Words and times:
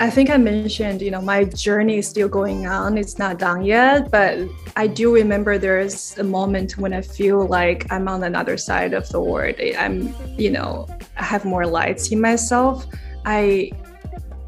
I 0.00 0.10
think 0.10 0.28
I 0.28 0.36
mentioned, 0.36 1.02
you 1.02 1.10
know, 1.10 1.20
my 1.20 1.44
journey 1.44 1.98
is 1.98 2.08
still 2.08 2.28
going 2.28 2.66
on. 2.66 2.98
It's 2.98 3.18
not 3.18 3.38
done 3.38 3.64
yet, 3.64 4.10
but 4.10 4.38
I 4.74 4.88
do 4.88 5.14
remember 5.14 5.56
there's 5.56 6.18
a 6.18 6.24
moment 6.24 6.76
when 6.76 6.92
I 6.92 7.00
feel 7.00 7.46
like 7.46 7.90
I'm 7.92 8.08
on 8.08 8.24
another 8.24 8.56
side 8.56 8.92
of 8.92 9.08
the 9.10 9.20
world. 9.20 9.54
I'm, 9.78 10.12
you 10.36 10.50
know, 10.50 10.88
I 11.16 11.22
have 11.22 11.44
more 11.44 11.64
lights 11.64 12.10
in 12.10 12.20
myself. 12.20 12.86
I 13.24 13.70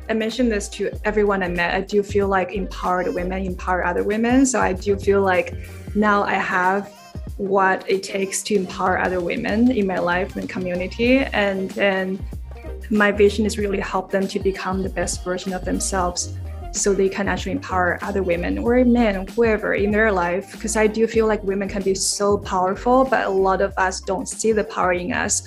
I 0.08 0.14
mentioned 0.14 0.52
this 0.52 0.68
to 0.70 0.90
everyone 1.04 1.42
I 1.42 1.48
met. 1.48 1.74
I 1.74 1.80
do 1.80 2.02
feel 2.02 2.28
like 2.28 2.52
empowered 2.52 3.12
women 3.12 3.44
empower 3.44 3.84
other 3.84 4.04
women. 4.04 4.46
So 4.46 4.60
I 4.60 4.72
do 4.72 4.96
feel 4.96 5.22
like 5.22 5.54
now 5.94 6.22
I 6.22 6.34
have 6.34 6.92
what 7.38 7.88
it 7.90 8.02
takes 8.02 8.42
to 8.44 8.54
empower 8.54 8.98
other 8.98 9.20
women 9.20 9.70
in 9.70 9.86
my 9.86 9.98
life 9.98 10.36
and 10.36 10.48
community. 10.48 11.18
And 11.18 11.70
then 11.72 12.24
my 12.90 13.10
vision 13.10 13.44
is 13.46 13.58
really 13.58 13.80
help 13.80 14.10
them 14.10 14.28
to 14.28 14.38
become 14.38 14.82
the 14.82 14.88
best 14.88 15.24
version 15.24 15.52
of 15.52 15.64
themselves 15.64 16.34
so 16.72 16.92
they 16.92 17.08
can 17.08 17.26
actually 17.26 17.52
empower 17.52 17.98
other 18.02 18.22
women 18.22 18.58
or 18.58 18.84
men, 18.84 19.26
whoever 19.28 19.74
in 19.74 19.90
their 19.90 20.12
life. 20.12 20.52
Because 20.52 20.76
I 20.76 20.86
do 20.86 21.06
feel 21.06 21.26
like 21.26 21.42
women 21.42 21.68
can 21.68 21.82
be 21.82 21.94
so 21.94 22.38
powerful, 22.38 23.04
but 23.04 23.26
a 23.26 23.30
lot 23.30 23.60
of 23.60 23.72
us 23.76 24.00
don't 24.00 24.28
see 24.28 24.52
the 24.52 24.64
power 24.64 24.92
in 24.92 25.12
us. 25.12 25.42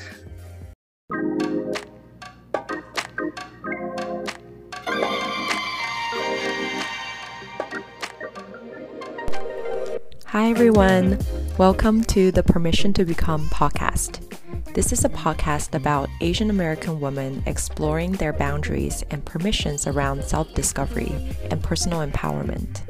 Hi, 10.26 10.49
everyone. 10.49 11.20
Welcome 11.57 12.03
to 12.05 12.31
the 12.31 12.43
Permission 12.43 12.93
to 12.93 13.05
Become 13.05 13.49
podcast. 13.49 14.28
This 14.73 14.93
is 14.93 15.03
a 15.03 15.09
podcast 15.09 15.73
about 15.73 16.09
Asian 16.21 16.51
American 16.51 16.99
women 16.99 17.41
exploring 17.47 18.13
their 18.13 18.31
boundaries 18.31 19.03
and 19.09 19.25
permissions 19.25 19.87
around 19.87 20.23
self 20.23 20.53
discovery 20.53 21.11
and 21.49 21.61
personal 21.63 22.05
empowerment. 22.05 22.81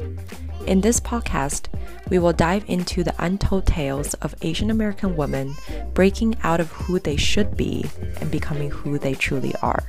In 0.67 0.81
this 0.81 0.99
podcast, 0.99 1.67
we 2.09 2.19
will 2.19 2.33
dive 2.33 2.65
into 2.67 3.03
the 3.03 3.15
untold 3.17 3.65
tales 3.65 4.13
of 4.15 4.35
Asian 4.41 4.69
American 4.69 5.15
women 5.15 5.55
breaking 5.93 6.35
out 6.43 6.59
of 6.59 6.71
who 6.71 6.99
they 6.99 7.15
should 7.15 7.55
be 7.55 7.85
and 8.19 8.29
becoming 8.29 8.69
who 8.69 8.99
they 8.99 9.13
truly 9.13 9.55
are. 9.61 9.83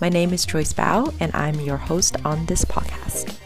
My 0.00 0.08
name 0.08 0.32
is 0.32 0.46
Joyce 0.46 0.72
Bao, 0.72 1.12
and 1.18 1.34
I'm 1.34 1.58
your 1.60 1.78
host 1.78 2.16
on 2.24 2.46
this 2.46 2.64
podcast. 2.64 3.36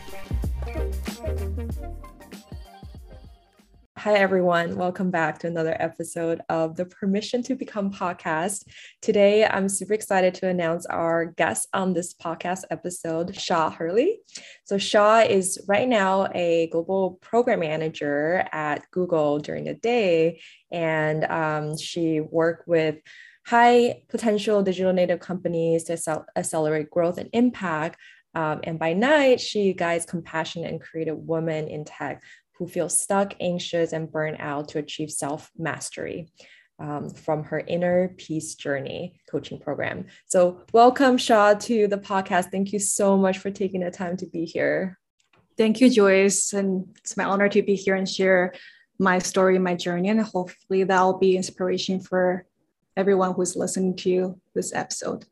Hi, 4.01 4.15
everyone. 4.15 4.77
Welcome 4.77 5.11
back 5.11 5.41
to 5.41 5.47
another 5.47 5.77
episode 5.79 6.41
of 6.49 6.75
the 6.75 6.87
Permission 6.87 7.43
to 7.43 7.55
Become 7.55 7.93
podcast. 7.93 8.65
Today, 9.03 9.45
I'm 9.45 9.69
super 9.69 9.93
excited 9.93 10.33
to 10.37 10.49
announce 10.49 10.87
our 10.87 11.27
guest 11.27 11.69
on 11.75 11.93
this 11.93 12.15
podcast 12.15 12.63
episode, 12.71 13.37
Sha 13.37 13.69
Hurley. 13.69 14.21
So, 14.65 14.79
Sha 14.79 15.19
is 15.29 15.63
right 15.69 15.87
now 15.87 16.29
a 16.35 16.69
global 16.73 17.19
program 17.21 17.61
manager 17.61 18.43
at 18.53 18.91
Google 18.91 19.39
during 19.39 19.65
the 19.65 19.75
day, 19.75 20.41
and 20.73 21.25
um, 21.25 21.77
she 21.77 22.21
worked 22.21 22.67
with 22.67 22.97
high 23.45 24.01
potential 24.09 24.63
digital 24.63 24.95
native 24.95 25.21
companies 25.21 25.85
to 25.85 26.25
accelerate 26.37 26.89
growth 26.89 27.19
and 27.19 27.29
impact. 27.35 27.99
Um, 28.35 28.61
and 28.65 28.79
by 28.79 28.93
night, 28.93 29.41
she 29.41 29.75
guides 29.75 30.07
compassionate 30.07 30.71
and 30.71 30.81
creative 30.81 31.19
women 31.19 31.69
in 31.69 31.85
tech 31.85 32.23
who 32.61 32.69
feel 32.69 32.91
stuck, 32.91 33.35
anxious, 33.41 33.95
and 33.95 34.13
burnt 34.13 34.39
out 34.39 34.69
to 34.69 34.79
achieve 34.79 35.11
self 35.11 35.51
mastery. 35.59 36.29
Um, 36.79 37.11
from 37.11 37.45
her 37.45 37.61
inner 37.61 38.15
peace 38.17 38.55
journey 38.55 39.21
coaching 39.31 39.59
program. 39.61 40.07
So, 40.25 40.63
welcome, 40.73 41.19
Sha, 41.19 41.53
to 41.53 41.87
the 41.87 41.99
podcast. 41.99 42.51
Thank 42.51 42.73
you 42.73 42.79
so 42.79 43.19
much 43.19 43.37
for 43.37 43.51
taking 43.51 43.83
the 43.83 43.91
time 43.91 44.17
to 44.17 44.27
be 44.27 44.47
here. 44.47 44.99
Thank 45.59 45.83
you, 45.83 45.91
Joyce. 45.91 46.55
And 46.55 46.87
it's 46.97 47.19
my 47.19 47.25
honor 47.25 47.51
to 47.51 47.61
be 47.61 47.75
here 47.75 47.97
and 47.97 48.09
share 48.09 48.55
my 48.99 49.19
story, 49.19 49.59
my 49.59 49.75
journey, 49.75 50.09
and 50.09 50.23
hopefully 50.23 50.85
that'll 50.85 51.19
be 51.19 51.37
inspiration 51.37 52.01
for 52.01 52.47
everyone 52.97 53.35
who's 53.35 53.57
listening 53.57 53.97
to 53.97 54.41
this 54.55 54.75
episode. 54.75 55.27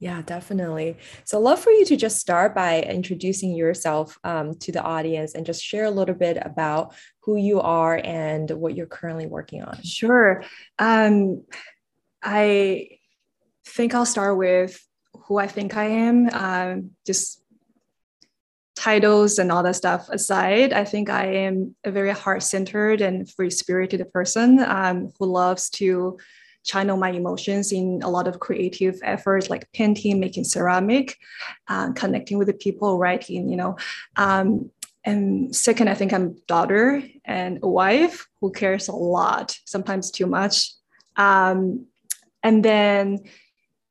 Yeah, 0.00 0.22
definitely. 0.22 0.96
So, 1.24 1.40
love 1.40 1.60
for 1.60 1.70
you 1.70 1.84
to 1.86 1.96
just 1.96 2.18
start 2.18 2.54
by 2.54 2.82
introducing 2.82 3.54
yourself 3.54 4.18
um, 4.24 4.54
to 4.58 4.72
the 4.72 4.82
audience 4.82 5.34
and 5.34 5.46
just 5.46 5.62
share 5.62 5.84
a 5.84 5.90
little 5.90 6.14
bit 6.14 6.36
about 6.40 6.94
who 7.22 7.36
you 7.36 7.60
are 7.60 8.00
and 8.02 8.50
what 8.50 8.76
you're 8.76 8.86
currently 8.86 9.26
working 9.26 9.62
on. 9.62 9.82
Sure. 9.82 10.42
Um, 10.78 11.44
I 12.22 12.88
think 13.66 13.94
I'll 13.94 14.06
start 14.06 14.36
with 14.36 14.84
who 15.26 15.38
I 15.38 15.46
think 15.46 15.76
I 15.76 15.84
am. 15.84 16.28
Um, 16.32 16.90
just 17.06 17.40
titles 18.76 19.38
and 19.38 19.50
all 19.50 19.62
that 19.62 19.76
stuff 19.76 20.08
aside, 20.10 20.72
I 20.72 20.84
think 20.84 21.08
I 21.08 21.26
am 21.26 21.74
a 21.84 21.90
very 21.90 22.10
heart 22.10 22.42
centered 22.42 23.00
and 23.00 23.30
free 23.30 23.50
spirited 23.50 24.12
person 24.12 24.58
um, 24.58 25.10
who 25.18 25.26
loves 25.26 25.70
to 25.70 26.18
channel 26.64 26.96
my 26.96 27.10
emotions 27.10 27.72
in 27.72 28.00
a 28.02 28.10
lot 28.10 28.26
of 28.26 28.40
creative 28.40 28.98
efforts 29.02 29.50
like 29.50 29.70
painting, 29.72 30.18
making 30.18 30.44
ceramic, 30.44 31.16
uh, 31.68 31.92
connecting 31.92 32.38
with 32.38 32.48
the 32.48 32.54
people, 32.54 32.98
writing, 32.98 33.48
you 33.48 33.56
know. 33.56 33.76
Um, 34.16 34.70
and 35.04 35.54
second, 35.54 35.88
I 35.88 35.94
think 35.94 36.12
I'm 36.12 36.36
daughter 36.48 37.02
and 37.24 37.58
a 37.62 37.68
wife 37.68 38.26
who 38.40 38.50
cares 38.50 38.88
a 38.88 38.92
lot, 38.92 39.56
sometimes 39.66 40.10
too 40.10 40.26
much. 40.26 40.72
Um, 41.16 41.86
and 42.42 42.64
then 42.64 43.20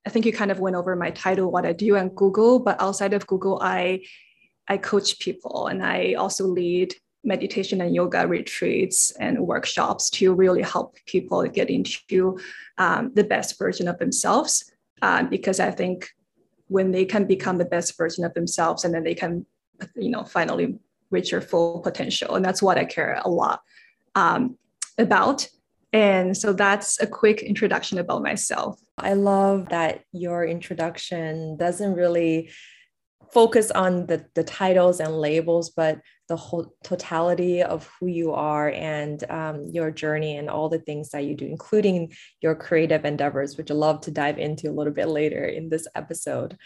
I 0.06 0.10
think 0.10 0.26
you 0.26 0.34
kind 0.34 0.52
of 0.52 0.60
went 0.60 0.76
over 0.76 0.96
my 0.96 1.12
title, 1.12 1.52
what 1.52 1.66
I 1.66 1.74
do 1.74 1.96
on 1.98 2.10
Google, 2.10 2.60
but 2.60 2.82
outside 2.82 3.14
of 3.14 3.28
Google, 3.28 3.60
I 3.62 4.02
I 4.68 4.78
coach 4.78 5.20
people 5.20 5.68
and 5.68 5.84
I 5.84 6.14
also 6.14 6.48
lead 6.48 6.96
meditation 7.24 7.82
and 7.82 7.96
yoga 7.96 8.28
retreats 8.28 9.12
and 9.12 9.40
workshops 9.40 10.10
to 10.10 10.34
really 10.34 10.62
help 10.62 10.98
people 11.06 11.42
get 11.44 11.70
into 11.70 12.38
um, 12.78 13.12
the 13.14 13.24
best 13.24 13.58
version 13.58 13.88
of 13.88 13.98
themselves. 13.98 14.72
Uh, 15.02 15.24
because 15.24 15.60
I 15.60 15.72
think 15.72 16.10
when 16.68 16.92
they 16.92 17.06
can 17.06 17.26
become 17.26 17.58
the 17.58 17.66
best 17.66 17.98
version 17.98 18.24
of 18.24 18.34
themselves, 18.34 18.86
and 18.86 18.94
then 18.94 19.04
they 19.04 19.16
can, 19.16 19.46
you 19.96 20.10
know, 20.10 20.24
finally 20.24 20.80
reach 21.12 21.32
their 21.32 21.42
full 21.42 21.80
potential, 21.82 22.36
and 22.36 22.44
that's 22.44 22.62
what 22.62 22.78
I 22.78 22.86
care 22.86 23.22
a 23.24 23.30
lot 23.30 23.62
um, 24.16 24.58
about. 24.98 25.48
And 25.92 26.36
so 26.36 26.54
that's 26.54 27.00
a 27.02 27.06
quick 27.06 27.44
introduction 27.44 28.00
about 28.00 28.24
myself. 28.24 28.82
I 28.98 29.14
love 29.14 29.70
that 29.70 30.04
your 30.12 30.44
introduction 30.44 31.56
doesn't 31.58 31.94
really 31.94 32.50
focus 33.34 33.72
on 33.72 34.06
the, 34.06 34.26
the 34.36 34.44
titles 34.44 35.00
and 35.00 35.20
labels, 35.20 35.72
but 35.72 36.00
the 36.30 36.38
whole 36.38 36.74
totality 36.84 37.64
of 37.64 37.90
who 38.00 38.08
you 38.08 38.32
are 38.32 38.70
and 38.70 39.24
um, 39.30 39.64
your 39.72 39.92
journey 39.92 40.38
and 40.38 40.50
all 40.50 40.70
the 40.70 40.80
things 40.80 41.10
that 41.10 41.26
you 41.26 41.36
do, 41.36 41.46
including 41.46 42.14
your 42.42 42.56
creative 42.56 43.06
endeavors, 43.06 43.58
which 43.58 43.72
I 43.72 43.74
love 43.74 44.02
to 44.02 44.12
dive 44.12 44.38
into 44.38 44.70
a 44.70 44.76
little 44.78 44.94
bit 44.94 45.08
later 45.08 45.44
in 45.46 45.70
this 45.70 45.88
episode. 45.96 46.58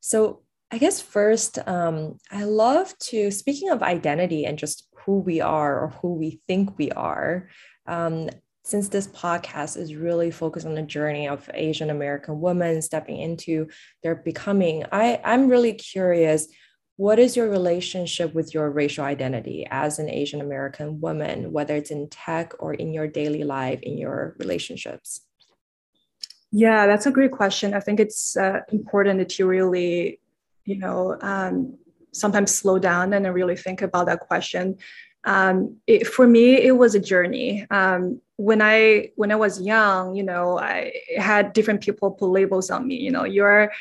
So, 0.00 0.42
I 0.70 0.78
guess 0.78 1.00
first, 1.00 1.58
um, 1.68 2.18
I 2.32 2.44
love 2.44 2.98
to, 3.10 3.30
speaking 3.30 3.70
of 3.70 3.82
identity 3.82 4.44
and 4.44 4.58
just 4.58 4.88
who 5.04 5.20
we 5.20 5.40
are 5.40 5.78
or 5.78 5.88
who 6.00 6.14
we 6.14 6.40
think 6.48 6.76
we 6.78 6.90
are, 6.90 7.48
um, 7.86 8.28
since 8.64 8.88
this 8.88 9.06
podcast 9.06 9.76
is 9.76 9.94
really 9.94 10.30
focused 10.30 10.66
on 10.66 10.74
the 10.74 10.82
journey 10.82 11.28
of 11.28 11.48
Asian 11.52 11.90
American 11.90 12.40
women 12.40 12.80
stepping 12.80 13.18
into 13.18 13.68
their 14.02 14.14
becoming, 14.14 14.84
I, 14.90 15.20
I'm 15.22 15.48
really 15.48 15.74
curious 15.74 16.48
what 16.96 17.18
is 17.18 17.36
your 17.36 17.50
relationship 17.50 18.34
with 18.34 18.54
your 18.54 18.70
racial 18.70 19.04
identity 19.04 19.66
as 19.70 19.98
an 19.98 20.08
Asian 20.08 20.40
American 20.40 21.00
woman, 21.00 21.52
whether 21.52 21.74
it's 21.74 21.90
in 21.90 22.08
tech 22.08 22.54
or 22.58 22.72
in 22.72 22.94
your 22.94 23.06
daily 23.06 23.44
life, 23.44 23.80
in 23.82 23.98
your 23.98 24.34
relationships? 24.38 25.20
Yeah, 26.50 26.86
that's 26.86 27.06
a 27.06 27.10
great 27.10 27.32
question. 27.32 27.74
I 27.74 27.80
think 27.80 28.00
it's 28.00 28.36
uh, 28.36 28.60
important 28.70 29.28
to 29.28 29.46
really, 29.46 30.20
you 30.64 30.78
know, 30.78 31.18
um, 31.20 31.76
sometimes 32.12 32.54
slow 32.54 32.78
down 32.78 33.12
and 33.12 33.34
really 33.34 33.56
think 33.56 33.82
about 33.82 34.06
that 34.06 34.20
question. 34.20 34.78
Um, 35.24 35.76
it, 35.86 36.06
for 36.06 36.26
me, 36.26 36.54
it 36.54 36.76
was 36.76 36.94
a 36.94 37.00
journey. 37.00 37.66
Um, 37.70 38.20
when 38.36 38.60
I 38.60 39.10
when 39.16 39.30
I 39.30 39.36
was 39.36 39.60
young, 39.60 40.14
you 40.14 40.22
know, 40.22 40.58
I 40.58 40.92
had 41.16 41.52
different 41.52 41.80
people 41.80 42.10
put 42.10 42.26
labels 42.26 42.70
on 42.70 42.86
me. 42.86 42.96
You 42.96 43.10
know, 43.10 43.24
you're 43.24 43.72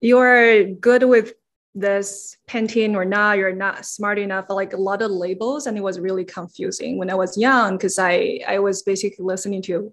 you're 0.00 0.64
good 0.64 1.04
with 1.04 1.34
this 1.76 2.38
painting 2.46 2.96
or 2.96 3.04
not 3.04 3.36
you're 3.36 3.54
not 3.54 3.84
smart 3.84 4.18
enough 4.18 4.46
like 4.48 4.72
a 4.72 4.78
lot 4.78 5.02
of 5.02 5.10
labels 5.10 5.66
and 5.66 5.76
it 5.76 5.82
was 5.82 6.00
really 6.00 6.24
confusing 6.24 6.96
when 6.96 7.10
i 7.10 7.14
was 7.14 7.36
young 7.36 7.76
because 7.76 7.98
i 7.98 8.40
i 8.48 8.58
was 8.58 8.82
basically 8.82 9.22
listening 9.22 9.60
to 9.60 9.92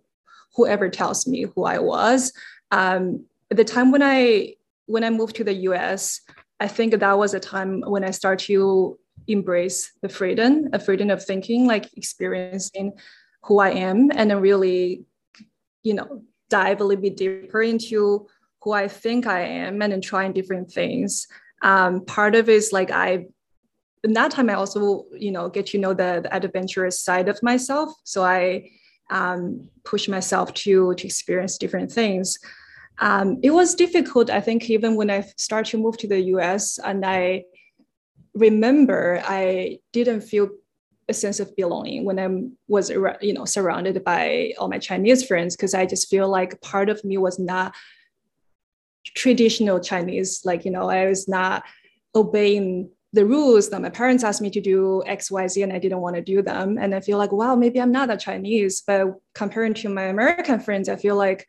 whoever 0.55 0.87
tells 0.87 1.27
me 1.27 1.45
who 1.55 1.65
i 1.65 1.77
was 1.77 2.31
um, 2.71 3.23
at 3.51 3.57
the 3.57 3.65
time 3.65 3.91
when 3.91 4.01
i 4.01 4.53
when 4.85 5.03
i 5.03 5.09
moved 5.09 5.35
to 5.35 5.43
the 5.43 5.53
us 5.53 6.21
i 6.61 6.67
think 6.69 6.97
that 6.97 7.17
was 7.17 7.33
a 7.33 7.39
time 7.39 7.81
when 7.81 8.05
i 8.05 8.11
started 8.11 8.45
to 8.45 8.97
embrace 9.27 9.91
the 10.01 10.09
freedom 10.09 10.67
a 10.73 10.79
freedom 10.79 11.09
of 11.09 11.23
thinking 11.23 11.65
like 11.65 11.89
experiencing 11.97 12.91
who 13.43 13.59
i 13.59 13.69
am 13.69 14.11
and 14.15 14.31
then 14.31 14.39
really 14.39 15.03
you 15.83 15.93
know 15.93 16.23
dive 16.49 16.81
a 16.81 16.83
little 16.83 17.01
bit 17.01 17.17
deeper 17.17 17.63
into 17.63 18.27
who 18.63 18.71
I 18.71 18.87
think 18.87 19.27
I 19.27 19.41
am 19.41 19.81
and 19.81 19.91
then 19.91 20.01
trying 20.01 20.33
different 20.33 20.71
things. 20.71 21.27
Um, 21.61 22.05
part 22.05 22.35
of 22.35 22.47
it 22.47 22.55
is 22.55 22.71
like 22.71 22.91
I 22.91 23.25
in 24.03 24.13
that 24.13 24.31
time 24.31 24.49
I 24.49 24.55
also, 24.55 25.05
you 25.17 25.31
know, 25.31 25.49
get 25.49 25.65
to 25.67 25.77
know 25.77 25.93
the, 25.93 26.19
the 26.23 26.35
adventurous 26.35 26.99
side 26.99 27.29
of 27.29 27.41
myself. 27.41 27.89
So 28.03 28.23
I 28.23 28.69
um, 29.09 29.69
push 29.83 30.07
myself 30.07 30.53
to 30.65 30.93
to 30.95 31.05
experience 31.05 31.57
different 31.57 31.91
things. 31.91 32.37
Um, 32.99 33.39
it 33.41 33.51
was 33.51 33.75
difficult, 33.75 34.29
I 34.29 34.41
think, 34.41 34.69
even 34.69 34.95
when 34.95 35.09
I 35.09 35.21
started 35.37 35.71
to 35.71 35.77
move 35.77 35.97
to 35.97 36.07
the 36.07 36.21
US, 36.35 36.77
and 36.77 37.03
I 37.05 37.45
remember 38.33 39.21
I 39.25 39.79
didn't 39.91 40.21
feel 40.21 40.49
a 41.09 41.13
sense 41.13 41.39
of 41.39 41.55
belonging 41.55 42.05
when 42.05 42.19
I 42.19 42.29
was, 42.67 42.89
you 42.89 43.33
know, 43.33 43.45
surrounded 43.45 44.03
by 44.03 44.53
all 44.57 44.69
my 44.69 44.79
Chinese 44.79 45.25
friends 45.25 45.55
because 45.55 45.73
I 45.73 45.85
just 45.85 46.09
feel 46.09 46.29
like 46.29 46.61
part 46.61 46.89
of 46.89 47.03
me 47.03 47.17
was 47.17 47.39
not 47.39 47.75
traditional 49.15 49.79
Chinese. 49.79 50.41
Like, 50.45 50.65
you 50.65 50.71
know, 50.71 50.89
I 50.89 51.07
was 51.07 51.27
not 51.27 51.63
obeying 52.15 52.89
the 53.11 53.25
rules 53.25 53.69
that 53.69 53.81
my 53.81 53.89
parents 53.89 54.23
asked 54.23 54.41
me 54.41 54.49
to 54.49 54.61
do 54.61 55.03
X, 55.05 55.29
Y, 55.29 55.47
Z, 55.47 55.61
and 55.61 55.73
I 55.73 55.77
didn't 55.77 56.01
want 56.01 56.15
to 56.15 56.21
do 56.21 56.41
them. 56.41 56.77
And 56.79 56.95
I 56.95 57.01
feel 57.01 57.17
like, 57.17 57.31
wow, 57.31 57.55
maybe 57.55 57.79
I'm 57.79 57.91
not 57.91 58.09
a 58.09 58.17
Chinese. 58.17 58.81
But 58.85 59.07
comparing 59.35 59.75
to 59.75 59.89
my 59.89 60.03
American 60.03 60.59
friends, 60.59 60.89
I 60.89 60.95
feel 60.95 61.15
like 61.15 61.47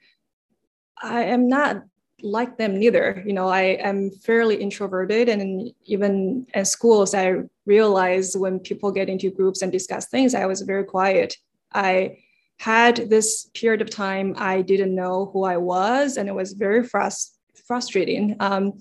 I 1.02 1.24
am 1.24 1.48
not 1.48 1.84
like 2.24 2.56
them 2.56 2.78
neither. 2.78 3.22
You 3.26 3.34
know, 3.34 3.48
I 3.48 3.78
am 3.90 4.10
fairly 4.10 4.56
introverted, 4.56 5.28
and 5.28 5.70
even 5.84 6.46
at 6.54 6.66
schools, 6.66 7.14
I 7.14 7.42
realized 7.66 8.40
when 8.40 8.58
people 8.58 8.90
get 8.90 9.08
into 9.08 9.30
groups 9.30 9.62
and 9.62 9.70
discuss 9.70 10.08
things, 10.08 10.34
I 10.34 10.46
was 10.46 10.62
very 10.62 10.84
quiet. 10.84 11.36
I 11.72 12.18
had 12.58 12.96
this 13.10 13.50
period 13.54 13.82
of 13.82 13.90
time 13.90 14.34
I 14.38 14.62
didn't 14.62 14.94
know 14.94 15.30
who 15.32 15.44
I 15.44 15.58
was, 15.58 16.16
and 16.16 16.28
it 16.28 16.34
was 16.34 16.54
very 16.54 16.82
frust- 16.82 17.36
frustrating. 17.66 18.36
Um, 18.40 18.80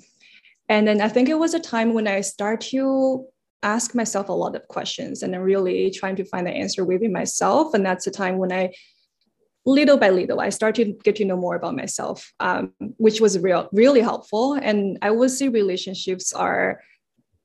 and 0.69 0.88
then 0.88 1.01
I 1.01 1.10
think 1.10 1.30
it 1.30 1.38
was 1.38 1.54
a 1.54 1.60
time 1.60 1.94
when 1.94 2.07
I 2.07 2.22
start 2.22 2.62
to 2.72 3.25
ask 3.63 3.95
myself 3.95 4.30
a 4.30 4.34
lot 4.34 4.56
of 4.56 4.68
questions 4.68 5.24
and 5.24 5.34
then 5.34 5.42
really 5.42 5.90
trying 5.90 6.16
to 6.18 6.25
find 6.25 6.45
the 6.45 6.51
answer 6.51 6.84
within 6.84 7.12
myself. 7.12 7.74
And 7.74 7.86
that's 7.86 8.06
the 8.06 8.12
time 8.12 8.38
when 8.38 8.51
I, 8.51 8.74
little 9.65 9.98
by 9.98 10.10
little, 10.10 10.42
I 10.42 10.50
started 10.50 10.86
to 10.88 10.94
get 11.04 11.15
to 11.18 11.25
know 11.25 11.38
more 11.38 11.56
about 11.56 11.75
myself, 11.75 12.33
um, 12.39 12.74
which 12.98 13.21
was 13.21 13.39
real, 13.39 13.69
really 13.71 14.01
helpful. 14.01 14.54
And 14.54 14.98
I 15.01 15.12
would 15.12 15.31
say 15.31 15.48
relationships 15.48 16.33
are 16.33 16.81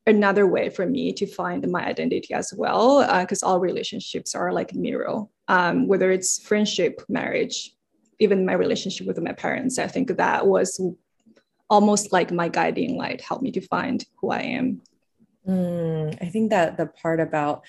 another 0.06 0.46
way 0.46 0.70
for 0.70 0.86
me 0.86 1.12
to 1.12 1.26
find 1.26 1.70
my 1.70 1.84
identity 1.84 2.32
as 2.34 2.52
well, 2.56 3.06
because 3.20 3.42
uh, 3.42 3.46
all 3.46 3.60
relationships 3.60 4.34
are 4.34 4.52
like 4.52 4.74
mirror, 4.74 5.24
um, 5.48 5.86
whether 5.86 6.10
it's 6.10 6.42
friendship, 6.42 7.02
marriage, 7.08 7.72
even 8.18 8.46
my 8.46 8.54
relationship 8.54 9.06
with 9.06 9.20
my 9.20 9.32
parents. 9.32 9.78
I 9.78 9.86
think 9.86 10.16
that 10.16 10.46
was 10.46 10.80
almost 11.70 12.12
like 12.12 12.32
my 12.32 12.48
guiding 12.48 12.96
light 12.96 13.20
helped 13.20 13.42
me 13.42 13.52
to 13.52 13.60
find 13.60 14.04
who 14.16 14.30
I 14.30 14.40
am. 14.40 14.80
Mm, 15.46 16.18
I 16.20 16.26
think 16.26 16.50
that 16.50 16.76
the 16.76 16.86
part 16.86 17.20
about 17.20 17.64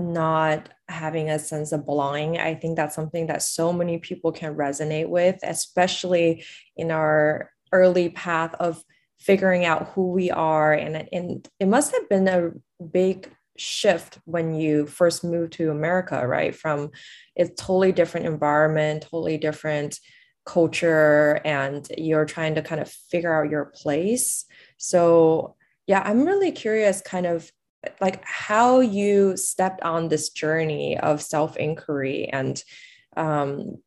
not 0.00 0.68
having 0.88 1.30
a 1.30 1.38
sense 1.38 1.72
of 1.72 1.86
belonging, 1.86 2.38
I 2.38 2.54
think 2.54 2.76
that's 2.76 2.94
something 2.94 3.26
that 3.28 3.42
so 3.42 3.72
many 3.72 3.98
people 3.98 4.32
can 4.32 4.54
resonate 4.54 5.08
with, 5.08 5.38
especially 5.42 6.44
in 6.76 6.90
our 6.90 7.50
early 7.72 8.08
path 8.08 8.54
of 8.58 8.82
figuring 9.18 9.64
out 9.64 9.88
who 9.88 10.10
we 10.10 10.30
are. 10.30 10.72
And, 10.72 11.08
and 11.12 11.48
it 11.60 11.68
must 11.68 11.92
have 11.92 12.08
been 12.08 12.26
a 12.26 12.50
big 12.84 13.30
shift 13.56 14.18
when 14.24 14.54
you 14.54 14.86
first 14.86 15.22
moved 15.22 15.52
to 15.52 15.70
America, 15.70 16.26
right? 16.26 16.54
From 16.54 16.90
a 17.36 17.46
totally 17.46 17.92
different 17.92 18.26
environment, 18.26 19.02
totally 19.02 19.36
different 19.36 19.98
culture 20.46 21.40
and 21.44 21.86
you're 21.96 22.24
trying 22.24 22.54
to 22.54 22.62
kind 22.62 22.80
of 22.80 22.90
figure 22.90 23.32
out 23.32 23.50
your 23.50 23.66
place. 23.66 24.46
So, 24.78 25.56
yeah, 25.86 26.02
I'm 26.04 26.24
really 26.24 26.52
curious 26.52 27.02
kind 27.02 27.26
of 27.26 27.50
like 28.00 28.22
how 28.24 28.80
you 28.80 29.36
stepped 29.36 29.82
on 29.82 30.08
this 30.08 30.30
journey 30.30 30.98
of 30.98 31.22
self 31.22 31.56
inquiry 31.56 32.28
and 32.32 32.62
um, 33.16 33.78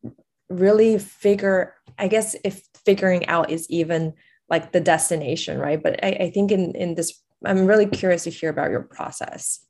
really 0.48 0.98
figure, 0.98 1.74
I 1.98 2.08
guess, 2.08 2.36
if 2.44 2.62
figuring 2.84 3.26
out 3.26 3.50
is 3.50 3.68
even 3.70 4.14
like 4.48 4.72
the 4.72 4.80
destination, 4.80 5.58
right? 5.58 5.82
But 5.82 6.04
I, 6.04 6.08
I 6.08 6.30
think 6.30 6.52
in, 6.52 6.74
in 6.74 6.94
this, 6.94 7.20
I'm 7.44 7.66
really 7.66 7.86
curious 7.86 8.24
to 8.24 8.30
hear 8.30 8.50
about 8.50 8.70
your 8.70 8.82
process. 8.82 9.60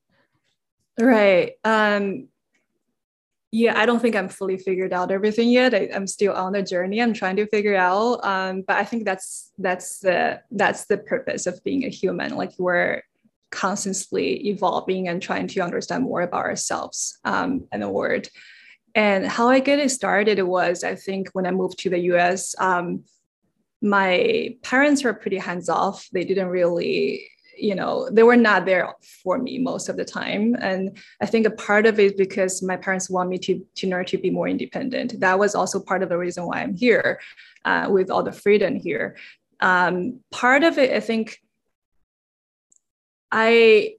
Right. 0.99 1.53
Um, 1.65 2.29
yeah, 3.51 3.79
I 3.79 3.87
don't 3.87 4.01
think 4.01 4.17
I'm 4.17 4.29
fully 4.29 4.59
figured 4.59 4.93
out 4.93 5.13
everything 5.13 5.49
yet. 5.49 5.75
I, 5.75 5.89
am 5.93 6.09
still 6.09 6.33
on 6.33 6.55
the 6.55 6.63
journey. 6.63 7.01
I'm 7.01 7.13
trying 7.13 7.37
to 7.37 7.47
figure 7.47 7.77
out. 7.77 8.25
Um, 8.25 8.63
but 8.67 8.77
I 8.77 8.85
think 8.85 9.05
that's 9.05 9.53
that's 9.59 10.01
the 10.01 10.41
that's 10.51 10.87
the 10.87 10.99
purpose 10.99 11.47
of 11.47 11.63
being 11.63 11.85
a 11.85 11.89
human. 11.89 12.35
Like 12.35 12.51
we're 12.59 13.03
constantly 13.55 14.49
evolving 14.49 15.09
and 15.09 15.23
trying 15.23 15.47
to 15.49 15.61
understand 15.61 16.05
more 16.05 16.23
about 16.23 16.45
ourselves 16.45 17.19
um, 17.25 17.67
and 17.71 17.83
the 17.83 17.89
world. 17.89 18.27
And 18.95 19.27
how 19.27 19.49
I 19.49 19.61
get 19.61 19.79
it 19.79 19.91
started 19.91 20.43
was, 20.43 20.85
I 20.85 20.95
think, 20.95 21.31
when 21.33 21.47
I 21.47 21.51
moved 21.51 21.79
to 21.81 21.91
the 21.91 21.99
US, 22.13 22.55
um, 22.59 23.05
my 23.81 24.57
parents 24.63 25.05
were 25.05 25.15
pretty 25.15 25.39
hands 25.39 25.69
off. 25.69 26.09
They 26.13 26.25
didn't 26.25 26.49
really 26.49 27.29
you 27.57 27.75
know 27.75 28.09
they 28.11 28.23
were 28.23 28.37
not 28.37 28.67
there 28.67 28.93
for 29.23 29.39
me 29.39 29.59
most 29.59 29.89
of 29.89 29.97
the 29.97 30.05
time 30.05 30.57
and 30.61 30.99
i 31.23 31.27
think 31.27 31.47
a 31.47 31.51
part 31.51 31.87
of 31.87 32.01
it 32.01 32.17
because 32.17 32.63
my 32.63 32.77
parents 32.77 33.09
want 33.09 33.31
me 33.31 33.39
to 33.39 33.65
to 33.77 33.89
learn 33.89 34.05
to 34.05 34.19
be 34.19 34.31
more 34.31 34.49
independent 34.49 35.21
that 35.21 35.39
was 35.39 35.55
also 35.55 35.79
part 35.81 36.03
of 36.03 36.09
the 36.09 36.19
reason 36.19 36.47
why 36.47 36.61
i'm 36.61 36.75
here 36.75 37.21
uh, 37.65 37.87
with 37.89 38.11
all 38.11 38.25
the 38.25 38.33
freedom 38.33 38.75
here 38.75 39.17
um, 39.61 40.19
part 40.33 40.65
of 40.65 40.79
it 40.79 40.93
i 40.93 40.99
think 40.99 41.39
i 43.35 43.95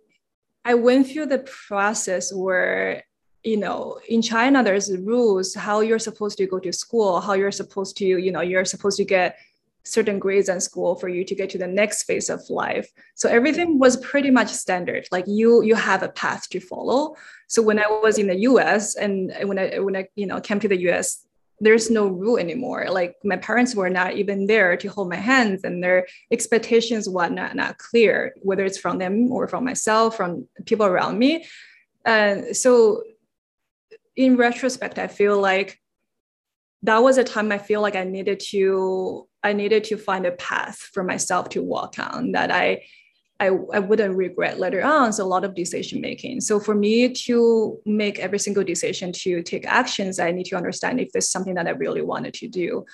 i 0.64 0.74
went 0.74 1.08
through 1.08 1.26
the 1.26 1.40
process 1.68 2.34
where 2.34 3.04
you 3.44 3.58
know 3.58 4.00
in 4.08 4.22
china 4.22 4.64
there's 4.64 4.96
rules 4.98 5.54
how 5.54 5.82
you're 5.82 6.00
supposed 6.00 6.38
to 6.38 6.48
go 6.48 6.58
to 6.58 6.72
school 6.72 7.20
how 7.20 7.34
you're 7.34 7.52
supposed 7.52 7.98
to 7.98 8.06
you 8.06 8.32
know 8.32 8.42
you're 8.42 8.66
supposed 8.66 8.98
to 8.98 9.06
get 9.06 9.38
certain 9.86 10.18
grades 10.18 10.50
in 10.50 10.60
school 10.60 10.96
for 10.96 11.08
you 11.08 11.24
to 11.24 11.36
get 11.36 11.50
to 11.52 11.58
the 11.58 11.68
next 11.68 12.04
phase 12.04 12.30
of 12.30 12.42
life. 12.50 12.90
So 13.14 13.30
everything 13.30 13.78
was 13.78 13.98
pretty 13.98 14.32
much 14.32 14.50
standard. 14.50 15.08
Like 15.12 15.26
you 15.28 15.62
you 15.62 15.76
have 15.76 16.02
a 16.02 16.10
path 16.10 16.50
to 16.50 16.60
follow. 16.60 17.16
So 17.48 17.62
when 17.62 17.80
i 17.80 17.88
was 17.88 18.18
in 18.18 18.28
the 18.28 18.36
us 18.36 18.96
and 18.96 19.32
when 19.44 19.60
i 19.60 19.80
when 19.80 19.96
i 19.96 20.08
you 20.16 20.26
know 20.26 20.42
came 20.42 20.60
to 20.60 20.68
the 20.68 20.78
us 20.78 21.25
there's 21.60 21.90
no 21.90 22.08
rule 22.08 22.38
anymore. 22.38 22.88
Like 22.90 23.16
my 23.24 23.38
parents 23.38 23.76
were 23.76 23.90
not 23.90 24.16
even 24.16 24.48
there 24.48 24.76
to 24.78 24.88
hold 24.88 25.10
my 25.10 25.16
hands 25.16 25.64
and 25.64 25.84
their 25.84 26.08
expectations 26.32 27.08
were 27.08 27.30
not, 27.30 27.56
not 27.56 27.78
clear 27.78 28.34
whether 28.42 28.66
it's 28.66 28.78
from 28.78 28.98
them 28.98 29.32
or 29.32 29.48
from 29.48 29.64
myself 29.64 30.18
from 30.18 30.48
people 30.66 30.86
around 30.86 31.18
me. 31.18 31.46
And 32.06 32.56
so 32.56 33.04
in 34.16 34.38
retrospect 34.38 34.98
i 34.98 35.08
feel 35.08 35.38
like 35.38 35.78
that 36.86 37.02
was 37.02 37.18
a 37.18 37.24
time 37.24 37.52
I 37.52 37.58
feel 37.58 37.82
like 37.82 37.96
I 37.96 38.04
needed 38.04 38.40
to 38.52 39.28
I 39.44 39.54
needed 39.54 39.84
to 39.86 39.98
find 39.98 40.26
a 40.26 40.32
path 40.32 40.78
for 40.94 41.04
myself 41.04 41.50
to 41.50 41.62
walk 41.62 41.96
on 42.00 42.32
that 42.34 42.52
I 42.52 42.84
I, 43.40 43.48
I 43.48 43.80
wouldn't 43.80 44.16
regret 44.16 44.60
later 44.60 44.84
on. 44.84 45.12
So 45.12 45.26
a 45.26 45.28
lot 45.28 45.44
of 45.44 45.56
decision 45.56 46.00
making. 46.00 46.42
So 46.42 46.60
for 46.60 46.74
me 46.74 47.10
to 47.10 47.78
make 47.86 48.20
every 48.20 48.40
single 48.40 48.64
decision 48.64 49.12
to 49.12 49.44
take 49.44 49.68
actions, 49.68 50.20
I 50.20 50.32
need 50.32 50.46
to 50.46 50.56
understand 50.56 51.02
if 51.02 51.12
there's 51.12 51.30
something 51.30 51.56
that 51.56 51.68
I 51.68 51.72
really 51.72 52.02
wanted 52.02 52.34
to 52.36 52.48
do. 52.48 52.86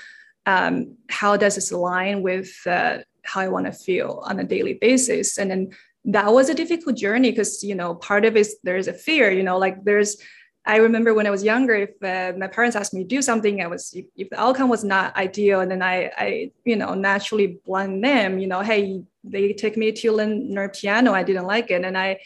Um, 0.48 0.98
how 1.10 1.38
does 1.38 1.55
this 1.55 1.71
align 1.71 2.24
with 2.24 2.51
uh, 2.65 3.00
how 3.24 3.41
I 3.41 3.50
want 3.50 3.67
to 3.67 3.71
feel 3.71 4.24
on 4.25 4.39
a 4.39 4.43
daily 4.43 4.74
basis? 4.74 5.38
And 5.38 5.51
then 5.51 5.69
that 6.05 6.33
was 6.33 6.50
a 6.50 6.55
difficult 6.55 6.98
journey 6.98 7.29
because 7.29 7.63
you 7.63 7.75
know 7.75 7.93
part 7.93 8.25
of 8.25 8.36
it 8.36 8.39
is 8.39 8.57
there's 8.63 8.88
a 8.88 8.93
fear. 8.93 9.29
You 9.29 9.43
know, 9.43 9.60
like 9.60 9.83
there's 9.83 10.17
I 10.65 10.77
remember 10.77 11.13
when 11.13 11.25
I 11.25 11.32
was 11.32 11.44
younger, 11.44 11.74
if 11.74 12.03
uh, 12.03 12.38
my 12.38 12.48
parents 12.48 12.75
asked 12.75 12.94
me 12.94 13.01
to 13.01 13.08
do 13.08 13.22
something, 13.22 13.62
I 13.62 13.68
was 13.68 13.94
if, 13.94 14.06
if, 14.15 14.30
the 14.30 14.39
outcome 14.39 14.70
was 14.70 14.84
not 14.84 15.15
ideal, 15.15 15.62
and 15.62 15.72
then 15.72 15.82
I, 15.82 16.12
I, 16.15 16.51
you 16.65 16.75
know, 16.75 16.94
naturally 16.94 17.60
blame 17.65 18.01
them. 18.01 18.38
You 18.38 18.48
know, 18.48 18.62
hey, 18.62 19.03
they 19.24 19.53
take 19.53 19.75
me 19.75 19.91
to 19.91 20.12
learn, 20.12 20.53
learn 20.53 20.70
piano, 20.70 21.13
I 21.13 21.24
didn't 21.24 21.48
like 21.48 21.72
it, 21.72 21.84
and 21.84 21.98
I, 21.98 22.20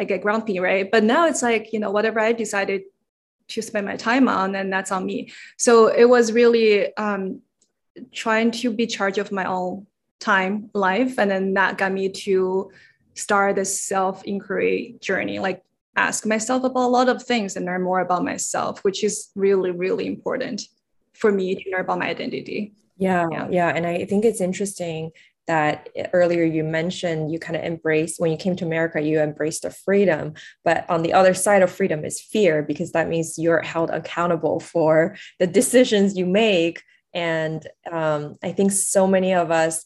I 0.00 0.04
get 0.04 0.22
grumpy, 0.22 0.58
right? 0.58 0.90
But 0.90 1.04
now 1.04 1.26
it's 1.26 1.42
like, 1.42 1.72
you 1.74 1.80
know, 1.80 1.90
whatever 1.90 2.18
I 2.18 2.32
decided 2.32 2.82
to 3.48 3.60
spend 3.60 3.86
my 3.86 3.96
time 3.96 4.26
on, 4.26 4.54
and 4.54 4.72
that's 4.72 4.90
on 4.90 5.04
me. 5.04 5.30
So 5.58 5.88
it 5.88 6.08
was 6.08 6.32
really 6.32 6.96
um, 6.96 7.42
trying 8.10 8.52
to 8.52 8.72
be 8.72 8.86
charge 8.86 9.18
of 9.18 9.32
my 9.32 9.44
own 9.44 9.86
time, 10.18 10.70
life, 10.72 11.18
and 11.18 11.30
then 11.30 11.54
that 11.54 11.76
got 11.76 11.92
me 11.92 12.08
to 12.08 12.70
start 13.14 13.56
this 13.56 13.82
self 13.82 14.24
inquiry 14.24 14.96
journey, 15.00 15.38
like 15.40 15.62
ask 15.96 16.26
myself 16.26 16.64
about 16.64 16.86
a 16.86 16.88
lot 16.88 17.08
of 17.08 17.22
things 17.22 17.56
and 17.56 17.66
learn 17.66 17.82
more 17.82 18.00
about 18.00 18.24
myself, 18.24 18.82
which 18.84 19.04
is 19.04 19.30
really, 19.34 19.70
really 19.70 20.06
important 20.06 20.62
for 21.12 21.30
me 21.30 21.54
to 21.54 21.70
learn 21.70 21.82
about 21.82 21.98
my 21.98 22.08
identity. 22.08 22.72
Yeah, 22.96 23.26
yeah, 23.30 23.48
yeah. 23.50 23.68
And 23.68 23.86
I 23.86 24.04
think 24.04 24.24
it's 24.24 24.40
interesting 24.40 25.10
that 25.48 25.88
earlier 26.12 26.44
you 26.44 26.62
mentioned 26.62 27.32
you 27.32 27.38
kind 27.38 27.56
of 27.56 27.64
embrace 27.64 28.16
when 28.18 28.30
you 28.30 28.36
came 28.36 28.54
to 28.56 28.64
America, 28.64 29.00
you 29.00 29.20
embraced 29.20 29.62
the 29.62 29.70
freedom. 29.70 30.34
But 30.64 30.88
on 30.88 31.02
the 31.02 31.12
other 31.12 31.34
side 31.34 31.62
of 31.62 31.70
freedom 31.70 32.04
is 32.04 32.20
fear, 32.20 32.62
because 32.62 32.92
that 32.92 33.08
means 33.08 33.38
you're 33.38 33.60
held 33.60 33.90
accountable 33.90 34.60
for 34.60 35.16
the 35.40 35.46
decisions 35.46 36.16
you 36.16 36.26
make 36.26 36.82
And 37.14 37.66
um, 37.90 38.36
I 38.42 38.52
think 38.52 38.72
so 38.72 39.06
many 39.06 39.34
of 39.34 39.50
us 39.50 39.84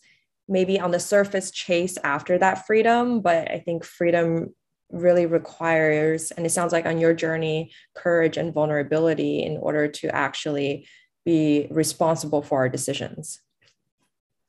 maybe 0.49 0.79
on 0.79 0.93
the 0.93 1.01
surface 1.01 1.51
chase 1.51 1.99
after 2.05 2.39
that 2.39 2.67
freedom, 2.67 3.21
but 3.21 3.51
I 3.51 3.59
think 3.59 3.85
freedom 3.85 4.55
really 4.91 5.27
requires, 5.27 6.31
and 6.31 6.47
it 6.47 6.51
sounds 6.51 6.73
like 6.73 6.87
on 6.87 6.99
your 6.99 7.15
journey, 7.15 7.73
courage 7.95 8.37
and 8.37 8.55
vulnerability 8.55 9.43
in 9.43 9.57
order 9.57 9.89
to 9.89 10.15
actually 10.15 10.87
be 11.25 11.67
responsible 11.71 12.43
for 12.43 12.59
our 12.59 12.69
decisions. 12.69 13.41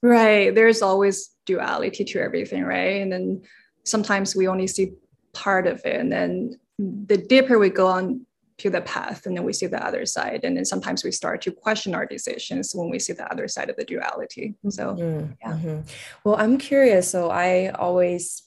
Right. 0.04 0.54
There's 0.54 0.82
always 0.82 1.32
duality 1.46 2.04
to 2.04 2.20
everything, 2.20 2.64
right? 2.64 3.02
And 3.02 3.12
then 3.12 3.42
sometimes 3.84 4.36
we 4.36 4.48
only 4.48 4.68
see 4.68 4.92
part 5.34 5.66
of 5.66 5.82
it. 5.86 6.00
And 6.00 6.12
then 6.12 6.60
the 6.78 7.18
deeper 7.18 7.58
we 7.58 7.70
go 7.70 7.88
on 7.88 8.26
to 8.60 8.70
the 8.72 8.82
path, 8.82 9.26
and 9.26 9.38
then 9.38 9.44
we 9.44 9.54
see 9.54 9.68
the 9.68 9.84
other 9.86 10.06
side. 10.06 10.42
And 10.44 10.58
then 10.58 10.66
sometimes 10.66 11.04
we 11.04 11.12
start 11.12 11.42
to 11.44 11.52
question 11.52 11.94
our 11.94 12.06
decisions 12.06 12.74
when 12.74 12.90
we 12.90 12.98
see 12.98 13.14
the 13.14 13.32
other 13.32 13.48
side 13.48 13.70
of 13.70 13.76
the 13.76 13.86
duality. 13.86 14.56
So, 14.70 14.96
mm-hmm. 14.96 15.32
yeah. 15.42 15.54
Mm-hmm. 15.54 15.80
Well, 16.24 16.36
I'm 16.38 16.58
curious. 16.58 17.10
So, 17.10 17.30
I 17.30 17.70
always 17.70 18.47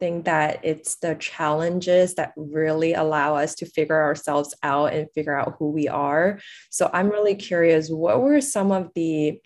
think 0.00 0.24
that 0.24 0.60
it's 0.64 0.96
the 0.96 1.14
challenges 1.14 2.14
that 2.14 2.32
really 2.36 2.94
allow 2.94 3.36
us 3.36 3.54
to 3.56 3.66
figure 3.66 4.02
ourselves 4.02 4.54
out 4.62 4.92
and 4.92 5.12
figure 5.14 5.38
out 5.38 5.56
who 5.58 5.70
we 5.70 5.86
are. 5.86 6.40
So, 6.70 6.90
I'm 6.92 7.10
really 7.10 7.36
curious 7.36 7.88
what 7.90 8.20
were 8.20 8.40
some 8.40 8.72
of 8.72 8.90
the 8.94 9.40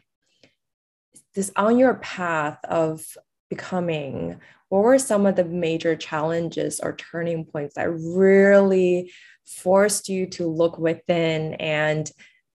this 1.35 1.51
on 1.57 1.79
your 1.79 1.95
path 1.95 2.59
of 2.65 3.05
becoming 3.51 4.41
what 4.69 4.83
were 4.83 4.99
some 4.99 5.27
of 5.27 5.37
the 5.37 5.45
major 5.45 5.95
challenges 5.95 6.81
or 6.81 6.97
turning 6.97 7.45
points 7.45 7.75
that 7.75 7.91
really 7.91 9.13
forced 9.47 10.09
you 10.09 10.27
to 10.27 10.49
look 10.49 10.79
within 10.79 11.55
and 11.55 12.11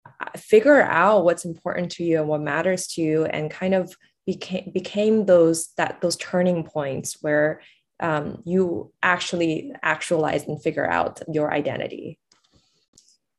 uh, 0.05 0.37
figure 0.37 0.81
out 0.81 1.25
what's 1.25 1.45
important 1.45 1.91
to 1.91 2.03
you 2.03 2.19
and 2.19 2.27
what 2.27 2.41
matters 2.41 2.87
to 2.87 3.01
you 3.01 3.25
and 3.25 3.51
kind 3.51 3.73
of 3.73 3.93
became 4.25 4.71
became 4.73 5.25
those 5.25 5.73
that 5.77 5.99
those 6.01 6.15
turning 6.15 6.63
points 6.63 7.17
where 7.21 7.61
um, 7.99 8.41
you 8.45 8.91
actually 9.01 9.71
actualize 9.81 10.43
and 10.47 10.61
figure 10.61 10.89
out 10.89 11.21
your 11.31 11.53
identity 11.53 12.19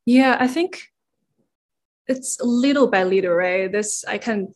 yeah 0.05 0.37
i 0.41 0.47
think 0.47 0.89
it's 2.07 2.39
little 2.41 2.87
by 2.87 3.05
little 3.05 3.33
right 3.33 3.73
this 3.73 4.05
i 4.07 4.19
can 4.19 4.55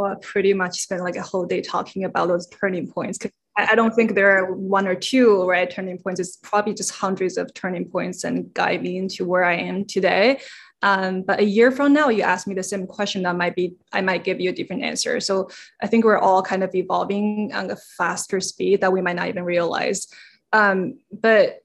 well, 0.00 0.16
pretty 0.16 0.54
much 0.54 0.80
spend 0.80 1.02
like 1.02 1.16
a 1.16 1.22
whole 1.22 1.44
day 1.44 1.60
talking 1.60 2.04
about 2.04 2.28
those 2.28 2.48
turning 2.48 2.90
points 2.90 3.18
because 3.18 3.32
I 3.56 3.74
don't 3.74 3.94
think 3.94 4.14
there 4.14 4.30
are 4.38 4.52
one 4.52 4.86
or 4.86 4.94
two 4.94 5.44
right 5.44 5.70
turning 5.70 5.98
points. 5.98 6.20
It's 6.20 6.36
probably 6.36 6.72
just 6.72 6.92
hundreds 6.92 7.36
of 7.36 7.52
turning 7.52 7.84
points 7.84 8.24
and 8.24 8.52
guide 8.54 8.82
me 8.82 8.96
into 8.96 9.26
where 9.26 9.44
I 9.44 9.56
am 9.56 9.84
today. 9.84 10.40
Um, 10.82 11.22
but 11.22 11.40
a 11.40 11.44
year 11.44 11.70
from 11.70 11.92
now, 11.92 12.08
you 12.08 12.22
ask 12.22 12.46
me 12.46 12.54
the 12.54 12.62
same 12.62 12.86
question, 12.86 13.22
that 13.22 13.36
might 13.36 13.54
be 13.54 13.74
I 13.92 14.00
might 14.00 14.24
give 14.24 14.40
you 14.40 14.50
a 14.50 14.52
different 14.52 14.82
answer. 14.82 15.20
So 15.20 15.50
I 15.82 15.86
think 15.86 16.04
we're 16.04 16.18
all 16.18 16.42
kind 16.42 16.62
of 16.62 16.74
evolving 16.74 17.52
on 17.52 17.70
a 17.70 17.76
faster 17.76 18.40
speed 18.40 18.80
that 18.80 18.92
we 18.92 19.02
might 19.02 19.16
not 19.16 19.28
even 19.28 19.44
realize. 19.44 20.08
Um, 20.52 20.98
but 21.12 21.62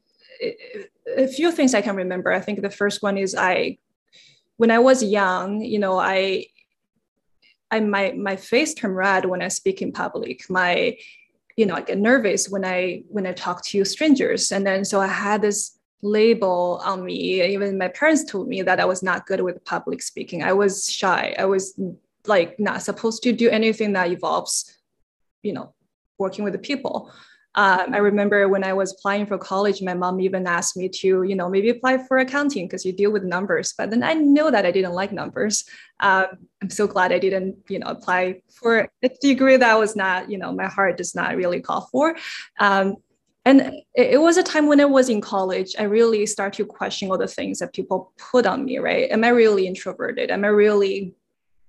a 1.18 1.28
few 1.28 1.52
things 1.52 1.74
I 1.74 1.82
can 1.82 1.96
remember. 1.96 2.32
I 2.32 2.42
think 2.42 2.62
the 2.62 2.70
first 2.70 3.02
one 3.02 3.18
is 3.18 3.36
I, 3.36 3.78
when 4.58 4.70
I 4.70 4.80
was 4.80 5.02
young, 5.02 5.62
you 5.62 5.80
know, 5.80 5.98
I, 5.98 6.48
I 7.72 7.80
my 7.80 8.12
my 8.12 8.36
face 8.36 8.74
turned 8.74 8.96
red 8.96 9.26
when 9.26 9.42
I 9.42 9.48
speak 9.48 9.82
in 9.82 9.92
public. 9.92 10.50
My 10.50 10.98
you 11.58 11.66
know, 11.66 11.76
I 11.76 11.82
get 11.82 11.98
nervous 11.98 12.50
when 12.50 12.66
I 12.66 13.04
when 13.08 13.26
I 13.26 13.34
talk 13.34 13.64
to 13.66 13.86
strangers. 13.86 14.52
And 14.52 14.66
then 14.66 14.84
so 14.86 15.00
I 15.00 15.08
had 15.08 15.42
this 15.42 15.75
label 16.06 16.82
on 16.86 17.04
me. 17.04 17.44
Even 17.44 17.78
my 17.78 17.88
parents 17.88 18.24
told 18.24 18.48
me 18.48 18.62
that 18.62 18.80
I 18.80 18.86
was 18.86 19.02
not 19.02 19.26
good 19.26 19.42
with 19.42 19.64
public 19.66 20.02
speaking. 20.02 20.44
I 20.44 20.54
was 20.54 20.92
shy. 20.92 21.36
I 21.38 21.46
was 21.46 21.80
like 22.28 22.60
not 22.60 22.82
supposed 22.84 23.24
to 23.24 23.34
do 23.34 23.50
anything 23.50 23.94
that 23.94 24.12
involves, 24.12 24.74
you 25.42 25.54
know, 25.54 25.74
working 26.18 26.44
with 26.44 26.54
the 26.54 26.60
people. 26.60 27.12
Um, 27.58 27.94
I 27.94 28.00
remember 28.00 28.50
when 28.50 28.66
I 28.66 28.74
was 28.74 28.92
applying 28.92 29.26
for 29.26 29.38
college, 29.38 29.82
my 29.82 29.94
mom 29.94 30.20
even 30.20 30.46
asked 30.46 30.76
me 30.76 30.90
to, 30.90 31.24
you 31.24 31.36
know, 31.36 31.50
maybe 31.50 31.70
apply 31.70 32.00
for 32.06 32.18
accounting 32.18 32.68
because 32.68 32.86
you 32.86 32.92
deal 32.92 33.14
with 33.14 33.24
numbers. 33.24 33.74
But 33.78 33.92
then 33.92 34.04
I 34.04 34.14
know 34.14 34.52
that 34.52 34.66
I 34.66 34.72
didn't 34.72 34.92
like 34.92 35.14
numbers. 35.14 35.64
Um, 36.02 36.26
I'm 36.62 36.70
so 36.70 36.86
glad 36.86 37.14
I 37.14 37.20
didn't, 37.20 37.56
you 37.70 37.80
know, 37.80 37.88
apply 37.88 38.42
for 38.52 38.90
a 39.02 39.10
degree 39.22 39.56
that 39.56 39.80
was 39.80 39.96
not, 39.96 40.30
you 40.30 40.38
know, 40.38 40.52
my 40.52 40.68
heart 40.68 40.98
does 40.98 41.16
not 41.16 41.38
really 41.38 41.62
call 41.62 41.88
for. 41.92 42.18
Um, 42.60 42.98
and 43.46 43.72
it, 43.94 44.20
was 44.20 44.38
a 44.38 44.44
time 44.44 44.68
when 44.68 44.82
I 44.82 44.86
was 44.86 45.08
in 45.08 45.22
college, 45.22 45.76
I 45.78 45.84
really 45.84 46.26
start 46.26 46.54
to 46.54 46.66
question 46.66 47.12
all 47.12 47.18
the 47.18 47.28
things 47.28 47.60
that 47.60 47.74
people 47.74 48.12
put 48.18 48.48
on 48.48 48.66
me, 48.66 48.80
right? 48.80 49.10
Am 49.12 49.24
I 49.24 49.30
really 49.30 49.68
introverted? 49.68 50.32
Am 50.32 50.44
I 50.44 50.48
really 50.48 51.14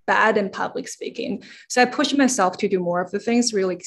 bad 0.06 0.38
in 0.38 0.49
public 0.49 0.88
speaking? 0.88 1.42
So 1.68 1.83
I 1.83 1.85
pushed 1.85 2.16
myself 2.16 2.56
to 2.59 2.68
do 2.68 2.80
more 2.80 3.02
of 3.02 3.11
the 3.11 3.18
things, 3.18 3.52
really 3.52 3.78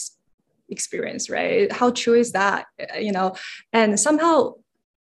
experience, 0.69 1.31
right? 1.31 1.71
How 1.71 1.89
true 1.89 2.13
is 2.13 2.31
that? 2.33 2.67
You 2.99 3.11
know, 3.11 3.35
and 3.73 3.99
somehow 3.99 4.53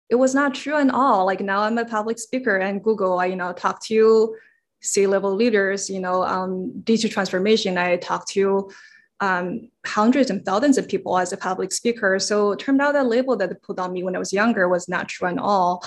it 0.08 0.14
was 0.14 0.34
not 0.34 0.54
true 0.54 0.76
at 0.76 0.90
all. 0.90 1.26
Like 1.26 1.40
now 1.40 1.62
I'm 1.62 1.78
a 1.78 1.84
public 1.84 2.20
speaker 2.20 2.56
and 2.56 2.82
Google, 2.82 3.18
I, 3.18 3.26
you 3.26 3.36
know, 3.36 3.52
talk 3.52 3.82
to 3.86 4.36
C-level 4.80 5.34
leaders, 5.34 5.90
you 5.90 5.98
know, 5.98 6.22
um, 6.22 6.80
digital 6.82 7.12
transformation. 7.12 7.76
I 7.76 7.96
talk 7.96 8.28
to 8.28 8.70
um, 9.20 9.70
hundreds 9.86 10.30
and 10.30 10.44
thousands 10.44 10.78
of 10.78 10.88
people 10.88 11.16
as 11.18 11.32
a 11.32 11.36
public 11.36 11.72
speaker. 11.72 12.18
So 12.18 12.52
it 12.52 12.58
turned 12.58 12.80
out 12.80 12.92
that 12.92 13.06
label 13.06 13.36
that 13.36 13.48
they 13.48 13.56
put 13.56 13.78
on 13.78 13.92
me 13.92 14.02
when 14.02 14.14
I 14.16 14.18
was 14.18 14.32
younger 14.32 14.68
was 14.68 14.88
not 14.88 15.08
true 15.08 15.28
at 15.28 15.38
all. 15.38 15.82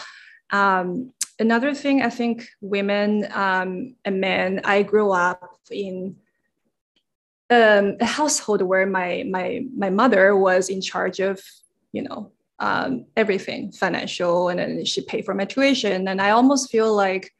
Um, 0.52 1.14
another 1.40 1.74
thing, 1.74 2.02
I 2.02 2.10
think 2.10 2.48
women 2.62 3.28
um, 3.34 3.96
and 4.04 4.20
men, 4.20 4.62
I 4.64 4.84
grew 4.84 5.12
up 5.12 5.58
in 5.70 6.16
um, 7.50 7.98
a 8.00 8.06
household 8.06 8.62
where 8.62 8.86
my 8.86 9.26
my 9.30 9.66
my 9.76 9.90
mother 9.90 10.36
was 10.36 10.70
in 10.70 10.82
charge 10.82 11.20
of 11.20 11.42
you 11.92 12.04
know 12.04 12.32
um, 12.60 13.06
everything 13.16 13.72
financial 13.72 14.50
and 14.50 14.60
then 14.60 14.86
she 14.86 15.02
paid 15.02 15.26
for 15.26 15.34
my 15.34 15.46
tuition 15.46 16.08
and 16.08 16.22
i 16.22 16.30
almost 16.30 16.70
feel 16.70 16.94
like 16.94 17.34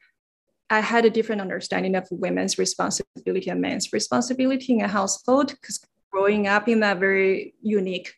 i 0.70 0.80
had 0.80 1.04
a 1.04 1.10
different 1.10 1.40
understanding 1.40 1.94
of 1.94 2.06
women's 2.10 2.58
responsibility 2.58 3.50
and 3.50 3.60
men's 3.60 3.92
responsibility 3.92 4.72
in 4.72 4.80
a 4.80 4.88
household 4.88 5.48
because 5.48 5.84
growing 6.10 6.46
up 6.46 6.68
in 6.68 6.80
that 6.80 6.98
very 6.98 7.54
unique 7.62 8.14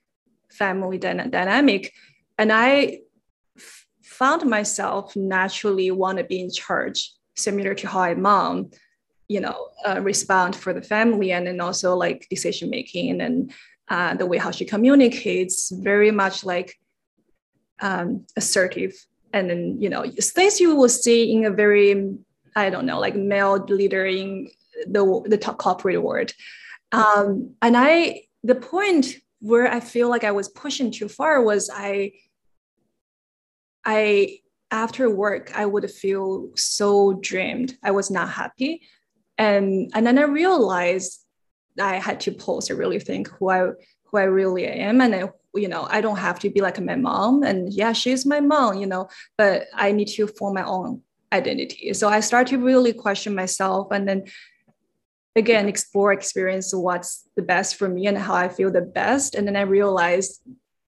family 0.50 0.98
dynamic 0.98 1.92
and 2.38 2.52
I 2.52 3.00
f- 3.56 3.86
found 4.02 4.48
myself 4.48 5.14
naturally 5.16 5.90
want 5.90 6.18
to 6.18 6.24
be 6.24 6.40
in 6.40 6.50
charge 6.50 7.12
similar 7.34 7.74
to 7.74 7.88
how 7.88 8.00
my 8.00 8.14
mom 8.14 8.70
you 9.28 9.40
know 9.40 9.68
uh, 9.86 10.00
respond 10.00 10.54
for 10.56 10.72
the 10.72 10.82
family 10.82 11.32
and 11.32 11.46
then 11.46 11.60
also 11.60 11.94
like 11.94 12.26
decision 12.30 12.70
making 12.70 13.20
and 13.20 13.52
uh, 13.88 14.14
the 14.14 14.26
way 14.26 14.38
how 14.38 14.50
she 14.50 14.64
communicates 14.64 15.70
very 15.70 16.10
much 16.10 16.44
like 16.44 16.78
um, 17.80 18.26
assertive. 18.36 18.94
And 19.32 19.48
then 19.48 19.80
you 19.80 19.88
know 19.88 20.04
things 20.20 20.60
you 20.60 20.74
will 20.74 20.88
see 20.88 21.32
in 21.32 21.44
a 21.46 21.50
very 21.50 22.18
i 22.56 22.70
don't 22.70 22.86
know 22.86 23.00
like 23.00 23.14
male 23.14 23.58
leader 23.68 24.04
in 24.06 24.48
the, 24.86 25.22
the 25.26 25.38
top 25.38 25.58
corporate 25.58 26.02
world. 26.02 26.32
Um, 26.92 27.54
and 27.62 27.76
i 27.76 28.22
the 28.42 28.54
point 28.54 29.16
where 29.40 29.70
i 29.70 29.80
feel 29.80 30.08
like 30.08 30.24
i 30.24 30.32
was 30.32 30.48
pushing 30.48 30.90
too 30.90 31.08
far 31.08 31.42
was 31.42 31.70
i 31.72 32.12
i 33.84 34.38
after 34.70 35.08
work 35.10 35.56
i 35.56 35.66
would 35.66 35.90
feel 35.90 36.50
so 36.56 37.14
drained. 37.14 37.76
I 37.82 37.90
was 37.90 38.10
not 38.10 38.28
happy. 38.30 38.82
And 39.38 39.90
and 39.94 40.06
then 40.06 40.18
I 40.18 40.22
realized 40.22 41.24
I 41.80 41.96
had 41.96 42.20
to 42.20 42.32
pause 42.32 42.70
and 42.70 42.78
really 42.78 43.00
think 43.00 43.28
who 43.28 43.50
I 43.50 43.60
who 44.04 44.18
I 44.18 44.24
really 44.24 44.66
am, 44.66 45.00
and 45.00 45.14
I, 45.14 45.30
you 45.54 45.68
know 45.68 45.86
I 45.90 46.00
don't 46.00 46.18
have 46.18 46.38
to 46.40 46.50
be 46.50 46.60
like 46.60 46.80
my 46.80 46.96
mom, 46.96 47.42
and 47.42 47.72
yeah, 47.72 47.92
she's 47.92 48.26
my 48.26 48.40
mom, 48.40 48.78
you 48.78 48.86
know, 48.86 49.08
but 49.38 49.64
I 49.74 49.92
need 49.92 50.08
to 50.08 50.26
form 50.26 50.54
my 50.54 50.64
own 50.64 51.02
identity. 51.32 51.92
So 51.94 52.08
I 52.08 52.20
started 52.20 52.50
to 52.50 52.58
really 52.58 52.92
question 52.92 53.34
myself, 53.34 53.88
and 53.90 54.06
then 54.08 54.24
again 55.34 55.66
explore 55.68 56.12
experience 56.12 56.74
what's 56.74 57.28
the 57.36 57.42
best 57.42 57.76
for 57.76 57.88
me 57.88 58.06
and 58.06 58.18
how 58.18 58.34
I 58.34 58.48
feel 58.48 58.70
the 58.70 58.82
best, 58.82 59.34
and 59.34 59.46
then 59.46 59.56
I 59.56 59.62
realized 59.62 60.42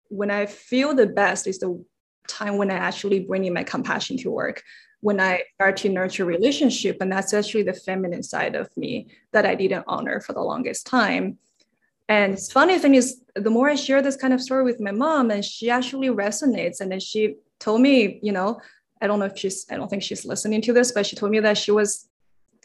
when 0.10 0.32
I 0.32 0.46
feel 0.48 0.94
the 0.94 1.08
best 1.08 1.48
is 1.48 1.60
the 1.60 1.84
time 2.28 2.58
when 2.58 2.72
I 2.72 2.76
actually 2.76 3.22
bring 3.22 3.46
in 3.46 3.54
my 3.54 3.64
compassion 3.64 4.18
to 4.18 4.32
work 4.32 4.64
when 5.02 5.20
I 5.20 5.44
start 5.56 5.78
to 5.78 5.90
nurture 5.90 6.26
relationship. 6.26 6.98
And 7.02 7.12
that's 7.12 7.34
actually 7.34 7.64
the 7.64 7.74
feminine 7.74 8.22
side 8.22 8.56
of 8.56 8.70
me 8.78 9.08
that 9.32 9.46
I 9.46 9.56
didn't 9.56 9.86
honor 9.88 10.20
for 10.20 10.34
the 10.34 10.42
longest 10.42 10.86
time. 10.86 11.40
And 12.08 12.34
it's 12.34 12.52
funny 12.52 12.78
thing 12.78 12.96
is, 12.96 13.22
the 13.36 13.50
more 13.50 13.70
I 13.70 13.76
share 13.76 14.02
this 14.02 14.16
kind 14.16 14.34
of 14.34 14.42
story 14.42 14.64
with 14.64 14.80
my 14.80 14.92
mom, 14.92 15.32
and 15.32 15.44
she 15.44 15.70
actually 15.70 16.10
resonates. 16.10 16.82
And 16.82 16.92
then 16.92 17.00
she 17.00 17.38
told 17.60 17.82
me, 17.82 18.20
you 18.22 18.32
know, 18.32 18.60
I 19.02 19.08
don't 19.08 19.20
know 19.20 19.26
if 19.26 19.38
she's, 19.38 19.66
I 19.70 19.78
don't 19.78 19.90
think 19.90 20.04
she's 20.04 20.26
listening 20.26 20.62
to 20.64 20.74
this, 20.74 20.92
but 20.92 21.06
she 21.06 21.16
told 21.16 21.32
me 21.32 21.40
that 21.40 21.58
she 21.58 21.72
was 21.72 22.08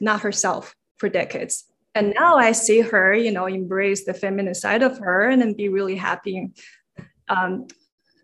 not 0.00 0.20
herself 0.20 0.74
for 0.98 1.08
decades. 1.08 1.64
And 1.94 2.12
now 2.18 2.36
I 2.36 2.52
see 2.52 2.80
her, 2.80 3.14
you 3.14 3.32
know, 3.32 3.46
embrace 3.46 4.04
the 4.04 4.12
feminine 4.12 4.54
side 4.54 4.82
of 4.82 4.98
her 4.98 5.28
and 5.30 5.40
then 5.40 5.54
be 5.54 5.68
really 5.68 5.96
happy 5.96 6.50
um, 7.28 7.66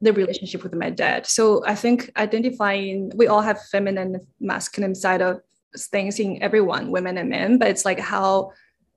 the 0.02 0.12
relationship 0.12 0.62
with 0.62 0.74
my 0.74 0.90
dad. 0.90 1.26
So 1.26 1.64
I 1.64 1.74
think 1.74 2.10
identifying, 2.16 3.12
we 3.14 3.28
all 3.28 3.40
have 3.40 3.62
feminine, 3.70 4.20
masculine 4.40 4.94
side 4.94 5.22
of 5.22 5.40
things 5.76 6.20
in 6.20 6.42
everyone, 6.42 6.90
women 6.90 7.16
and 7.16 7.30
men, 7.30 7.58
but 7.58 7.68
it's 7.68 7.84
like 7.84 7.98
how 7.98 8.52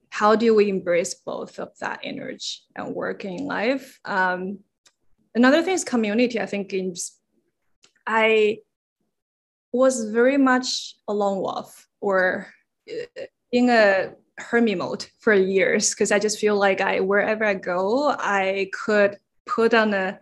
how 0.10 0.34
do 0.34 0.56
we 0.56 0.70
embrace 0.70 1.14
both 1.14 1.60
of 1.60 1.78
that 1.80 2.00
energy 2.02 2.60
and 2.76 2.96
working 2.96 3.40
in 3.40 3.46
life? 3.48 4.00
Um, 4.06 4.60
another 5.34 5.62
thing 5.62 5.74
is 5.74 5.84
community. 5.84 6.40
I 6.40 6.46
think 6.46 6.72
in, 6.72 6.94
I 8.08 8.60
was 9.76 10.06
very 10.12 10.38
much 10.38 10.96
a 11.08 11.14
lone 11.14 11.40
wolf 11.40 11.88
or 12.02 12.48
uh, 12.90 13.24
in 13.52 13.70
a 13.70 14.12
hermit 14.38 14.78
mode 14.78 15.06
for 15.20 15.34
years 15.34 15.92
because 15.92 16.12
I 16.12 16.20
just 16.20 16.40
feel 16.40 16.58
like 16.58 16.82
I 16.82 17.00
wherever 17.00 17.46
I 17.46 17.54
go, 17.54 18.10
I 18.10 18.70
could 18.74 19.18
put 19.46 19.74
on 19.74 19.94
a 19.94 20.20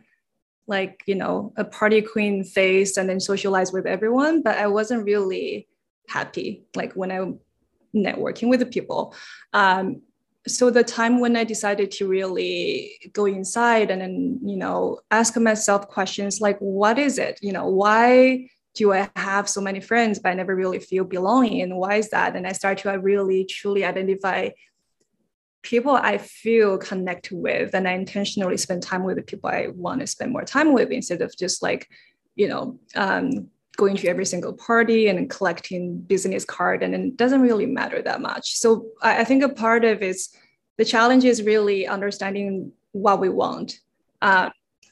like 0.67 1.01
you 1.05 1.15
know 1.15 1.53
a 1.57 1.63
party 1.63 2.01
queen 2.01 2.43
face 2.43 2.97
and 2.97 3.09
then 3.09 3.19
socialize 3.19 3.73
with 3.73 3.85
everyone 3.85 4.41
but 4.41 4.57
i 4.57 4.65
wasn't 4.65 5.03
really 5.03 5.67
happy 6.07 6.63
like 6.73 6.93
when 6.93 7.11
i'm 7.11 7.37
networking 7.95 8.49
with 8.49 8.59
the 8.59 8.65
people. 8.65 9.15
Um, 9.53 10.01
so 10.45 10.69
the 10.69 10.83
time 10.83 11.21
when 11.21 11.37
i 11.37 11.43
decided 11.45 11.89
to 11.89 12.07
really 12.07 12.91
go 13.13 13.25
inside 13.25 13.89
and 13.89 14.01
then 14.01 14.39
you 14.43 14.57
know 14.57 14.99
ask 15.09 15.37
myself 15.37 15.87
questions 15.87 16.41
like 16.41 16.59
what 16.59 16.99
is 16.99 17.17
it? 17.17 17.39
You 17.41 17.53
know 17.53 17.67
why 17.67 18.49
do 18.73 18.91
i 18.93 19.09
have 19.15 19.47
so 19.47 19.61
many 19.61 19.79
friends 19.79 20.19
but 20.19 20.29
i 20.29 20.33
never 20.33 20.55
really 20.55 20.79
feel 20.79 21.03
belonging 21.03 21.61
and 21.61 21.75
why 21.75 21.95
is 21.95 22.09
that 22.09 22.35
and 22.35 22.47
i 22.47 22.51
start 22.51 22.77
to 22.77 22.89
really 22.99 23.45
truly 23.45 23.85
identify 23.85 24.49
people 25.63 25.93
I 25.95 26.17
feel 26.17 26.77
connect 26.77 27.31
with, 27.31 27.73
and 27.73 27.87
I 27.87 27.93
intentionally 27.93 28.57
spend 28.57 28.83
time 28.83 29.03
with 29.03 29.15
the 29.15 29.23
people 29.23 29.49
I 29.49 29.67
want 29.73 30.01
to 30.01 30.07
spend 30.07 30.31
more 30.31 30.43
time 30.43 30.73
with 30.73 30.91
instead 30.91 31.21
of 31.21 31.35
just 31.35 31.63
like, 31.63 31.89
you 32.35 32.47
know, 32.47 32.79
um, 32.95 33.47
going 33.75 33.95
to 33.97 34.07
every 34.07 34.25
single 34.25 34.53
party 34.53 35.07
and 35.07 35.29
collecting 35.29 35.97
business 35.97 36.45
card, 36.45 36.83
and 36.83 36.93
it 36.93 37.17
doesn't 37.17 37.41
really 37.41 37.65
matter 37.65 38.01
that 38.01 38.21
much. 38.21 38.57
So 38.59 38.87
I, 39.01 39.21
I 39.21 39.23
think 39.23 39.41
a 39.41 39.49
part 39.49 39.83
of 39.85 40.03
is 40.03 40.29
the 40.77 40.85
challenge 40.85 41.23
is 41.23 41.41
really 41.41 41.87
understanding 41.87 42.71
what 42.91 43.19
we 43.19 43.29
want. 43.29 43.79
Uh, 44.21 44.49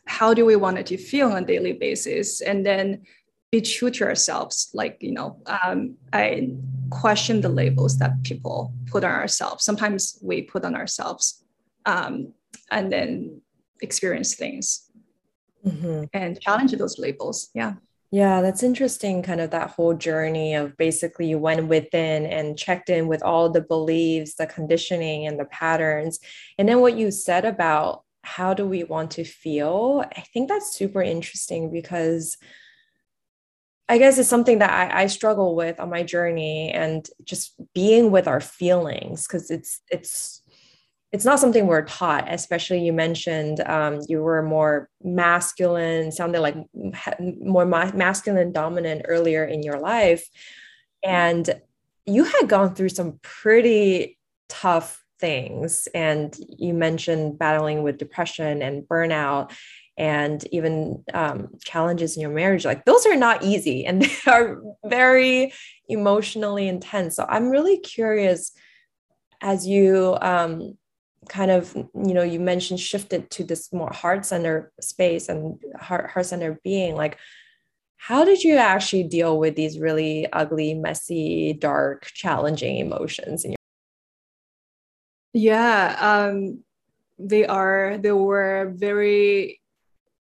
how 0.07 0.33
do 0.33 0.45
we 0.45 0.55
want 0.55 0.79
it 0.79 0.87
to 0.87 0.97
feel 0.97 1.31
on 1.31 1.43
a 1.43 1.45
daily 1.45 1.73
basis, 1.73 2.41
and 2.41 2.65
then 2.65 3.03
be 3.51 3.61
true 3.61 3.91
to 3.91 4.05
ourselves. 4.05 4.69
Like 4.73 4.97
you 5.01 5.11
know, 5.11 5.37
um, 5.45 5.95
I 6.13 6.53
question 6.89 7.41
the 7.41 7.49
labels 7.49 7.97
that 7.99 8.23
people 8.23 8.73
put 8.87 9.03
on 9.03 9.11
ourselves. 9.11 9.63
Sometimes 9.63 10.19
we 10.21 10.43
put 10.43 10.65
on 10.65 10.75
ourselves 10.75 11.43
um, 11.85 12.33
and 12.69 12.91
then 12.91 13.41
experience 13.81 14.35
things 14.35 14.89
mm-hmm. 15.65 16.03
and 16.13 16.39
challenge 16.39 16.71
those 16.73 16.99
labels. 16.99 17.49
Yeah. 17.53 17.73
Yeah, 18.13 18.41
that's 18.41 18.61
interesting. 18.61 19.23
Kind 19.23 19.39
of 19.39 19.51
that 19.51 19.69
whole 19.69 19.93
journey 19.93 20.53
of 20.53 20.75
basically 20.75 21.29
you 21.29 21.37
went 21.37 21.67
within 21.67 22.25
and 22.25 22.57
checked 22.57 22.89
in 22.89 23.07
with 23.07 23.23
all 23.23 23.49
the 23.49 23.61
beliefs, 23.61 24.35
the 24.35 24.47
conditioning, 24.47 25.25
and 25.25 25.39
the 25.39 25.45
patterns. 25.45 26.19
And 26.57 26.67
then 26.67 26.81
what 26.81 26.97
you 26.97 27.09
said 27.09 27.45
about 27.45 28.03
how 28.23 28.53
do 28.53 28.65
we 28.65 28.83
want 28.83 29.11
to 29.11 29.23
feel, 29.23 30.03
I 30.15 30.21
think 30.33 30.49
that's 30.49 30.75
super 30.75 31.01
interesting 31.01 31.71
because 31.71 32.37
I 33.91 33.97
guess 33.97 34.17
it's 34.17 34.29
something 34.29 34.59
that 34.59 34.71
I, 34.71 35.01
I, 35.01 35.07
struggle 35.07 35.53
with 35.53 35.77
on 35.77 35.89
my 35.89 36.01
journey 36.01 36.71
and 36.71 37.05
just 37.25 37.55
being 37.73 38.09
with 38.09 38.25
our 38.25 38.39
feelings 38.39 39.27
because 39.27 39.51
it's 39.51 39.81
it's 39.91 40.41
it's 41.11 41.25
not 41.25 41.41
something 41.41 41.67
we're 41.67 41.83
taught. 41.83 42.31
Especially 42.31 42.79
you 42.79 42.93
mentioned 42.93 43.59
um, 43.59 43.99
you 44.07 44.23
were 44.23 44.43
more 44.43 44.89
masculine, 45.03 46.13
sounded 46.13 46.39
like 46.39 46.55
more 47.41 47.65
ma- 47.65 47.91
masculine 47.91 48.53
dominant 48.53 49.01
earlier 49.09 49.43
in 49.43 49.61
your 49.61 49.77
life, 49.77 50.25
and 51.03 51.49
you 52.05 52.23
had 52.23 52.47
gone 52.47 52.73
through 52.73 52.89
some 52.89 53.19
pretty 53.21 54.17
tough 54.47 55.03
things. 55.19 55.89
And 55.93 56.33
you 56.39 56.73
mentioned 56.73 57.37
battling 57.37 57.83
with 57.83 57.97
depression 57.97 58.61
and 58.61 58.83
burnout 58.83 59.51
and 59.97 60.47
even 60.51 61.03
um, 61.13 61.49
challenges 61.63 62.15
in 62.15 62.21
your 62.21 62.31
marriage 62.31 62.65
like 62.65 62.85
those 62.85 63.05
are 63.05 63.15
not 63.15 63.43
easy 63.43 63.85
and 63.85 64.01
they 64.25 64.31
are 64.31 64.61
very 64.85 65.53
emotionally 65.89 66.67
intense. 66.67 67.15
So 67.15 67.25
i'm 67.27 67.49
really 67.49 67.77
curious 67.79 68.51
as 69.41 69.67
you 69.67 70.17
um, 70.21 70.77
kind 71.29 71.51
of 71.51 71.75
you 71.75 72.13
know 72.13 72.23
you 72.23 72.39
mentioned 72.39 72.79
shifted 72.79 73.29
to 73.29 73.43
this 73.43 73.71
more 73.71 73.91
heart 73.93 74.25
center 74.25 74.71
space 74.81 75.29
and 75.29 75.59
heart 75.79 76.25
center 76.25 76.59
being 76.63 76.95
like 76.95 77.17
how 77.97 78.25
did 78.25 78.43
you 78.43 78.57
actually 78.57 79.03
deal 79.03 79.37
with 79.37 79.55
these 79.55 79.77
really 79.79 80.25
ugly 80.33 80.73
messy 80.73 81.53
dark 81.53 82.09
challenging 82.13 82.77
emotions 82.77 83.45
in 83.45 83.51
your 83.51 83.57
yeah 85.33 85.95
um 85.99 86.63
they 87.19 87.45
are 87.45 87.99
they 87.99 88.11
were 88.11 88.73
very 88.75 89.60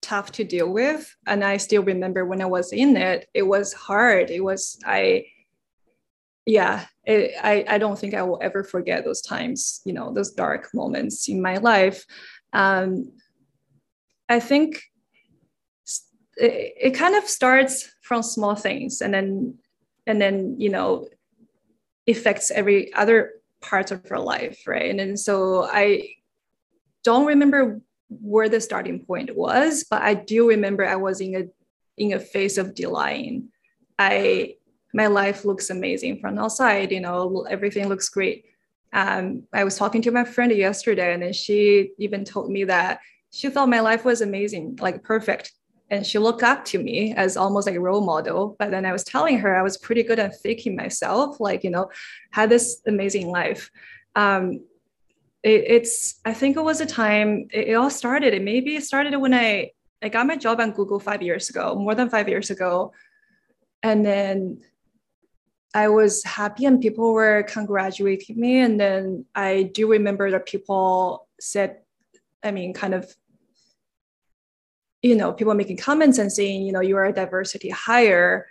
tough 0.04 0.32
to 0.34 0.44
deal 0.44 0.70
with 0.70 1.16
and 1.26 1.44
i 1.44 1.58
still 1.58 1.82
remember 1.82 2.26
when 2.26 2.42
i 2.42 2.46
was 2.46 2.74
in 2.74 2.96
it 2.98 3.28
it 3.34 3.44
was 3.44 3.74
hard. 3.74 4.30
It 4.30 4.44
was 4.44 4.78
i 4.86 5.26
yeah 6.46 6.86
it, 7.06 7.32
i 7.42 7.64
i 7.68 7.78
don't 7.78 7.98
think 7.98 8.14
i 8.14 8.22
will 8.22 8.40
ever 8.42 8.64
forget 8.64 9.06
those 9.06 9.22
times 9.22 9.82
you 9.86 9.94
know 9.94 10.14
those 10.14 10.32
dark 10.32 10.70
moments 10.74 11.30
in 11.30 11.42
my 11.42 11.58
life. 11.58 12.06
Um 12.52 13.12
i 14.30 14.40
think 14.40 14.84
it, 16.36 16.74
it 16.88 16.92
kind 16.92 17.16
of 17.16 17.24
starts 17.30 17.90
from 18.02 18.22
small 18.22 18.56
things 18.56 19.02
and 19.02 19.14
then 19.14 19.56
and 20.06 20.22
then 20.22 20.56
you 20.60 20.70
know 20.70 21.08
affects 22.10 22.52
every 22.52 22.94
other 22.94 23.32
part 23.62 23.92
of 23.92 24.04
our 24.12 24.20
life 24.20 24.68
right? 24.68 24.90
And 24.90 25.00
then 25.00 25.16
so 25.16 25.64
i 25.64 26.10
don't 27.04 27.26
remember 27.26 27.82
where 28.22 28.50
the 28.50 28.62
starting 28.62 29.06
point 29.06 29.36
was, 29.36 29.86
but 29.90 30.02
I 30.02 30.14
do 30.14 30.48
remember 30.48 30.86
I 30.86 30.96
was 30.96 31.22
in 31.22 31.36
a 31.36 31.44
in 31.98 32.14
a 32.14 32.20
phase 32.20 32.58
of 32.58 32.74
delaying. 32.74 33.50
I 34.00 34.56
my 34.94 35.08
life 35.08 35.46
looks 35.46 35.70
amazing 35.70 36.20
from 36.20 36.38
outside, 36.38 36.92
you 36.92 37.00
know, 37.02 37.46
everything 37.50 37.88
looks 37.90 38.10
great. 38.10 38.46
Um, 38.94 39.44
I 39.52 39.64
was 39.64 39.76
talking 39.76 40.04
to 40.04 40.12
my 40.12 40.24
friend 40.24 40.52
yesterday, 40.52 41.14
and 41.14 41.24
then 41.24 41.34
she 41.34 41.92
even 41.98 42.24
told 42.24 42.52
me 42.52 42.64
that 42.66 43.00
she 43.32 43.50
thought 43.50 43.70
my 43.70 43.80
life 43.80 44.06
was 44.06 44.22
amazing, 44.22 44.78
like 44.80 45.04
perfect. 45.04 45.52
And 45.90 46.06
she 46.06 46.20
looked 46.20 46.44
up 46.44 46.64
to 46.66 46.82
me 46.82 47.14
as 47.16 47.36
almost 47.36 47.68
like 47.68 47.76
a 47.76 47.80
role 47.80 48.06
model. 48.06 48.56
But 48.58 48.72
then 48.72 48.86
I 48.86 48.92
was 48.92 49.04
telling 49.04 49.40
her 49.40 49.56
I 49.56 49.64
was 49.64 49.78
pretty 49.78 50.04
good 50.04 50.20
at 50.20 50.40
faking 50.42 50.76
myself, 50.76 51.40
like, 51.40 51.64
you 51.64 51.70
know, 51.72 51.90
had 52.32 52.50
this 52.50 52.82
amazing 52.88 53.30
life. 53.30 53.70
Um, 54.16 54.62
it, 55.44 55.64
it's 55.68 56.20
i 56.26 56.34
think 56.34 56.58
it 56.58 56.64
was 56.64 56.82
a 56.82 56.86
time 56.86 57.48
it, 57.52 57.70
it 57.70 57.74
all 57.74 57.90
started 57.90 58.34
it 58.34 58.42
maybe 58.42 58.80
started 58.80 59.16
when 59.18 59.34
i 59.34 59.70
i 60.02 60.10
got 60.10 60.26
my 60.26 60.36
job 60.36 60.60
on 60.60 60.72
google 60.72 61.00
five 61.00 61.22
years 61.22 61.50
ago 61.50 61.76
more 61.76 61.96
than 61.96 62.10
five 62.10 62.28
years 62.28 62.50
ago. 62.50 62.92
And 63.84 64.06
then 64.06 64.62
i 65.74 65.90
was 65.90 66.24
happy 66.24 66.66
and 66.66 66.80
people 66.82 67.14
were 67.14 67.44
congratulating 67.44 68.40
me. 68.40 68.60
And 68.60 68.80
then 68.80 69.26
i 69.36 69.64
do 69.64 69.90
remember 69.92 70.32
that 70.32 70.46
people 70.46 71.28
said 71.40 71.80
i 72.44 72.52
mean 72.52 72.74
kind 72.74 72.94
of 72.94 73.14
you 75.02 75.16
know 75.16 75.34
people 75.34 75.54
making 75.54 75.78
comments 75.78 76.18
and 76.18 76.32
saying 76.32 76.64
you 76.66 76.72
know 76.72 76.80
you're 76.80 77.04
a 77.04 77.14
diversity 77.14 77.70
hire 77.70 78.48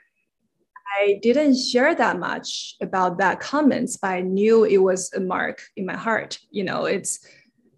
I 1.03 1.19
didn't 1.21 1.57
share 1.57 1.95
that 1.95 2.19
much 2.19 2.77
about 2.81 3.19
that 3.19 3.41
comments, 3.41 3.97
but 3.97 4.09
I 4.09 4.21
knew 4.21 4.65
it 4.65 4.79
was 4.79 5.13
a 5.13 5.21
mark 5.21 5.61
in 5.77 5.85
my 5.85 5.97
heart. 5.97 6.39
You 6.51 6.65
know, 6.65 6.85
it's 6.85 7.27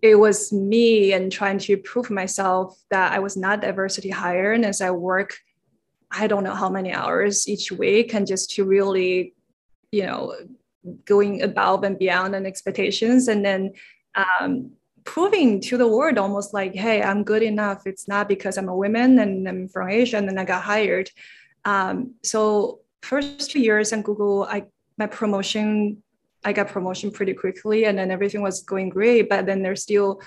it 0.02 0.16
was 0.16 0.52
me 0.52 1.14
and 1.14 1.32
trying 1.32 1.58
to 1.60 1.78
prove 1.78 2.10
myself 2.10 2.78
that 2.90 3.12
I 3.12 3.20
was 3.20 3.36
not 3.36 3.62
diversity 3.62 4.10
hire. 4.10 4.52
And 4.52 4.64
as 4.66 4.82
I 4.82 4.90
work, 4.90 5.38
I 6.10 6.26
don't 6.26 6.44
know 6.44 6.54
how 6.54 6.68
many 6.68 6.92
hours 6.92 7.48
each 7.48 7.72
week, 7.72 8.14
and 8.14 8.26
just 8.26 8.50
to 8.54 8.64
really, 8.64 9.34
you 9.90 10.04
know, 10.04 10.34
going 11.06 11.42
above 11.42 11.82
and 11.84 11.98
beyond 11.98 12.34
and 12.34 12.46
expectations, 12.46 13.28
and 13.28 13.42
then 13.42 13.72
um, 14.14 14.72
proving 15.04 15.60
to 15.60 15.78
the 15.78 15.88
world 15.88 16.18
almost 16.18 16.52
like, 16.52 16.74
hey, 16.74 17.02
I'm 17.02 17.24
good 17.24 17.42
enough. 17.42 17.86
It's 17.86 18.06
not 18.06 18.28
because 18.28 18.58
I'm 18.58 18.68
a 18.68 18.76
woman 18.76 19.18
and 19.18 19.48
I'm 19.48 19.68
from 19.68 19.88
Asia 19.88 20.18
and 20.18 20.28
then 20.28 20.38
I 20.38 20.44
got 20.44 20.62
hired. 20.62 21.10
Um, 21.64 22.14
so 22.22 22.80
first 23.04 23.50
two 23.50 23.60
years 23.60 23.92
in 23.92 24.02
Google, 24.02 24.44
I 24.44 24.64
my 24.96 25.06
promotion, 25.06 26.02
I 26.44 26.52
got 26.52 26.68
promotion 26.68 27.10
pretty 27.10 27.34
quickly, 27.34 27.84
and 27.84 27.98
then 27.98 28.10
everything 28.10 28.42
was 28.42 28.62
going 28.62 28.88
great. 28.88 29.28
But 29.28 29.46
then 29.46 29.62
there's 29.62 29.82
still 29.82 30.20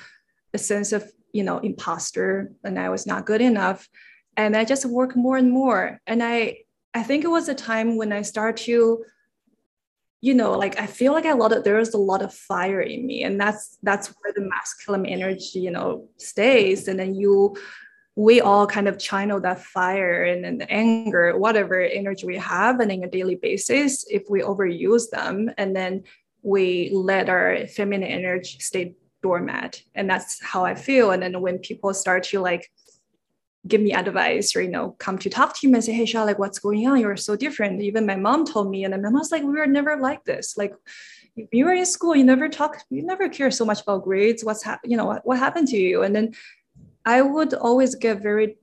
a 0.53 0.57
sense 0.57 0.91
of 0.91 1.09
you 1.33 1.43
know 1.43 1.57
imposter, 1.59 2.51
and 2.63 2.79
I 2.79 2.89
was 2.89 3.05
not 3.05 3.25
good 3.25 3.41
enough, 3.41 3.87
and 4.35 4.55
I 4.55 4.63
just 4.63 4.85
work 4.85 5.15
more 5.15 5.37
and 5.37 5.51
more. 5.51 5.99
And 6.07 6.23
I 6.23 6.59
I 6.93 7.03
think 7.03 7.23
it 7.23 7.29
was 7.29 7.49
a 7.49 7.55
time 7.55 7.97
when 7.97 8.11
I 8.11 8.21
start 8.21 8.57
to 8.67 9.03
you 10.21 10.33
know 10.33 10.57
like 10.57 10.79
i 10.79 10.87
feel 10.87 11.13
like 11.13 11.25
a 11.25 11.35
lot 11.35 11.53
of 11.53 11.63
there's 11.63 11.93
a 11.93 11.97
lot 11.97 12.23
of 12.23 12.33
fire 12.33 12.81
in 12.81 13.05
me 13.05 13.23
and 13.23 13.39
that's 13.39 13.77
that's 13.83 14.07
where 14.07 14.33
the 14.35 14.41
masculine 14.41 15.05
energy 15.05 15.59
you 15.59 15.69
know 15.69 16.07
stays 16.17 16.87
and 16.87 16.99
then 16.99 17.13
you 17.13 17.55
we 18.17 18.41
all 18.41 18.65
kind 18.65 18.87
of 18.87 18.97
channel 18.97 19.39
that 19.39 19.63
fire 19.63 20.23
and, 20.23 20.43
and 20.43 20.65
anger, 20.71 21.37
whatever 21.37 21.79
energy 21.79 22.25
we 22.25 22.35
have, 22.35 22.79
and 22.79 22.91
in 22.91 23.03
a 23.03 23.07
daily 23.07 23.35
basis, 23.35 24.03
if 24.09 24.23
we 24.27 24.41
overuse 24.41 25.11
them, 25.11 25.51
and 25.59 25.75
then 25.75 26.03
we 26.41 26.89
let 26.91 27.29
our 27.29 27.67
feminine 27.67 28.09
energy 28.09 28.57
stay 28.59 28.95
doormat, 29.21 29.83
and 29.93 30.09
that's 30.09 30.43
how 30.43 30.65
I 30.65 30.73
feel. 30.73 31.11
And 31.11 31.21
then 31.21 31.41
when 31.41 31.59
people 31.59 31.93
start 31.93 32.23
to 32.23 32.39
like 32.39 32.71
give 33.67 33.81
me 33.81 33.93
advice 33.93 34.55
or 34.55 34.61
you 34.61 34.69
know 34.69 34.91
come 34.97 35.17
to 35.19 35.29
talk 35.29 35.55
to 35.55 35.67
you 35.67 35.73
and 35.75 35.83
say 35.83 35.93
hey 35.93 36.05
Sha, 36.05 36.23
like 36.23 36.39
what's 36.39 36.57
going 36.57 36.87
on? 36.87 36.99
You're 36.99 37.17
so 37.17 37.35
different. 37.35 37.83
Even 37.83 38.07
my 38.07 38.15
mom 38.15 38.45
told 38.45 38.71
me 38.71 38.83
and 38.83 38.99
my 38.99 39.09
mom's 39.09 39.31
like 39.31 39.43
we 39.43 39.51
were 39.51 39.67
never 39.67 39.95
like 39.95 40.23
this. 40.23 40.57
Like 40.57 40.73
you 41.51 41.65
were 41.65 41.73
in 41.73 41.85
school. 41.85 42.15
You 42.15 42.23
never 42.23 42.49
talk 42.49 42.81
you 42.89 43.05
never 43.05 43.29
care 43.29 43.51
so 43.51 43.63
much 43.63 43.81
about 43.81 44.05
grades. 44.05 44.43
What's 44.43 44.63
happened 44.63 44.91
you 44.91 44.97
know 44.97 45.05
what, 45.05 45.23
what 45.23 45.37
happened 45.37 45.67
to 45.67 45.77
you? 45.77 46.01
And 46.01 46.15
then 46.15 46.33
I 47.07 47.21
would 47.21 47.53
always 47.53 47.95
get 47.95 48.21
very 48.21 48.57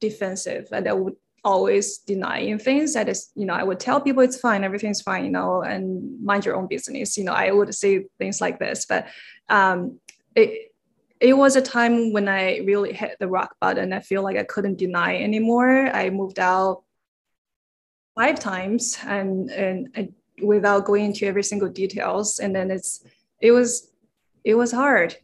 defensive 0.00 0.68
and 0.70 0.86
I 0.86 0.92
would 0.92 1.16
always 1.42 1.96
denying 1.96 2.58
things. 2.58 2.92
That 2.92 3.08
is, 3.08 3.30
you 3.34 3.46
know, 3.46 3.54
I 3.54 3.62
would 3.62 3.80
tell 3.80 4.02
people 4.02 4.22
it's 4.22 4.38
fine, 4.38 4.64
everything's 4.64 5.00
fine, 5.00 5.24
you 5.24 5.30
know, 5.30 5.62
and 5.62 6.22
mind 6.22 6.44
your 6.44 6.56
own 6.56 6.66
business. 6.66 7.16
You 7.16 7.24
know, 7.24 7.32
I 7.32 7.50
would 7.50 7.74
say 7.74 8.04
things 8.18 8.38
like 8.38 8.58
this, 8.58 8.84
but 8.84 9.06
um, 9.48 9.98
it 10.36 10.72
it 11.20 11.32
was 11.34 11.56
a 11.56 11.62
time 11.62 12.12
when 12.12 12.28
I 12.28 12.58
really 12.58 12.92
hit 12.92 13.16
the 13.18 13.28
rock 13.28 13.56
bottom. 13.62 13.94
I 13.94 14.00
feel 14.00 14.22
like 14.22 14.36
I 14.36 14.44
couldn't 14.44 14.78
deny 14.78 15.16
anymore. 15.16 15.88
I 15.88 16.10
moved 16.10 16.38
out 16.38 16.82
five 18.14 18.38
times 18.38 18.98
and 19.06 19.50
and, 19.50 19.88
and 19.94 20.12
without 20.42 20.84
going 20.84 21.06
into 21.06 21.26
every 21.26 21.44
single 21.44 21.70
details, 21.70 22.40
and 22.40 22.54
then 22.54 22.70
it's 22.70 23.02
it 23.40 23.52
was 23.52 23.90
it 24.44 24.54
was 24.54 24.70
hard 24.70 25.16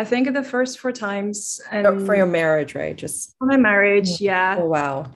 I 0.00 0.04
think 0.04 0.32
the 0.32 0.42
first 0.42 0.78
four 0.78 0.92
times 0.92 1.60
and 1.70 2.06
for 2.06 2.16
your 2.16 2.24
marriage, 2.24 2.74
right? 2.74 2.96
Just 2.96 3.36
for 3.38 3.44
my 3.46 3.58
marriage, 3.58 4.18
yeah. 4.18 4.56
Oh 4.58 4.64
wow. 4.64 5.12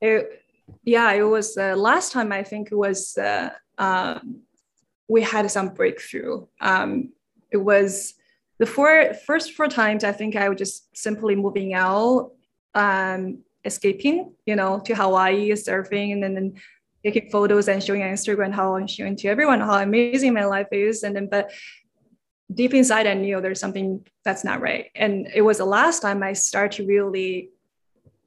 It, 0.00 0.42
yeah, 0.82 1.12
it 1.12 1.22
was 1.22 1.56
uh, 1.56 1.76
last 1.76 2.10
time. 2.10 2.32
I 2.32 2.42
think 2.42 2.72
it 2.72 2.74
was 2.74 3.16
uh, 3.16 3.50
um, 3.78 4.40
we 5.06 5.22
had 5.22 5.48
some 5.52 5.68
breakthrough. 5.68 6.46
Um, 6.60 7.12
it 7.52 7.58
was 7.58 8.14
the 8.58 8.66
four 8.66 9.14
first 9.24 9.52
four 9.52 9.68
times. 9.68 10.02
I 10.02 10.10
think 10.10 10.34
I 10.34 10.48
was 10.48 10.58
just 10.58 10.96
simply 10.96 11.36
moving 11.36 11.72
out, 11.72 12.32
um, 12.74 13.44
escaping, 13.64 14.32
you 14.46 14.56
know, 14.56 14.80
to 14.80 14.96
Hawaii, 14.96 15.52
surfing, 15.52 16.12
and 16.12 16.20
then, 16.24 16.34
then 16.34 16.54
taking 17.04 17.30
photos 17.30 17.68
and 17.68 17.80
showing 17.80 18.02
on 18.02 18.08
Instagram 18.08 18.52
how 18.52 18.74
I'm 18.74 18.88
showing 18.88 19.14
to 19.14 19.28
everyone 19.28 19.60
how 19.60 19.78
amazing 19.78 20.34
my 20.34 20.44
life 20.44 20.72
is. 20.72 21.04
And 21.04 21.14
then, 21.14 21.28
but 21.30 21.52
deep 22.52 22.74
inside, 22.74 23.06
I 23.06 23.14
knew 23.14 23.40
there's 23.40 23.60
something 23.60 24.06
that's 24.24 24.44
not 24.44 24.60
right. 24.60 24.90
And 24.94 25.28
it 25.34 25.42
was 25.42 25.58
the 25.58 25.64
last 25.64 26.00
time 26.00 26.22
I 26.22 26.32
started 26.32 26.76
to 26.76 26.86
really, 26.86 27.50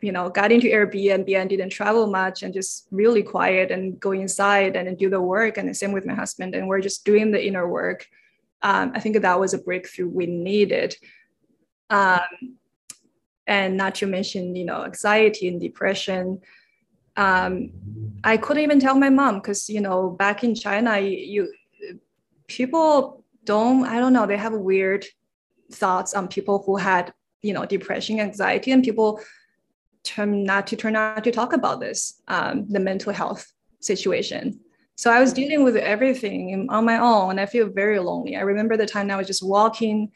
you 0.02 0.12
know, 0.12 0.30
got 0.30 0.52
into 0.52 0.68
Airbnb 0.68 1.34
and 1.36 1.50
didn't 1.50 1.70
travel 1.70 2.08
much 2.08 2.44
and 2.44 2.54
just 2.54 2.88
really 2.92 3.24
quiet 3.24 3.72
and 3.72 4.00
go 4.00 4.12
inside 4.12 4.76
and 4.76 4.98
do 4.98 5.10
the 5.10 5.22
work. 5.22 5.58
And 5.58 5.70
the 5.70 5.74
same 5.74 5.92
with 5.92 6.06
my 6.06 6.14
husband. 6.14 6.56
And 6.56 6.68
we're 6.68 6.82
just 6.82 7.06
doing 7.06 7.32
the 7.32 7.46
inner 7.46 7.68
work. 7.68 8.08
Um, 8.62 8.92
I 8.94 9.00
think 9.00 9.22
that 9.22 9.40
was 9.40 9.54
a 9.54 9.58
breakthrough 9.58 10.10
we 10.10 10.26
needed. 10.26 10.96
Um, 11.90 12.58
and 13.48 13.78
not 13.78 13.96
to 13.96 14.06
mention, 14.06 14.56
you 14.56 14.66
know, 14.66 14.84
anxiety 14.84 15.48
and 15.48 15.60
depression. 15.60 16.42
Um, 17.18 17.72
I 18.24 18.38
couldn't 18.38 18.64
even 18.64 18.80
tell 18.80 18.96
my 18.96 19.10
mom 19.10 19.36
because, 19.40 19.70
you 19.70 19.82
know, 19.82 20.10
back 20.10 20.44
in 20.44 20.54
China, 20.56 21.00
you 21.00 21.52
people 22.48 23.19
don't 23.44 23.86
i 23.86 24.00
don't 24.00 24.14
know 24.14 24.26
they 24.26 24.38
have 24.38 24.54
weird 24.54 25.06
thoughts 25.72 26.14
on 26.14 26.28
people 26.28 26.64
who 26.66 26.78
had 26.78 27.14
you 27.42 27.54
know 27.54 27.66
depression 27.66 28.20
anxiety 28.20 28.72
and 28.72 28.84
people 28.84 29.20
turn 30.04 30.44
not 30.44 30.68
to 30.68 30.76
turn 30.76 30.96
out 30.96 31.24
to 31.24 31.32
talk 31.32 31.54
about 31.54 31.80
this 31.80 32.22
um, 32.28 32.66
the 32.70 32.80
mental 32.80 33.14
health 33.14 33.52
situation. 33.80 34.60
So 34.96 35.12
i 35.12 35.20
was 35.20 35.32
dealing 35.32 35.64
with 35.64 35.78
everything 35.78 36.68
on 36.70 36.86
my 36.86 37.00
own. 37.00 37.32
And 37.32 37.40
i 37.40 37.46
feel 37.46 37.70
very 37.70 38.00
lonely. 38.00 38.36
I 38.36 38.42
remember 38.42 38.76
the 38.76 38.86
time 38.86 39.10
i 39.12 39.16
was 39.16 39.28
just 39.28 39.44
walking 39.44 40.12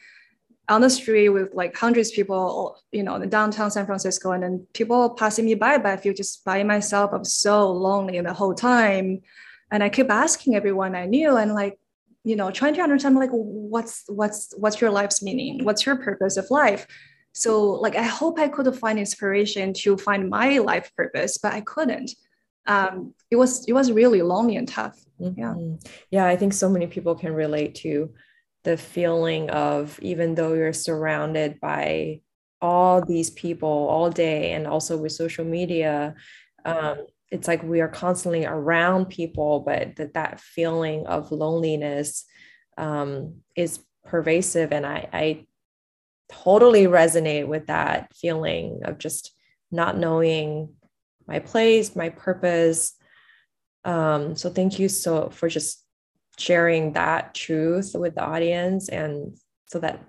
on 0.70 0.82
the 0.82 0.90
street 0.90 1.30
with 1.30 1.54
like 1.54 1.76
hundreds 1.76 2.10
of 2.10 2.16
people 2.16 2.78
you 2.92 3.04
know 3.04 3.16
in 3.16 3.30
downtown 3.30 3.70
san 3.70 3.86
francisco 3.86 4.32
and 4.32 4.44
then 4.44 4.66
people 4.72 5.10
passing 5.10 5.44
me 5.44 5.56
by 5.56 5.78
but 5.78 5.92
i 5.92 5.98
feel 5.98 6.14
just 6.14 6.44
by 6.44 6.64
myself. 6.64 7.12
I'm 7.14 7.26
so 7.26 7.72
lonely 7.72 8.20
the 8.22 8.34
whole 8.34 8.56
time. 8.56 9.22
And 9.72 9.84
i 9.84 9.90
keep 9.90 10.10
asking 10.10 10.56
everyone 10.56 10.96
i 10.96 11.06
knew 11.06 11.38
and 11.38 11.54
like 11.54 11.80
you 12.24 12.36
know 12.36 12.52
trying 12.52 12.74
to 12.76 12.82
understand 12.82 13.16
like 13.16 13.30
what's 13.32 14.04
what's 14.08 14.54
what's 14.58 14.80
your 14.82 14.92
life's 14.92 15.22
meaning? 15.22 15.64
What's 15.64 15.86
your 15.86 15.98
purpose 15.98 16.38
of 16.38 16.50
life? 16.50 16.88
So 17.34 17.64
like 17.64 17.96
i 17.96 18.04
hope 18.04 18.40
i 18.40 18.48
could 18.48 18.74
find 18.76 19.00
inspiration 19.00 19.74
to 19.74 19.98
find 19.98 20.30
my 20.30 20.60
life 20.60 20.92
purpose 20.96 21.38
but 21.38 21.54
i 21.54 21.62
couldn't. 21.62 22.12
Um, 22.66 23.14
it 23.30 23.36
was 23.36 23.66
it 23.68 23.74
was 23.74 23.92
really 23.92 24.22
lonely 24.22 24.56
and 24.56 24.68
tough. 24.68 24.98
Yeah. 25.20 25.54
Mm-hmm. 25.54 25.76
yeah 26.12 26.26
i 26.26 26.36
think 26.36 26.54
so 26.54 26.70
many 26.70 26.88
people 26.88 27.16
can 27.16 27.34
relate 27.34 27.76
to 27.76 28.14
the 28.64 28.78
feeling 28.78 29.50
of 29.50 30.00
even 30.02 30.36
though 30.36 30.54
you're 30.54 30.74
surrounded 30.74 31.60
by 31.60 32.22
all 32.62 33.04
these 33.06 33.30
people 33.30 33.70
all 33.70 34.10
day 34.10 34.54
and 34.54 34.66
also 34.66 34.98
with 34.98 35.12
social 35.12 35.46
media 35.46 36.16
um, 36.66 37.06
it's 37.34 37.48
like 37.48 37.64
we 37.64 37.82
are 37.82 37.88
constantly 37.88 38.46
around 38.46 39.06
people 39.06 39.62
but 39.62 39.96
that 39.96 40.14
that 40.14 40.40
feeling 40.40 41.08
of 41.08 41.32
loneliness 41.32 42.26
um, 42.78 43.38
is 43.56 43.80
pervasive. 44.06 44.72
And 44.72 44.86
I, 44.86 45.10
I 45.12 45.46
totally 46.32 46.86
resonate 46.86 47.48
with 47.48 47.68
that 47.68 48.14
feeling 48.16 48.82
of 48.84 48.98
just 48.98 49.32
not 49.72 49.98
knowing 49.98 50.74
my 51.28 51.40
place 51.40 51.96
my 51.96 52.10
purpose. 52.10 52.94
Um, 53.86 54.36
so 54.36 54.50
thank 54.50 54.80
you 54.80 54.90
so 54.90 55.30
for 55.30 55.50
just 55.50 55.84
sharing 56.38 56.94
that 56.94 57.34
truth 57.34 57.92
with 57.96 58.16
the 58.16 58.24
audience 58.24 58.90
and 58.90 59.38
so 59.68 59.80
that 59.80 60.04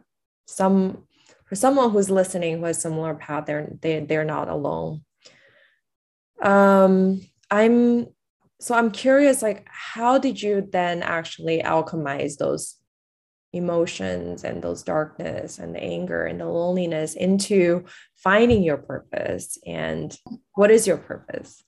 some 0.46 1.04
for 1.46 1.54
someone 1.54 1.90
who's 1.90 2.10
listening 2.10 2.58
who 2.58 2.64
has 2.64 2.80
similar 2.80 3.14
path 3.14 3.44
they're 3.44 3.70
they, 3.82 4.00
they're 4.00 4.24
not 4.24 4.48
alone 4.48 5.02
um, 6.42 7.20
I'm 7.50 8.08
so 8.60 8.74
I'm 8.74 8.90
curious, 8.90 9.42
like, 9.42 9.66
how 9.68 10.18
did 10.18 10.40
you 10.40 10.66
then 10.72 11.02
actually 11.02 11.62
alchemize 11.62 12.38
those 12.38 12.76
emotions 13.52 14.42
and 14.42 14.62
those 14.62 14.82
darkness 14.82 15.58
and 15.58 15.74
the 15.74 15.82
anger 15.82 16.24
and 16.24 16.40
the 16.40 16.46
loneliness 16.46 17.14
into 17.14 17.84
finding 18.16 18.62
your 18.62 18.78
purpose? 18.78 19.58
And 19.66 20.16
what 20.54 20.70
is 20.70 20.86
your 20.86 20.96
purpose? 20.96 21.62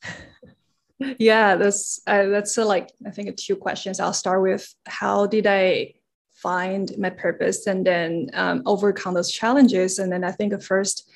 yeah, 1.19 1.57
that's 1.57 2.01
uh, 2.07 2.27
that's 2.27 2.57
like 2.57 2.91
I 3.07 3.11
think 3.11 3.37
two 3.37 3.57
questions. 3.57 4.01
I'll 4.01 4.13
start 4.13 4.43
with 4.43 4.73
how 4.87 5.27
did 5.27 5.47
I 5.47 5.95
find 6.33 6.91
my 6.99 7.11
purpose 7.11 7.67
and 7.67 7.87
then 7.87 8.31
um, 8.35 8.63
overcome 8.65 9.15
those 9.15 9.31
challenges, 9.31 9.99
and 9.99 10.11
then 10.11 10.25
I 10.25 10.33
think 10.33 10.61
first 10.63 11.11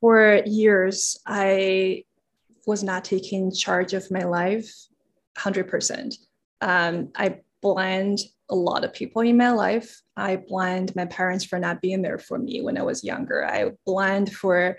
for 0.00 0.42
years 0.46 1.18
I 1.26 2.04
was 2.68 2.84
not 2.84 3.02
taking 3.02 3.50
charge 3.50 3.94
of 3.94 4.10
my 4.10 4.24
life 4.24 4.70
100%. 5.38 6.14
Um, 6.60 7.08
I 7.16 7.40
blamed 7.62 8.18
a 8.50 8.54
lot 8.54 8.84
of 8.84 8.92
people 8.92 9.22
in 9.22 9.38
my 9.38 9.52
life. 9.52 10.02
I 10.18 10.36
blamed 10.36 10.94
my 10.94 11.06
parents 11.06 11.46
for 11.46 11.58
not 11.58 11.80
being 11.80 12.02
there 12.02 12.18
for 12.18 12.38
me 12.38 12.60
when 12.60 12.76
I 12.76 12.82
was 12.82 13.02
younger. 13.02 13.46
I 13.46 13.72
blamed 13.86 14.34
for 14.34 14.76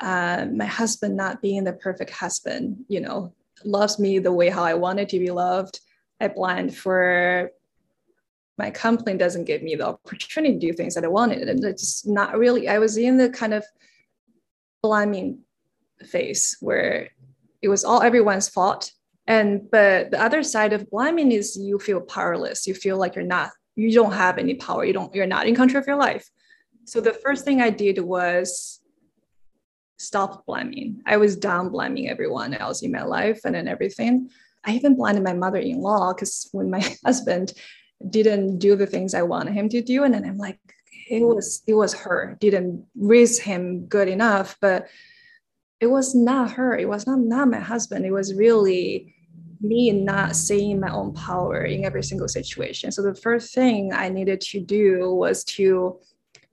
uh, 0.00 0.46
my 0.52 0.64
husband 0.64 1.16
not 1.16 1.40
being 1.40 1.62
the 1.62 1.74
perfect 1.74 2.10
husband, 2.10 2.84
you 2.88 3.00
know, 3.00 3.32
loves 3.64 4.00
me 4.00 4.18
the 4.18 4.32
way 4.32 4.48
how 4.48 4.64
I 4.64 4.74
wanted 4.74 5.08
to 5.10 5.20
be 5.20 5.30
loved. 5.30 5.78
I 6.20 6.28
blamed 6.28 6.76
for 6.76 7.52
my 8.58 8.72
company 8.72 9.16
doesn't 9.16 9.44
give 9.44 9.62
me 9.62 9.76
the 9.76 9.86
opportunity 9.86 10.54
to 10.54 10.66
do 10.66 10.72
things 10.72 10.96
that 10.96 11.04
I 11.04 11.08
wanted. 11.08 11.48
And 11.48 11.64
it's 11.64 12.04
not 12.04 12.36
really, 12.36 12.68
I 12.68 12.78
was 12.78 12.96
in 12.96 13.18
the 13.18 13.30
kind 13.30 13.54
of 13.54 13.64
blaming 14.82 15.42
phase 16.04 16.56
where 16.60 17.10
it 17.62 17.68
was 17.68 17.84
all 17.84 18.02
everyone's 18.02 18.48
fault. 18.48 18.92
And 19.26 19.70
but 19.70 20.10
the 20.10 20.20
other 20.20 20.42
side 20.42 20.72
of 20.72 20.90
blaming 20.90 21.32
is 21.32 21.56
you 21.56 21.78
feel 21.78 22.00
powerless. 22.00 22.66
You 22.66 22.74
feel 22.74 22.98
like 22.98 23.14
you're 23.14 23.24
not 23.24 23.50
you 23.76 23.92
don't 23.92 24.12
have 24.12 24.38
any 24.38 24.54
power. 24.54 24.84
You 24.84 24.92
don't 24.92 25.14
you're 25.14 25.26
not 25.26 25.46
in 25.46 25.54
control 25.54 25.80
of 25.80 25.86
your 25.86 25.96
life. 25.96 26.28
So 26.84 27.00
the 27.00 27.12
first 27.12 27.44
thing 27.44 27.60
i 27.60 27.70
did 27.70 27.98
was 28.00 28.80
stop 29.98 30.46
blaming. 30.46 31.02
I 31.06 31.18
was 31.18 31.36
down 31.36 31.68
blaming 31.68 32.08
everyone 32.08 32.54
else 32.54 32.82
in 32.82 32.90
my 32.90 33.02
life 33.02 33.40
and 33.44 33.54
then 33.54 33.68
everything. 33.68 34.30
I 34.64 34.72
even 34.72 34.96
blamed 34.96 35.22
my 35.22 35.34
mother-in-law 35.34 36.14
because 36.14 36.48
when 36.52 36.70
my 36.70 36.80
husband 37.04 37.52
didn't 38.08 38.58
do 38.58 38.76
the 38.76 38.86
things 38.86 39.12
i 39.12 39.20
wanted 39.20 39.52
him 39.52 39.68
to 39.68 39.82
do 39.82 40.04
and 40.04 40.14
then 40.14 40.24
i'm 40.24 40.38
like 40.38 40.58
it 41.10 41.22
was 41.22 41.62
it 41.66 41.74
was 41.74 41.92
her. 41.92 42.36
Didn't 42.40 42.86
raise 42.94 43.38
him 43.38 43.86
good 43.86 44.08
enough 44.08 44.56
but 44.60 44.88
it 45.80 45.86
was 45.86 46.14
not 46.14 46.52
her 46.52 46.76
it 46.76 46.88
was 46.88 47.06
not 47.06 47.18
not 47.18 47.48
my 47.48 47.58
husband 47.58 48.04
it 48.04 48.12
was 48.12 48.34
really 48.34 49.14
me 49.60 49.90
not 49.90 50.36
seeing 50.36 50.80
my 50.80 50.90
own 50.90 51.12
power 51.12 51.64
in 51.64 51.84
every 51.84 52.02
single 52.02 52.28
situation 52.28 52.90
so 52.90 53.02
the 53.02 53.14
first 53.14 53.54
thing 53.54 53.92
i 53.92 54.08
needed 54.08 54.40
to 54.40 54.60
do 54.60 55.12
was 55.14 55.44
to 55.44 55.98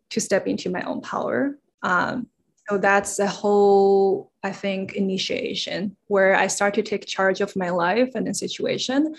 to 0.10 0.20
step 0.20 0.48
into 0.48 0.70
my 0.70 0.82
own 0.84 1.02
power 1.02 1.58
Um, 1.84 2.28
so 2.70 2.78
that's 2.78 3.20
a 3.20 3.28
whole, 3.28 4.32
I 4.44 4.52
think, 4.52 4.94
initiation 4.94 5.96
where 6.08 6.36
I 6.36 6.48
start 6.48 6.74
to 6.74 6.82
take 6.82 7.06
charge 7.06 7.40
of 7.40 7.56
my 7.56 7.70
life 7.70 8.12
and 8.14 8.28
the 8.28 8.34
situation. 8.34 9.16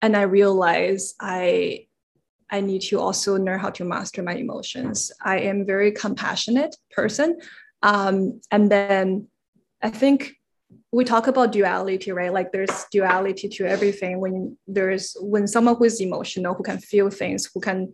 And 0.00 0.16
I 0.16 0.22
realize 0.22 1.14
I 1.20 1.86
I 2.50 2.60
need 2.60 2.82
to 2.82 3.00
also 3.00 3.36
learn 3.36 3.58
how 3.58 3.70
to 3.70 3.84
master 3.84 4.22
my 4.22 4.34
emotions. 4.34 5.10
I 5.22 5.38
am 5.40 5.66
very 5.66 5.90
compassionate 5.90 6.76
person. 6.92 7.38
Um, 7.82 8.40
and 8.52 8.70
then 8.70 9.26
I 9.84 9.90
think 9.90 10.36
we 10.90 11.04
talk 11.04 11.26
about 11.26 11.52
duality, 11.52 12.10
right? 12.10 12.32
Like 12.32 12.50
there's 12.50 12.86
duality 12.90 13.48
to 13.48 13.66
everything. 13.66 14.18
When 14.18 14.56
there's 14.66 15.16
when 15.20 15.46
someone 15.46 15.76
who 15.76 15.84
is 15.84 16.00
emotional, 16.00 16.54
who 16.54 16.62
can 16.62 16.78
feel 16.78 17.10
things, 17.10 17.50
who 17.52 17.60
can 17.60 17.92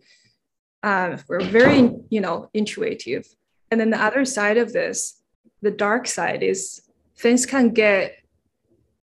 uh, 0.83 1.17
we're 1.27 1.43
very, 1.43 1.91
you 2.09 2.21
know, 2.21 2.49
intuitive. 2.53 3.27
And 3.69 3.79
then 3.79 3.89
the 3.89 4.01
other 4.01 4.25
side 4.25 4.57
of 4.57 4.73
this, 4.73 5.21
the 5.61 5.71
dark 5.71 6.07
side 6.07 6.41
is 6.41 6.81
things 7.17 7.45
can 7.45 7.69
get 7.69 8.15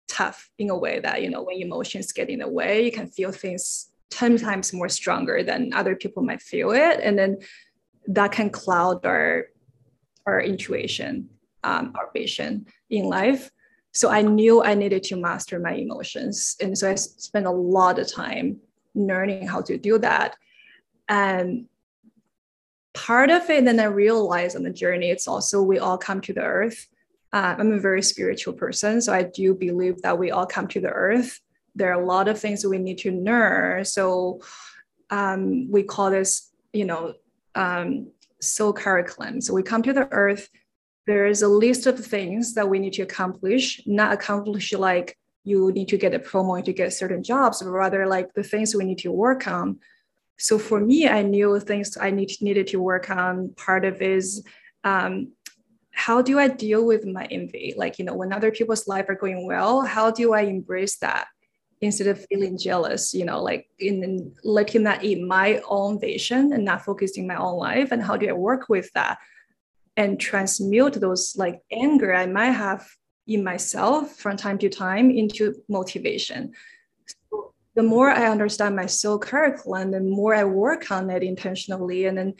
tough 0.09 0.51
in 0.59 0.70
a 0.70 0.77
way 0.77 0.98
that, 1.01 1.22
you 1.22 1.31
know, 1.31 1.42
when 1.42 1.61
emotions 1.61 2.12
get 2.12 2.31
in 2.31 2.40
the 2.40 2.48
way, 2.48 2.85
you 2.85 2.90
can 2.90 3.07
feel 3.07 3.31
things 3.31 3.90
10 4.11 4.38
times 4.38 4.72
more 4.72 4.88
stronger 4.88 5.42
than 5.42 5.72
other 5.72 5.94
people 5.94 6.22
might 6.22 6.42
feel 6.42 6.72
it. 6.72 7.01
And 7.03 7.18
then 7.18 7.38
that 8.09 8.33
can 8.33 8.51
cloud 8.51 9.05
our, 9.07 9.46
our 10.27 10.40
intuition, 10.40 11.29
um, 11.64 11.92
our 11.97 12.11
vision 12.12 12.66
in 12.90 13.05
life. 13.05 13.51
So 13.92 14.11
I 14.11 14.23
knew 14.23 14.62
I 14.62 14.75
needed 14.75 15.03
to 15.05 15.16
master 15.16 15.59
my 15.59 15.73
emotions. 15.73 16.57
And 16.61 16.77
so 16.77 16.90
I 16.90 16.94
spent 16.94 17.47
a 17.47 17.51
lot 17.51 17.99
of 17.99 18.12
time 18.12 18.59
learning 18.94 19.47
how 19.47 19.62
to 19.62 19.79
do 19.79 19.99
that. 19.99 20.37
And 21.09 21.66
part 22.94 23.31
of 23.31 23.49
it, 23.49 23.64
then 23.64 23.81
I 23.81 23.85
realized 23.85 24.57
on 24.57 24.62
the 24.62 24.71
journey, 24.71 25.11
it's 25.11 25.29
also 25.29 25.62
we 25.62 25.79
all 25.79 25.99
come 25.99 26.21
to 26.23 26.33
the 26.33 26.42
earth. 26.42 26.87
Uh, 27.33 27.55
I'm 27.59 27.73
a 27.73 27.81
very 27.81 28.03
spiritual 28.03 28.55
person. 28.55 29.01
So 29.01 29.12
I 29.12 29.23
do 29.23 29.55
believe 29.55 30.03
that 30.03 30.18
we 30.18 30.31
all 30.31 30.47
come 30.47 30.68
to 30.68 30.81
the 30.81 30.90
earth. 30.90 31.40
There 31.75 31.90
are 31.90 32.01
a 32.01 32.07
lot 32.07 32.29
of 32.29 32.38
things 32.38 32.64
we 32.64 32.79
need 32.79 32.99
to 32.99 33.12
learn. 33.12 33.85
So 33.85 34.40
um, 35.11 35.71
we 35.71 35.83
call 35.83 36.11
this, 36.11 36.51
you 36.73 36.85
know, 36.85 37.14
um, 37.55 38.11
soul 38.40 38.73
curriculum. 38.73 39.40
So 39.40 39.55
we 39.55 39.62
come 39.62 39.83
to 39.83 39.92
the 39.92 40.09
earth. 40.11 40.49
There 41.09 41.27
is 41.27 41.42
a 41.42 41.49
list 41.64 41.83
of 41.87 41.97
things 41.99 42.55
that 42.57 42.68
we 42.68 42.79
need 42.79 42.94
to 42.99 43.03
accomplish, 43.09 43.64
not 43.87 44.12
accomplish 44.12 44.73
like 44.73 45.16
you 45.51 45.73
need 45.73 45.88
to 45.88 45.99
get 46.05 46.18
a 46.18 46.18
promo 46.18 46.62
to 46.62 46.73
get 46.81 46.92
certain 46.92 47.23
jobs, 47.23 47.62
but 47.62 47.71
rather 47.71 48.07
like 48.07 48.29
the 48.35 48.49
things 48.51 48.75
we 48.75 48.85
need 48.85 49.01
to 49.07 49.11
work 49.27 49.47
on 49.47 49.81
so 50.38 50.59
for 50.59 50.81
me, 50.81 51.09
I 51.09 51.23
knew 51.23 51.59
things 51.59 51.99
I 52.01 52.11
need, 52.11 52.31
needed 52.40 52.68
to 52.68 52.81
work 52.81 53.11
on. 53.11 53.55
Part 53.57 53.85
of 53.85 54.01
is 54.01 54.44
um, 54.85 55.33
how 55.90 56.23
do 56.23 56.38
I 56.38 56.47
deal 56.47 56.87
with 56.87 57.05
my 57.05 57.25
envy? 57.25 57.75
Like, 57.77 57.99
you 57.99 58.05
know, 58.05 58.14
when 58.14 58.33
other 58.33 58.53
people's 58.53 58.87
life 58.87 59.07
are 59.09 59.16
going 59.16 59.47
well, 59.47 59.83
how 59.83 60.12
do 60.12 60.33
I 60.33 60.42
embrace 60.42 60.99
that 60.99 61.27
instead 61.81 62.07
of 62.07 62.25
feeling 62.27 62.57
jealous, 62.57 63.14
you 63.14 63.25
know, 63.25 63.42
like 63.42 63.68
in, 63.81 64.05
in 64.05 64.35
letting 64.44 64.85
that 64.85 65.03
eat 65.03 65.21
my 65.21 65.61
own 65.68 66.01
vision 66.01 66.53
and 66.53 66.64
not 66.64 66.85
focusing 66.85 67.27
my 67.27 67.37
own 67.37 67.59
life? 67.59 67.90
And 67.90 68.01
how 68.01 68.16
do 68.16 68.29
I 68.29 68.33
work 68.33 68.68
with 68.68 68.92
that 68.92 69.18
and 69.98 70.18
transmute 70.18 70.94
those 70.94 71.37
like 71.37 71.61
anger 71.70 72.14
I 72.14 72.26
might 72.26 72.52
have 72.52 72.88
in 73.26 73.44
myself 73.44 74.16
from 74.16 74.38
time 74.38 74.56
to 74.58 74.70
time 74.70 75.11
into 75.11 75.54
motivation? 75.68 76.54
the 77.78 77.84
more 77.84 78.11
I 78.11 78.26
understand 78.26 78.74
my 78.74 78.87
soul 78.87 79.20
curriculum, 79.20 79.92
the 79.92 80.00
more 80.00 80.34
I 80.34 80.42
work 80.42 80.90
on 80.90 81.08
it 81.11 81.22
intentionally. 81.22 82.06
And 82.06 82.18
then, 82.18 82.34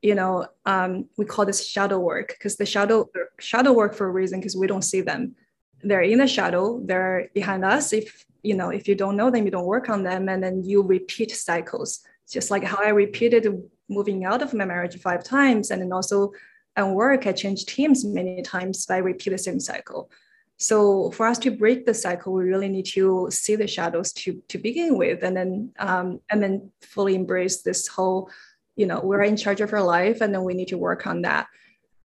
you 0.00 0.14
know, 0.14 0.46
um, 0.64 1.08
we 1.18 1.24
call 1.24 1.44
this 1.44 1.68
shadow 1.68 1.98
work 1.98 2.28
because 2.28 2.54
the 2.56 2.66
shadow 2.66 3.10
shadow 3.40 3.72
work 3.72 3.96
for 3.96 4.06
a 4.06 4.12
reason 4.12 4.38
because 4.38 4.56
we 4.56 4.68
don't 4.68 4.90
see 4.92 5.00
them. 5.00 5.34
They're 5.82 6.02
in 6.02 6.18
the 6.18 6.28
shadow. 6.28 6.80
They're 6.84 7.30
behind 7.34 7.64
us. 7.64 7.92
If 7.92 8.24
you 8.44 8.54
know, 8.54 8.68
if 8.68 8.86
you 8.86 8.94
don't 8.94 9.16
know 9.16 9.28
them, 9.28 9.44
you 9.44 9.50
don't 9.50 9.72
work 9.74 9.88
on 9.88 10.04
them, 10.04 10.28
and 10.28 10.40
then 10.40 10.62
you 10.62 10.82
repeat 10.82 11.32
cycles. 11.32 12.00
Just 12.30 12.52
like 12.52 12.62
how 12.62 12.78
I 12.80 12.90
repeated 12.90 13.44
moving 13.88 14.24
out 14.24 14.40
of 14.40 14.54
my 14.54 14.66
marriage 14.66 14.96
five 15.00 15.24
times, 15.24 15.72
and 15.72 15.82
then 15.82 15.92
also 15.92 16.30
at 16.76 16.88
work, 16.88 17.26
I 17.26 17.32
changed 17.32 17.68
teams 17.68 18.04
many 18.04 18.42
times 18.42 18.86
by 18.86 18.98
repeat 18.98 19.30
the 19.30 19.38
same 19.38 19.60
cycle. 19.60 20.10
So 20.58 21.10
for 21.10 21.26
us 21.26 21.38
to 21.38 21.50
break 21.50 21.84
the 21.84 21.94
cycle, 21.94 22.32
we 22.32 22.44
really 22.44 22.68
need 22.68 22.86
to 22.86 23.28
see 23.30 23.56
the 23.56 23.66
shadows 23.66 24.12
to 24.14 24.42
to 24.48 24.58
begin 24.58 24.96
with, 24.96 25.22
and 25.22 25.36
then 25.36 25.72
um, 25.78 26.20
and 26.30 26.42
then 26.42 26.72
fully 26.80 27.14
embrace 27.14 27.62
this 27.62 27.88
whole, 27.88 28.30
you 28.74 28.86
know, 28.86 29.00
we're 29.02 29.22
in 29.22 29.36
charge 29.36 29.60
of 29.60 29.72
our 29.72 29.82
life, 29.82 30.20
and 30.22 30.32
then 30.32 30.44
we 30.44 30.54
need 30.54 30.68
to 30.68 30.78
work 30.78 31.06
on 31.06 31.22
that. 31.22 31.46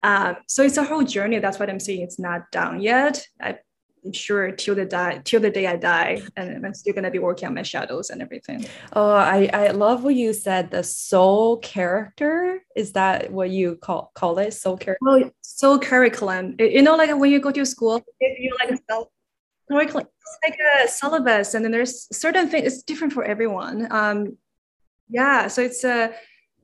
Um, 0.03 0.37
so 0.47 0.63
it's 0.63 0.79
a 0.79 0.85
whole 0.85 1.05
journey. 1.05 1.39
That's 1.39 1.61
what 1.61 1.71
I'm 1.71 1.81
saying. 1.81 2.03
It's 2.03 2.19
not 2.19 2.51
done 2.51 2.81
yet. 2.81 3.27
I 3.41 3.59
I'm 4.05 4.13
sure 4.13 4.51
till 4.53 4.75
the 4.75 4.85
die 4.85 5.21
till 5.25 5.41
the 5.41 5.51
day 5.51 5.67
I 5.67 5.77
die, 5.77 6.23
and 6.37 6.65
I'm 6.65 6.75
still 6.75 6.95
gonna 6.95 7.11
be 7.11 7.19
working 7.19 7.49
on 7.49 7.55
my 7.55 7.63
shadows 7.63 8.11
and 8.11 8.23
everything. 8.23 8.65
Oh, 8.95 9.11
I 9.11 9.51
I 9.53 9.71
love 9.73 10.05
what 10.05 10.15
you 10.15 10.33
said. 10.33 10.71
The 10.71 10.83
soul 10.83 11.59
character 11.59 12.63
is 12.75 12.93
that 12.93 13.31
what 13.31 13.51
you 13.51 13.77
call 13.77 14.11
call 14.15 14.39
it? 14.39 14.55
Soul 14.55 14.77
character. 14.77 15.05
Oh, 15.07 15.31
soul 15.43 15.79
curriculum. 15.79 16.57
You 16.59 16.83
know, 16.83 16.97
like 16.97 17.15
when 17.15 17.31
you 17.31 17.41
go 17.41 17.51
to 17.51 17.67
school, 17.67 18.03
if 18.21 18.39
you 18.39 18.57
like 18.59 18.71
a 18.71 19.05
curriculum, 19.71 20.07
it's 20.07 20.39
like 20.43 20.59
a 20.59 20.89
syllabus, 20.89 21.55
and 21.55 21.65
then 21.65 21.73
there's 21.73 22.09
certain 22.17 22.49
things. 22.49 22.67
It's 22.67 22.83
different 22.83 23.13
for 23.13 23.25
everyone. 23.25 23.87
Um, 23.91 24.39
yeah. 25.09 25.49
So 25.49 25.63
it's 25.63 25.85
a 25.85 26.13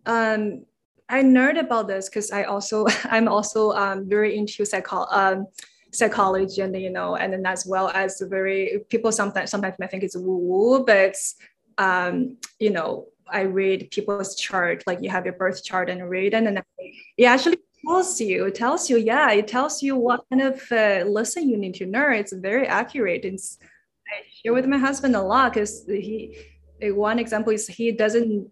um. 0.06 0.64
I 1.08 1.22
nerd 1.22 1.56
about 1.56 1.86
this 1.86 2.08
because 2.08 2.32
I 2.32 2.44
also 2.44 2.86
I'm 3.04 3.28
also 3.28 3.70
um, 3.72 4.08
very 4.08 4.36
into 4.36 4.64
psychology. 4.64 5.12
Um, 5.12 5.46
psychology 5.92 6.60
and 6.60 6.76
you 6.76 6.90
know 6.90 7.16
and 7.16 7.32
then 7.32 7.46
as 7.46 7.66
well 7.66 7.88
as 7.90 8.20
very 8.28 8.84
people 8.88 9.10
sometimes 9.12 9.50
sometimes 9.50 9.74
might 9.78 9.90
think 9.90 10.02
it's 10.02 10.16
woo 10.16 10.36
woo 10.36 10.84
but 10.84 11.16
um 11.78 12.36
you 12.58 12.70
know 12.70 13.06
I 13.28 13.42
read 13.42 13.90
people's 13.90 14.36
chart 14.36 14.84
like 14.86 15.02
you 15.02 15.10
have 15.10 15.24
your 15.24 15.34
birth 15.34 15.64
chart 15.64 15.90
and 15.90 16.08
read 16.08 16.34
and 16.34 16.46
then 16.46 16.62
it 17.16 17.24
actually 17.24 17.58
tells 17.86 18.20
you 18.20 18.46
it 18.46 18.54
tells 18.54 18.90
you 18.90 18.98
yeah 18.98 19.30
it 19.32 19.48
tells 19.48 19.82
you 19.82 19.96
what 19.96 20.24
kind 20.30 20.42
of 20.42 20.60
uh, 20.72 21.04
lesson 21.08 21.48
you 21.48 21.56
need 21.56 21.74
to 21.74 21.86
learn. 21.86 22.14
It's 22.14 22.32
very 22.32 22.66
accurate. 22.66 23.24
It's 23.24 23.58
I 24.08 24.22
share 24.32 24.52
with 24.52 24.66
my 24.66 24.78
husband 24.78 25.16
a 25.16 25.22
lot 25.22 25.54
because 25.54 25.84
he 25.86 26.36
one 26.82 27.18
example 27.18 27.52
is 27.52 27.66
he 27.66 27.92
doesn't 27.92 28.50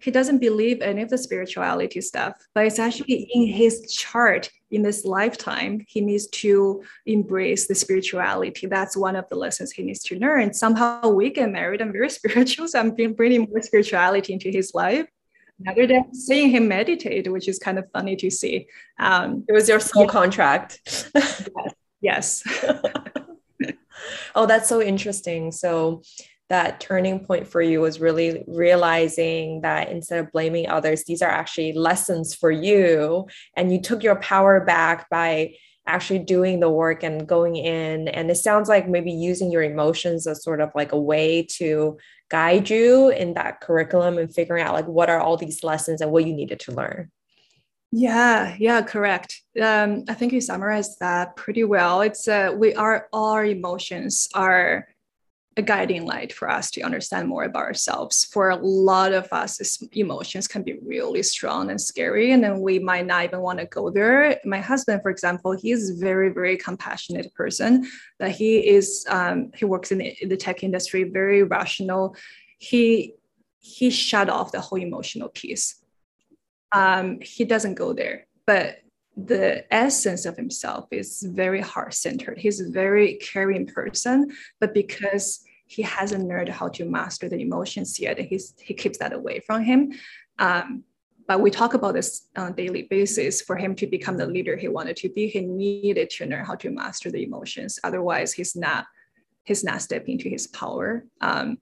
he 0.00 0.10
doesn't 0.10 0.38
believe 0.38 0.80
any 0.80 1.02
of 1.02 1.10
the 1.10 1.18
spirituality 1.18 2.00
stuff, 2.00 2.34
but 2.54 2.66
it's 2.66 2.78
actually 2.78 3.28
in 3.32 3.46
his 3.46 3.92
chart 3.92 4.50
in 4.70 4.82
this 4.82 5.04
lifetime. 5.04 5.84
He 5.88 6.00
needs 6.00 6.28
to 6.28 6.82
embrace 7.06 7.66
the 7.66 7.74
spirituality. 7.74 8.66
That's 8.66 8.96
one 8.96 9.16
of 9.16 9.28
the 9.28 9.36
lessons 9.36 9.72
he 9.72 9.82
needs 9.82 10.02
to 10.04 10.18
learn. 10.18 10.54
Somehow 10.54 11.08
we 11.08 11.30
get 11.30 11.50
married. 11.50 11.82
I'm 11.82 11.92
very 11.92 12.10
spiritual, 12.20 12.68
so 12.68 12.80
I'm 12.80 12.90
bringing 12.90 13.48
more 13.50 13.62
spirituality 13.62 14.32
into 14.32 14.50
his 14.50 14.72
life. 14.74 15.06
Other 15.66 15.88
than 15.88 16.14
seeing 16.14 16.50
him 16.50 16.68
meditate, 16.68 17.30
which 17.30 17.48
is 17.48 17.58
kind 17.58 17.80
of 17.80 17.90
funny 17.92 18.14
to 18.16 18.30
see. 18.30 18.68
Um, 19.00 19.44
it 19.48 19.52
was 19.52 19.68
your 19.68 19.80
soul 19.80 20.04
yeah. 20.04 20.08
contract. 20.08 20.80
yes. 21.14 21.48
yes. 22.00 22.44
oh, 24.36 24.46
that's 24.46 24.68
so 24.68 24.80
interesting. 24.80 25.50
So 25.50 26.02
that 26.48 26.80
turning 26.80 27.24
point 27.24 27.46
for 27.46 27.60
you 27.60 27.80
was 27.80 28.00
really 28.00 28.44
realizing 28.46 29.60
that 29.60 29.90
instead 29.90 30.18
of 30.18 30.32
blaming 30.32 30.68
others, 30.68 31.04
these 31.04 31.22
are 31.22 31.30
actually 31.30 31.72
lessons 31.72 32.34
for 32.34 32.50
you. 32.50 33.26
And 33.56 33.72
you 33.72 33.80
took 33.80 34.02
your 34.02 34.16
power 34.16 34.64
back 34.64 35.08
by 35.10 35.54
actually 35.86 36.20
doing 36.20 36.60
the 36.60 36.70
work 36.70 37.02
and 37.02 37.26
going 37.26 37.56
in. 37.56 38.08
And 38.08 38.30
it 38.30 38.36
sounds 38.36 38.68
like 38.68 38.88
maybe 38.88 39.10
using 39.10 39.50
your 39.50 39.62
emotions 39.62 40.26
as 40.26 40.42
sort 40.42 40.60
of 40.60 40.70
like 40.74 40.92
a 40.92 41.00
way 41.00 41.46
to 41.56 41.98
guide 42.30 42.68
you 42.68 43.08
in 43.08 43.34
that 43.34 43.60
curriculum 43.60 44.18
and 44.18 44.32
figuring 44.32 44.62
out 44.62 44.74
like 44.74 44.86
what 44.86 45.08
are 45.08 45.20
all 45.20 45.36
these 45.36 45.64
lessons 45.64 46.00
and 46.00 46.10
what 46.10 46.26
you 46.26 46.34
needed 46.34 46.60
to 46.60 46.72
learn. 46.72 47.10
Yeah, 47.90 48.54
yeah, 48.58 48.82
correct. 48.82 49.42
Um, 49.60 50.04
I 50.08 50.14
think 50.14 50.34
you 50.34 50.42
summarized 50.42 51.00
that 51.00 51.36
pretty 51.36 51.64
well. 51.64 52.02
It's 52.02 52.28
uh, 52.28 52.52
we 52.54 52.74
are 52.74 53.08
all 53.14 53.32
our 53.32 53.46
emotions 53.46 54.28
are 54.34 54.86
a 55.58 55.62
guiding 55.62 56.06
light 56.06 56.32
for 56.32 56.48
us 56.48 56.70
to 56.70 56.82
understand 56.82 57.28
more 57.28 57.42
about 57.42 57.64
ourselves. 57.64 58.24
For 58.32 58.50
a 58.50 58.56
lot 58.56 59.12
of 59.12 59.26
us, 59.32 59.82
emotions 59.92 60.46
can 60.46 60.62
be 60.62 60.78
really 60.86 61.24
strong 61.24 61.70
and 61.70 61.80
scary, 61.80 62.30
and 62.30 62.42
then 62.42 62.60
we 62.60 62.78
might 62.78 63.06
not 63.06 63.24
even 63.24 63.40
want 63.40 63.58
to 63.58 63.66
go 63.66 63.90
there. 63.90 64.38
My 64.44 64.60
husband, 64.60 65.02
for 65.02 65.10
example, 65.10 65.52
he 65.52 65.72
is 65.72 65.98
very, 65.98 66.30
very 66.30 66.56
compassionate 66.56 67.34
person. 67.34 67.88
That 68.20 68.30
he 68.30 68.58
is, 68.68 69.04
um, 69.10 69.50
he 69.56 69.64
works 69.64 69.90
in 69.90 69.98
the, 69.98 70.16
the 70.22 70.36
tech 70.36 70.62
industry, 70.62 71.02
very 71.02 71.42
rational. 71.42 72.14
He 72.58 73.14
he 73.58 73.90
shut 73.90 74.30
off 74.30 74.52
the 74.52 74.60
whole 74.60 74.78
emotional 74.78 75.28
piece. 75.28 75.82
Um, 76.70 77.18
he 77.20 77.44
doesn't 77.44 77.74
go 77.74 77.92
there, 77.92 78.26
but 78.46 78.78
the 79.16 79.64
essence 79.74 80.24
of 80.24 80.36
himself 80.36 80.86
is 80.92 81.26
very 81.34 81.60
heart 81.60 81.94
centered. 81.94 82.38
He's 82.38 82.60
a 82.60 82.70
very 82.70 83.14
caring 83.16 83.66
person, 83.66 84.30
but 84.60 84.72
because 84.72 85.44
he 85.68 85.82
hasn't 85.82 86.26
learned 86.26 86.48
how 86.48 86.68
to 86.68 86.84
master 86.84 87.28
the 87.28 87.40
emotions 87.40 88.00
yet. 88.00 88.18
He's, 88.18 88.54
he 88.58 88.74
keeps 88.74 88.98
that 88.98 89.12
away 89.12 89.40
from 89.40 89.62
him. 89.62 89.92
Um, 90.38 90.84
but 91.28 91.42
we 91.42 91.50
talk 91.50 91.74
about 91.74 91.92
this 91.92 92.26
on 92.36 92.52
a 92.52 92.54
daily 92.54 92.84
basis. 92.84 93.42
For 93.42 93.54
him 93.54 93.74
to 93.76 93.86
become 93.86 94.16
the 94.16 94.26
leader 94.26 94.56
he 94.56 94.68
wanted 94.68 94.96
to 94.96 95.10
be, 95.10 95.28
he 95.28 95.42
needed 95.42 96.08
to 96.10 96.26
learn 96.26 96.46
how 96.46 96.54
to 96.56 96.70
master 96.70 97.10
the 97.10 97.22
emotions. 97.22 97.78
Otherwise, 97.84 98.32
he's 98.32 98.56
not 98.56 98.86
he's 99.44 99.62
not 99.62 99.82
stepping 99.82 100.18
to 100.18 100.30
his 100.30 100.46
power. 100.46 101.04
Um, 101.20 101.58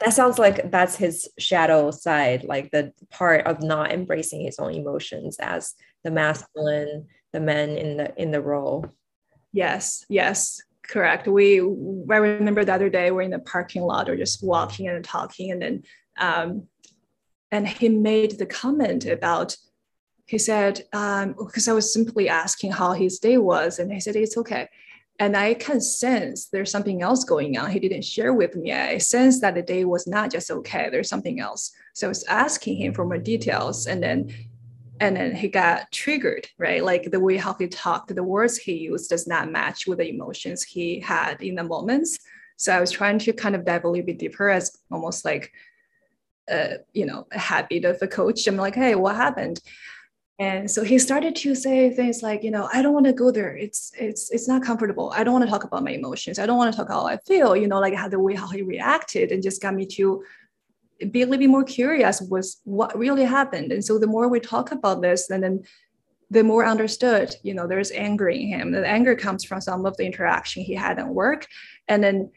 that 0.00 0.12
sounds 0.12 0.38
like 0.38 0.70
that's 0.70 0.96
his 0.96 1.28
shadow 1.38 1.90
side, 1.90 2.44
like 2.44 2.70
the 2.70 2.92
part 3.10 3.46
of 3.46 3.62
not 3.62 3.92
embracing 3.92 4.42
his 4.42 4.58
own 4.58 4.74
emotions 4.74 5.38
as 5.40 5.74
the 6.04 6.10
masculine, 6.10 7.06
the 7.32 7.40
men 7.40 7.70
in 7.70 7.96
the 7.96 8.22
in 8.22 8.30
the 8.30 8.42
role. 8.42 8.86
Yes, 9.52 10.04
yes, 10.10 10.60
correct. 10.88 11.28
We 11.28 11.60
I 11.60 12.16
remember 12.16 12.64
the 12.64 12.74
other 12.74 12.90
day 12.90 13.10
we're 13.10 13.22
in 13.22 13.30
the 13.30 13.38
parking 13.38 13.82
lot 13.82 14.08
or 14.08 14.16
just 14.16 14.42
walking 14.42 14.88
and 14.88 15.04
talking, 15.04 15.50
and 15.52 15.62
then 15.62 15.82
um, 16.18 16.66
and 17.50 17.66
he 17.66 17.88
made 17.88 18.38
the 18.38 18.46
comment 18.46 19.06
about 19.06 19.56
he 20.26 20.38
said 20.38 20.82
um, 20.92 21.34
because 21.38 21.68
I 21.68 21.72
was 21.72 21.92
simply 21.92 22.28
asking 22.28 22.72
how 22.72 22.92
his 22.92 23.18
day 23.18 23.38
was, 23.38 23.78
and 23.78 23.92
he 23.92 24.00
said 24.00 24.16
it's 24.16 24.36
okay 24.36 24.68
and 25.18 25.36
I 25.36 25.54
can 25.54 25.80
sense 25.80 26.46
there's 26.46 26.70
something 26.70 27.02
else 27.02 27.24
going 27.24 27.58
on. 27.58 27.70
He 27.70 27.80
didn't 27.80 28.04
share 28.04 28.32
with 28.32 28.54
me. 28.54 28.72
I 28.72 28.98
sense 28.98 29.40
that 29.40 29.54
the 29.54 29.62
day 29.62 29.84
was 29.84 30.06
not 30.06 30.30
just 30.30 30.50
okay. 30.50 30.88
There's 30.90 31.08
something 31.08 31.40
else. 31.40 31.72
So 31.94 32.06
I 32.06 32.08
was 32.08 32.24
asking 32.24 32.76
him 32.76 32.94
for 32.94 33.04
more 33.04 33.18
details, 33.18 33.86
and 33.86 34.02
then 34.02 34.32
and 35.00 35.16
then 35.16 35.34
he 35.34 35.48
got 35.48 35.90
triggered, 35.92 36.48
right? 36.58 36.82
Like 36.82 37.10
the 37.10 37.20
way 37.20 37.36
how 37.36 37.54
he 37.54 37.68
talked, 37.68 38.14
the 38.14 38.22
words 38.22 38.56
he 38.56 38.74
used 38.74 39.10
does 39.10 39.26
not 39.26 39.50
match 39.50 39.86
with 39.86 39.98
the 39.98 40.08
emotions 40.08 40.62
he 40.62 41.00
had 41.00 41.42
in 41.42 41.54
the 41.56 41.64
moments. 41.64 42.18
So 42.56 42.72
I 42.72 42.80
was 42.80 42.90
trying 42.90 43.18
to 43.20 43.32
kind 43.32 43.54
of 43.54 43.64
dive 43.64 43.84
a 43.84 43.88
little 43.88 44.06
bit 44.06 44.18
deeper 44.18 44.50
as 44.50 44.76
almost 44.90 45.24
like, 45.24 45.52
uh, 46.50 46.78
you 46.92 47.06
know, 47.06 47.26
a 47.32 47.38
habit 47.38 47.84
of 47.84 47.98
a 48.02 48.08
coach. 48.08 48.46
I'm 48.46 48.56
like, 48.56 48.74
hey, 48.74 48.94
what 48.94 49.16
happened? 49.16 49.60
And 50.40 50.70
so 50.70 50.84
he 50.84 50.98
started 50.98 51.34
to 51.36 51.54
say 51.54 51.90
things 51.90 52.22
like, 52.22 52.44
you 52.44 52.50
know, 52.52 52.68
I 52.72 52.80
don't 52.80 52.94
want 52.94 53.06
to 53.06 53.12
go 53.12 53.32
there. 53.32 53.56
It's 53.56 53.92
it's 53.98 54.30
it's 54.30 54.46
not 54.46 54.62
comfortable. 54.62 55.12
I 55.14 55.24
don't 55.24 55.34
want 55.34 55.44
to 55.44 55.50
talk 55.50 55.64
about 55.64 55.82
my 55.82 55.90
emotions. 55.90 56.38
I 56.38 56.46
don't 56.46 56.56
want 56.56 56.72
to 56.72 56.76
talk 56.76 56.88
how 56.88 57.06
I 57.06 57.16
feel. 57.18 57.56
You 57.56 57.66
know, 57.66 57.80
like 57.80 57.94
how 57.94 58.08
the 58.08 58.20
way 58.20 58.36
how 58.36 58.46
he 58.46 58.62
reacted, 58.62 59.32
and 59.32 59.42
just 59.42 59.60
got 59.60 59.74
me 59.74 59.84
to 59.86 60.22
be 61.10 61.22
a 61.22 61.26
little 61.26 61.40
bit 61.40 61.50
more 61.50 61.64
curious 61.64 62.20
was 62.20 62.60
what 62.64 62.96
really 62.98 63.24
happened. 63.24 63.72
And 63.72 63.84
so 63.84 63.98
the 63.98 64.06
more 64.06 64.28
we 64.28 64.40
talk 64.40 64.72
about 64.72 65.02
this, 65.02 65.30
and 65.30 65.42
then 65.42 65.62
the 66.30 66.44
more 66.44 66.66
understood, 66.66 67.34
you 67.42 67.54
know, 67.54 67.66
there's 67.66 67.90
anger 67.92 68.28
in 68.28 68.48
him. 68.48 68.72
The 68.72 68.86
anger 68.86 69.14
comes 69.14 69.44
from 69.44 69.60
some 69.60 69.86
of 69.86 69.96
the 69.96 70.04
interaction 70.04 70.62
he 70.62 70.74
had 70.74 70.98
at 70.98 71.08
work, 71.08 71.46
and 71.88 72.02
then 72.02 72.30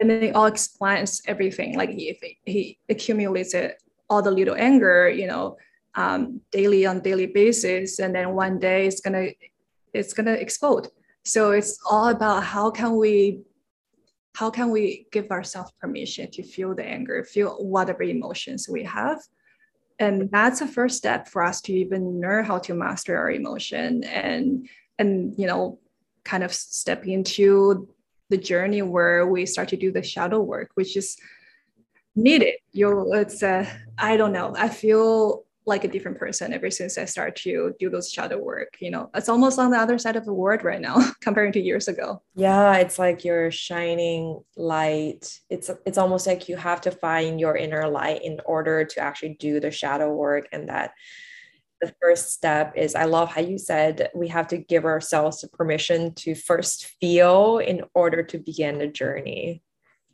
and 0.00 0.08
then 0.08 0.22
it 0.22 0.34
all 0.34 0.46
explains 0.46 1.20
everything. 1.26 1.76
Like 1.76 1.90
he 1.90 2.18
he 2.44 2.78
accumulates 2.88 3.54
it, 3.54 3.82
all 4.08 4.22
the 4.22 4.30
little 4.30 4.56
anger, 4.56 5.08
you 5.08 5.26
know 5.26 5.56
um, 5.94 6.40
daily 6.50 6.86
on 6.86 7.00
daily 7.00 7.26
basis 7.26 7.98
and 7.98 8.14
then 8.14 8.34
one 8.34 8.58
day 8.58 8.86
it's 8.86 9.00
gonna 9.00 9.28
it's 9.92 10.12
gonna 10.12 10.32
explode 10.32 10.88
so 11.24 11.50
it's 11.50 11.78
all 11.90 12.08
about 12.08 12.44
how 12.44 12.70
can 12.70 12.96
we 12.96 13.40
how 14.34 14.50
can 14.50 14.70
we 14.70 15.06
give 15.12 15.30
ourselves 15.30 15.72
permission 15.80 16.30
to 16.30 16.42
feel 16.42 16.74
the 16.74 16.84
anger 16.84 17.24
feel 17.24 17.56
whatever 17.64 18.02
emotions 18.02 18.68
we 18.68 18.84
have? 18.84 19.20
And 19.98 20.30
that's 20.30 20.60
the 20.60 20.66
first 20.66 20.96
step 20.96 21.28
for 21.28 21.42
us 21.42 21.60
to 21.62 21.72
even 21.72 22.20
learn 22.20 22.44
how 22.44 22.58
to 22.60 22.74
master 22.74 23.18
our 23.18 23.30
emotion 23.30 24.04
and 24.04 24.68
and 24.98 25.34
you 25.38 25.46
know 25.46 25.78
kind 26.24 26.42
of 26.42 26.52
step 26.52 27.06
into 27.06 27.88
the 28.28 28.36
journey 28.36 28.82
where 28.82 29.26
we 29.26 29.44
start 29.46 29.68
to 29.68 29.76
do 29.76 29.90
the 29.90 30.02
shadow 30.02 30.40
work 30.40 30.70
which 30.74 30.96
is 30.96 31.16
needed. 32.16 32.54
You 32.72 33.12
it's 33.14 33.42
a, 33.42 33.66
I 33.98 34.16
don't 34.16 34.32
know. 34.32 34.54
I 34.56 34.68
feel 34.68 35.44
like 35.70 35.84
a 35.84 35.88
different 35.88 36.18
person 36.18 36.52
ever 36.52 36.70
since 36.70 36.98
I 36.98 37.06
started 37.06 37.36
to 37.44 37.74
do 37.78 37.88
those 37.88 38.12
shadow 38.12 38.36
work. 38.38 38.76
You 38.80 38.90
know, 38.90 39.08
it's 39.14 39.30
almost 39.30 39.58
on 39.58 39.70
the 39.70 39.78
other 39.78 39.98
side 39.98 40.16
of 40.16 40.26
the 40.26 40.34
world 40.34 40.62
right 40.62 40.80
now 40.80 40.96
comparing 41.22 41.52
to 41.52 41.60
years 41.60 41.88
ago. 41.88 42.20
Yeah, 42.34 42.74
it's 42.76 42.98
like 42.98 43.24
you're 43.24 43.50
shining 43.50 44.42
light. 44.56 45.40
It's 45.48 45.70
it's 45.86 45.96
almost 45.96 46.26
like 46.26 46.50
you 46.50 46.56
have 46.56 46.82
to 46.82 46.90
find 46.90 47.40
your 47.40 47.56
inner 47.56 47.88
light 47.88 48.22
in 48.22 48.40
order 48.44 48.84
to 48.84 49.00
actually 49.00 49.36
do 49.40 49.60
the 49.60 49.70
shadow 49.70 50.12
work 50.12 50.46
and 50.52 50.68
that 50.68 50.90
the 51.80 51.94
first 52.02 52.32
step 52.32 52.74
is 52.76 52.94
I 52.94 53.04
love 53.04 53.30
how 53.30 53.40
you 53.40 53.56
said 53.56 54.10
we 54.14 54.28
have 54.28 54.48
to 54.48 54.58
give 54.58 54.84
ourselves 54.84 55.40
the 55.40 55.48
permission 55.48 56.12
to 56.16 56.34
first 56.34 56.86
feel 57.00 57.58
in 57.58 57.82
order 57.94 58.22
to 58.22 58.38
begin 58.38 58.78
the 58.78 58.86
journey. 58.86 59.62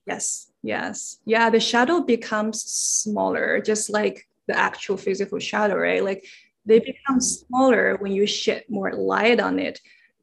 Yes. 0.06 0.52
Yes. 0.62 1.18
Yeah, 1.24 1.50
the 1.50 1.60
shadow 1.60 2.00
becomes 2.00 2.62
smaller 2.62 3.60
just 3.60 3.90
like 3.90 4.28
the 4.46 4.56
actual 4.56 4.96
physical 4.96 5.38
shadow, 5.38 5.76
right? 5.76 6.04
Like 6.04 6.24
they 6.64 6.80
become 6.80 7.20
smaller 7.20 7.96
when 7.96 8.12
you 8.12 8.26
shed 8.26 8.64
more 8.68 8.92
light 8.92 9.40
on 9.40 9.58
it. 9.58 9.80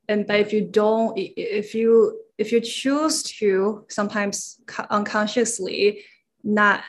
And 0.09 0.27
but 0.27 0.39
if 0.39 0.51
you 0.51 0.61
don't, 0.61 1.17
if 1.17 1.73
you 1.73 2.19
if 2.37 2.51
you 2.51 2.59
choose 2.59 3.23
to 3.23 3.85
sometimes 3.89 4.59
unconsciously 4.89 6.03
not 6.43 6.83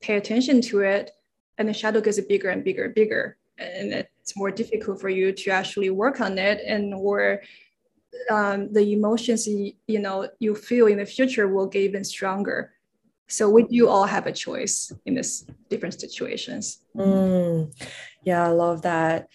pay 0.00 0.16
attention 0.16 0.60
to 0.60 0.80
it, 0.80 1.10
and 1.58 1.68
the 1.68 1.72
shadow 1.72 2.00
gets 2.00 2.20
bigger 2.20 2.48
and 2.48 2.62
bigger 2.62 2.84
and 2.84 2.94
bigger, 2.94 3.36
and 3.58 3.92
it's 3.92 4.36
more 4.36 4.52
difficult 4.52 5.00
for 5.00 5.08
you 5.08 5.32
to 5.32 5.50
actually 5.50 5.90
work 5.90 6.20
on 6.20 6.38
it, 6.38 6.60
and 6.64 6.94
or 6.94 7.42
um, 8.30 8.72
the 8.72 8.92
emotions 8.92 9.48
you, 9.48 9.72
you 9.88 9.98
know 9.98 10.28
you 10.38 10.54
feel 10.54 10.86
in 10.86 10.98
the 10.98 11.06
future 11.06 11.48
will 11.48 11.66
get 11.66 11.82
even 11.82 12.04
stronger 12.04 12.72
so 13.30 13.48
we 13.48 13.62
do 13.62 13.88
all 13.88 14.04
have 14.04 14.26
a 14.26 14.32
choice 14.32 14.92
in 15.06 15.14
this 15.14 15.46
different 15.68 15.98
situations. 15.98 16.80
Mm, 16.96 17.72
yeah, 18.24 18.44
I 18.44 18.48
love 18.48 18.82
that. 18.82 19.28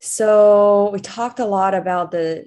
So 0.00 0.90
we 0.92 1.00
talked 1.00 1.38
a 1.38 1.46
lot 1.46 1.74
about 1.74 2.10
the 2.10 2.46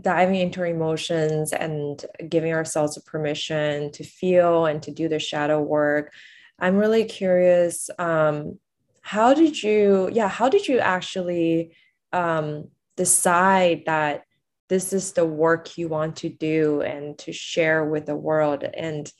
diving 0.00 0.36
into 0.36 0.62
emotions 0.62 1.52
and 1.52 2.04
giving 2.28 2.52
ourselves 2.52 2.96
a 2.96 3.02
permission 3.02 3.90
to 3.92 4.04
feel 4.04 4.66
and 4.66 4.82
to 4.82 4.90
do 4.90 5.08
the 5.08 5.18
shadow 5.18 5.60
work. 5.60 6.12
I'm 6.58 6.76
really 6.76 7.04
curious. 7.04 7.90
Um, 7.98 8.58
how 9.00 9.34
did 9.34 9.62
you, 9.62 10.10
yeah, 10.12 10.28
how 10.28 10.48
did 10.48 10.68
you 10.68 10.78
actually 10.78 11.74
um, 12.12 12.68
decide 12.96 13.84
that 13.86 14.24
this 14.68 14.92
is 14.92 15.12
the 15.12 15.24
work 15.26 15.78
you 15.78 15.88
want 15.88 16.16
to 16.16 16.28
do 16.28 16.82
and 16.82 17.16
to 17.18 17.32
share 17.32 17.84
with 17.84 18.06
the 18.06 18.16
world? 18.16 18.64
And 18.64 19.10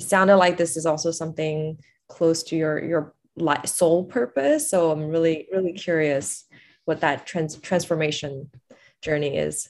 it 0.00 0.04
sounded 0.08 0.36
like 0.36 0.56
this 0.56 0.76
is 0.76 0.86
also 0.86 1.10
something 1.10 1.78
close 2.08 2.42
to 2.44 2.56
your 2.56 2.82
your 2.82 3.14
soul 3.66 4.04
purpose. 4.04 4.70
So 4.70 4.90
i'm 4.90 5.08
really 5.08 5.46
really 5.52 5.74
curious 5.74 6.46
what 6.86 7.00
that 7.00 7.26
trans- 7.26 7.60
transformation 7.60 8.50
journey 9.02 9.36
is. 9.36 9.68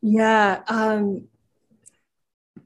Yeah 0.00 0.62
um 0.68 1.28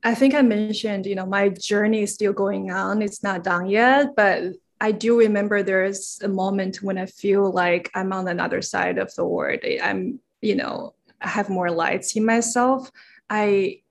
i 0.05 0.15
think 0.15 0.35
i 0.35 0.43
mentioned 0.43 1.07
you 1.07 1.15
know 1.15 1.27
my 1.27 1.49
journey 1.49 2.03
is 2.03 2.15
still 2.15 2.33
going 2.33 2.71
on. 2.71 3.03
It's 3.03 3.23
not 3.23 3.43
done 3.43 3.67
yet 3.69 4.15
but 4.15 4.43
i 4.81 4.93
do 4.93 5.19
remember 5.19 5.63
there's 5.63 6.19
a 6.23 6.29
moment 6.29 6.83
when 6.83 6.99
i 6.99 7.07
feel 7.07 7.51
like 7.51 7.91
i'm 7.95 8.13
on 8.13 8.29
another 8.29 8.61
side 8.63 8.99
of 8.99 9.15
the 9.15 9.25
world. 9.25 9.61
I'm 9.83 10.21
you 10.41 10.57
know 10.57 10.95
i 11.21 11.29
have 11.29 11.49
more 11.49 11.71
lights 11.71 12.17
in 12.17 12.25
myself. 12.27 12.91
I 13.31 13.82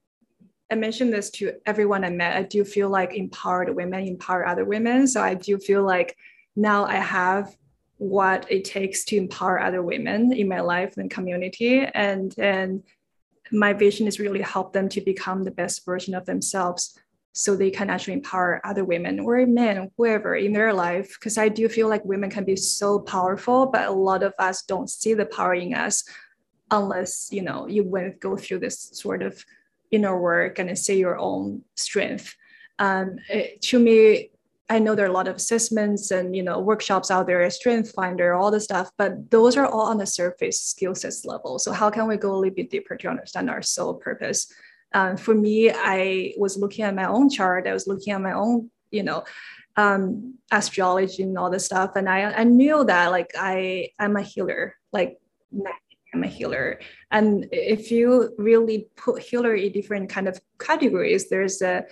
I 0.71 0.75
mentioned 0.75 1.11
this 1.11 1.29
to 1.31 1.53
everyone 1.65 2.05
I 2.05 2.09
met. 2.09 2.37
I 2.37 2.43
do 2.43 2.63
feel 2.63 2.89
like 2.89 3.13
empowered 3.13 3.75
women 3.75 4.07
empower 4.07 4.47
other 4.47 4.63
women. 4.63 5.05
So 5.05 5.21
I 5.21 5.33
do 5.33 5.57
feel 5.57 5.83
like 5.83 6.15
now 6.55 6.85
I 6.85 6.95
have 6.95 7.55
what 7.97 8.49
it 8.49 8.63
takes 8.63 9.03
to 9.05 9.17
empower 9.17 9.59
other 9.59 9.83
women 9.83 10.31
in 10.31 10.47
my 10.47 10.61
life 10.61 10.95
and 10.97 11.11
community. 11.11 11.81
And, 11.93 12.33
and 12.39 12.83
my 13.51 13.73
vision 13.73 14.07
is 14.07 14.19
really 14.19 14.41
help 14.41 14.71
them 14.71 14.87
to 14.89 15.01
become 15.01 15.43
the 15.43 15.51
best 15.51 15.85
version 15.85 16.15
of 16.15 16.25
themselves 16.25 16.97
so 17.33 17.55
they 17.55 17.69
can 17.69 17.89
actually 17.89 18.13
empower 18.13 18.61
other 18.65 18.85
women 18.85 19.19
or 19.19 19.45
men, 19.45 19.91
whoever 19.97 20.35
in 20.35 20.53
their 20.53 20.73
life. 20.73 21.17
Because 21.19 21.37
I 21.37 21.49
do 21.49 21.67
feel 21.67 21.89
like 21.89 22.03
women 22.05 22.29
can 22.29 22.45
be 22.45 22.55
so 22.55 22.99
powerful, 22.99 23.65
but 23.65 23.87
a 23.87 23.91
lot 23.91 24.23
of 24.23 24.33
us 24.39 24.63
don't 24.63 24.89
see 24.89 25.13
the 25.13 25.25
power 25.25 25.53
in 25.53 25.73
us 25.73 26.03
unless, 26.71 27.27
you 27.31 27.41
know, 27.41 27.67
you 27.67 27.83
went 27.83 28.21
go 28.21 28.37
through 28.37 28.59
this 28.59 28.89
sort 28.93 29.21
of 29.21 29.43
inner 29.91 30.19
work 30.19 30.59
and 30.59 30.77
see 30.77 30.97
your 30.97 31.17
own 31.17 31.63
strength. 31.75 32.35
Um, 32.79 33.17
it, 33.29 33.61
to 33.63 33.79
me, 33.79 34.31
I 34.69 34.79
know 34.79 34.95
there 34.95 35.05
are 35.05 35.09
a 35.09 35.13
lot 35.13 35.27
of 35.27 35.35
assessments 35.35 36.11
and 36.11 36.33
you 36.33 36.43
know 36.43 36.59
workshops 36.59 37.11
out 37.11 37.27
there, 37.27 37.47
Strength 37.49 37.91
Finder, 37.91 38.33
all 38.33 38.51
the 38.51 38.59
stuff, 38.61 38.89
but 38.97 39.29
those 39.29 39.57
are 39.57 39.65
all 39.65 39.81
on 39.81 39.97
the 39.97 40.05
surface 40.05 40.61
skill 40.61 40.95
sets 40.95 41.25
level. 41.25 41.59
So 41.59 41.73
how 41.73 41.89
can 41.89 42.07
we 42.07 42.15
go 42.15 42.31
a 42.31 42.37
little 42.37 42.55
bit 42.55 42.69
deeper 42.69 42.95
to 42.95 43.09
understand 43.09 43.49
our 43.49 43.61
soul 43.61 43.95
purpose? 43.95 44.47
Um, 44.93 45.17
for 45.17 45.35
me, 45.35 45.71
I 45.71 46.33
was 46.37 46.57
looking 46.57 46.85
at 46.85 46.95
my 46.95 47.05
own 47.05 47.29
chart. 47.29 47.67
I 47.67 47.73
was 47.73 47.85
looking 47.85 48.13
at 48.13 48.21
my 48.21 48.31
own, 48.31 48.71
you 48.91 49.03
know, 49.03 49.25
um, 49.75 50.35
astrology 50.51 51.23
and 51.23 51.37
all 51.37 51.49
this 51.49 51.65
stuff, 51.65 51.91
and 51.97 52.07
I 52.09 52.31
I 52.31 52.45
knew 52.45 52.85
that 52.85 53.11
like 53.11 53.31
I 53.37 53.89
I'm 53.99 54.15
a 54.15 54.21
healer, 54.21 54.75
like 54.93 55.19
I'm 56.13 56.23
a 56.23 56.27
healer. 56.27 56.79
And 57.11 57.47
if 57.51 57.91
you 57.91 58.33
really 58.37 58.87
put 58.95 59.21
healer 59.21 59.55
in 59.55 59.71
different 59.71 60.09
kind 60.09 60.27
of 60.27 60.39
categories, 60.59 61.29
there's 61.29 61.61
a 61.61 61.85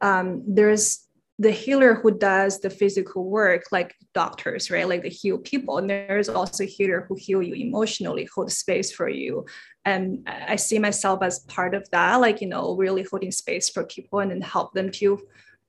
um, 0.00 0.42
there's 0.46 1.06
the 1.40 1.50
healer 1.50 1.94
who 1.94 2.10
does 2.10 2.60
the 2.60 2.68
physical 2.68 3.24
work, 3.24 3.64
like 3.72 3.96
doctors, 4.12 4.70
right? 4.70 4.86
Like 4.86 5.02
they 5.02 5.08
heal 5.08 5.38
people. 5.38 5.78
And 5.78 5.88
there's 5.88 6.28
also 6.28 6.64
a 6.64 6.66
healer 6.66 7.06
who 7.08 7.14
heal 7.14 7.42
you 7.42 7.54
emotionally, 7.54 8.28
hold 8.34 8.52
space 8.52 8.92
for 8.92 9.08
you. 9.08 9.46
And 9.86 10.28
I 10.28 10.56
see 10.56 10.78
myself 10.78 11.22
as 11.22 11.38
part 11.40 11.74
of 11.74 11.88
that, 11.92 12.16
like, 12.16 12.42
you 12.42 12.46
know, 12.46 12.76
really 12.76 13.04
holding 13.04 13.32
space 13.32 13.70
for 13.70 13.84
people 13.84 14.18
and 14.18 14.30
then 14.30 14.42
help 14.42 14.74
them 14.74 14.90
to 14.92 15.26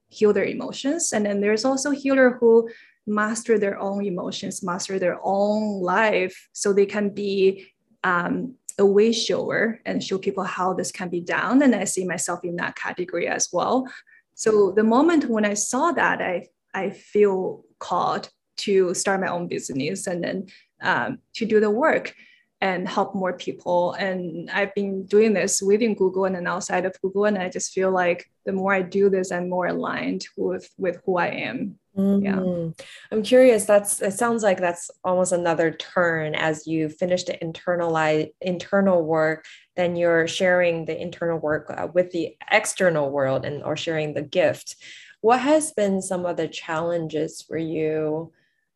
heal 0.09 0.33
their 0.33 0.43
emotions. 0.43 1.13
And 1.13 1.25
then 1.25 1.39
there's 1.39 1.63
also 1.63 1.91
healer 1.91 2.31
who 2.31 2.69
master 3.07 3.57
their 3.57 3.79
own 3.79 4.05
emotions, 4.05 4.61
master 4.61 4.99
their 4.99 5.19
own 5.23 5.81
life 5.81 6.49
so 6.51 6.73
they 6.73 6.85
can 6.85 7.11
be 7.11 7.70
um, 8.03 8.55
a 8.79 8.85
way 8.85 9.11
shower 9.11 9.79
and 9.85 10.03
show 10.03 10.17
people 10.17 10.43
how 10.43 10.73
this 10.73 10.91
can 10.91 11.09
be 11.09 11.21
done. 11.21 11.61
And 11.61 11.75
I 11.75 11.83
see 11.83 12.05
myself 12.05 12.43
in 12.43 12.55
that 12.57 12.75
category 12.75 13.27
as 13.27 13.49
well. 13.51 13.87
So 14.33 14.71
the 14.71 14.83
moment 14.83 15.29
when 15.29 15.45
I 15.45 15.53
saw 15.53 15.91
that, 15.91 16.21
I 16.21 16.47
I 16.73 16.89
feel 16.89 17.63
called 17.79 18.29
to 18.57 18.93
start 18.93 19.21
my 19.21 19.27
own 19.27 19.47
business 19.47 20.07
and 20.07 20.23
then 20.23 20.47
um, 20.81 21.19
to 21.33 21.45
do 21.45 21.59
the 21.59 21.69
work 21.69 22.13
and 22.61 22.87
help 22.87 23.15
more 23.15 23.33
people. 23.33 23.93
And 23.93 24.49
I've 24.51 24.73
been 24.75 25.05
doing 25.05 25.33
this 25.33 25.61
within 25.61 25.95
Google 25.95 26.25
and 26.25 26.35
then 26.35 26.47
outside 26.47 26.85
of 26.85 26.99
Google, 27.01 27.25
and 27.25 27.37
I 27.37 27.49
just 27.49 27.73
feel 27.73 27.91
like 27.91 28.29
the 28.45 28.53
more 28.53 28.73
I 28.73 28.81
do 28.81 29.09
this, 29.09 29.31
I'm 29.31 29.49
more 29.49 29.67
aligned 29.67 30.25
with 30.37 30.69
with 30.77 31.01
who 31.05 31.17
I 31.17 31.27
am. 31.27 31.79
Mm-hmm. 31.97 32.23
Yeah, 32.23 32.71
I'm 33.11 33.23
curious. 33.23 33.65
That's 33.65 34.01
it. 34.01 34.13
Sounds 34.13 34.43
like 34.43 34.59
that's 34.59 34.89
almost 35.03 35.33
another 35.33 35.71
turn 35.71 36.35
as 36.35 36.65
you 36.65 36.87
finish 36.87 37.23
the 37.23 37.37
internalize 37.41 38.31
internal 38.41 39.03
work 39.03 39.45
then 39.77 39.95
you're 39.95 40.27
sharing 40.27 40.85
the 40.85 41.01
internal 41.01 41.39
work 41.39 41.73
uh, 41.75 41.87
with 41.93 42.11
the 42.11 42.35
external 42.51 43.09
world 43.09 43.45
and 43.45 43.63
or 43.63 43.75
sharing 43.77 44.13
the 44.13 44.21
gift 44.21 44.75
what 45.21 45.39
has 45.39 45.71
been 45.71 46.01
some 46.01 46.25
of 46.25 46.37
the 46.37 46.47
challenges 46.47 47.41
for 47.41 47.57
you 47.57 48.31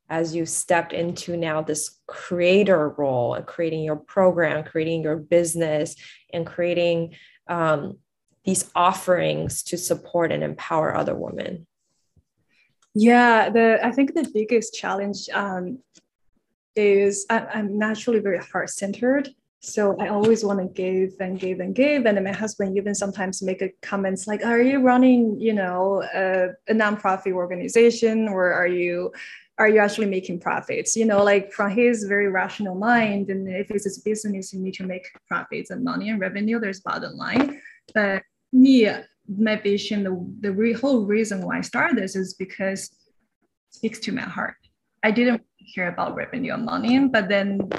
as 0.10 0.36
you 0.36 0.46
stepped 0.46 0.94
into 0.94 1.36
now 1.36 1.62
this 1.62 2.00
creator 2.08 2.90
role 2.90 3.34
and 3.34 3.46
creating 3.46 3.84
your 3.84 3.96
program 3.96 4.64
creating 4.64 5.02
your 5.02 5.18
business 5.18 5.96
and 6.34 6.46
creating 6.46 7.16
um, 7.48 7.98
these 8.44 8.70
offerings 8.76 9.64
to 9.64 9.78
support 9.78 10.32
and 10.32 10.44
empower 10.44 10.96
other 10.96 11.16
women 11.16 11.66
yeah 12.94 13.50
the 13.50 13.80
i 13.84 13.92
think 13.92 14.14
the 14.14 14.30
biggest 14.34 14.74
challenge 14.74 15.28
um, 15.34 15.80
is 16.76 17.26
I, 17.30 17.40
i'm 17.54 17.78
naturally 17.78 18.20
very 18.20 18.40
heart-centered 18.40 19.30
so 19.66 19.98
I 20.00 20.10
always 20.10 20.44
want 20.44 20.60
to 20.60 20.68
give 20.68 21.20
and 21.20 21.40
give 21.40 21.60
and 21.60 21.74
give. 21.74 22.06
And 22.06 22.24
my 22.24 22.32
husband 22.32 22.78
even 22.78 22.94
sometimes 22.94 23.42
make 23.42 23.64
a 23.64 23.72
comments 23.82 24.28
like, 24.28 24.46
"Are 24.46 24.62
you 24.62 24.80
running, 24.80 25.40
you 25.40 25.54
know, 25.54 26.04
a, 26.14 26.50
a 26.70 26.74
nonprofit 26.74 27.34
organization, 27.34 28.28
or 28.28 28.54
are 28.54 28.68
you?" 28.68 29.12
Are 29.58 29.70
you 29.70 29.80
actually 29.80 30.08
making 30.08 30.40
profits? 30.40 30.96
You 30.96 31.06
know 31.06 31.24
like 31.24 31.52
from 31.52 31.72
his 31.72 32.04
very 32.04 32.30
rational 32.30 32.76
mind 32.76 33.30
and 33.30 33.48
if 33.48 33.72
it's 33.72 33.98
a 33.98 34.02
business 34.04 34.54
you 34.54 34.60
need 34.60 34.74
to 34.76 34.86
make 34.86 35.06
profits 35.28 35.70
and 35.70 35.84
money 35.84 36.10
and 36.10 36.20
revenue 36.20 36.60
there's 36.60 36.82
bottom 36.82 37.16
line. 37.16 37.62
But 37.94 38.24
me 38.52 38.90
my 39.28 39.56
vision 39.56 40.04
the, 40.04 40.36
the 40.42 40.52
re- 40.52 40.74
whole 40.74 41.04
reason 41.04 41.42
why 41.42 41.58
i 41.58 41.62
started 41.62 41.98
this 41.98 42.16
is 42.16 42.36
because 42.36 42.84
it 42.84 43.76
speaks 43.76 44.00
to 44.00 44.12
my 44.12 44.22
heart. 44.22 44.56
I 45.02 45.10
didn't 45.10 45.42
care 45.74 45.88
about 45.88 46.16
revenue 46.16 46.54
and 46.54 46.64
money 46.64 47.08
but 47.08 47.28
then 47.28 47.70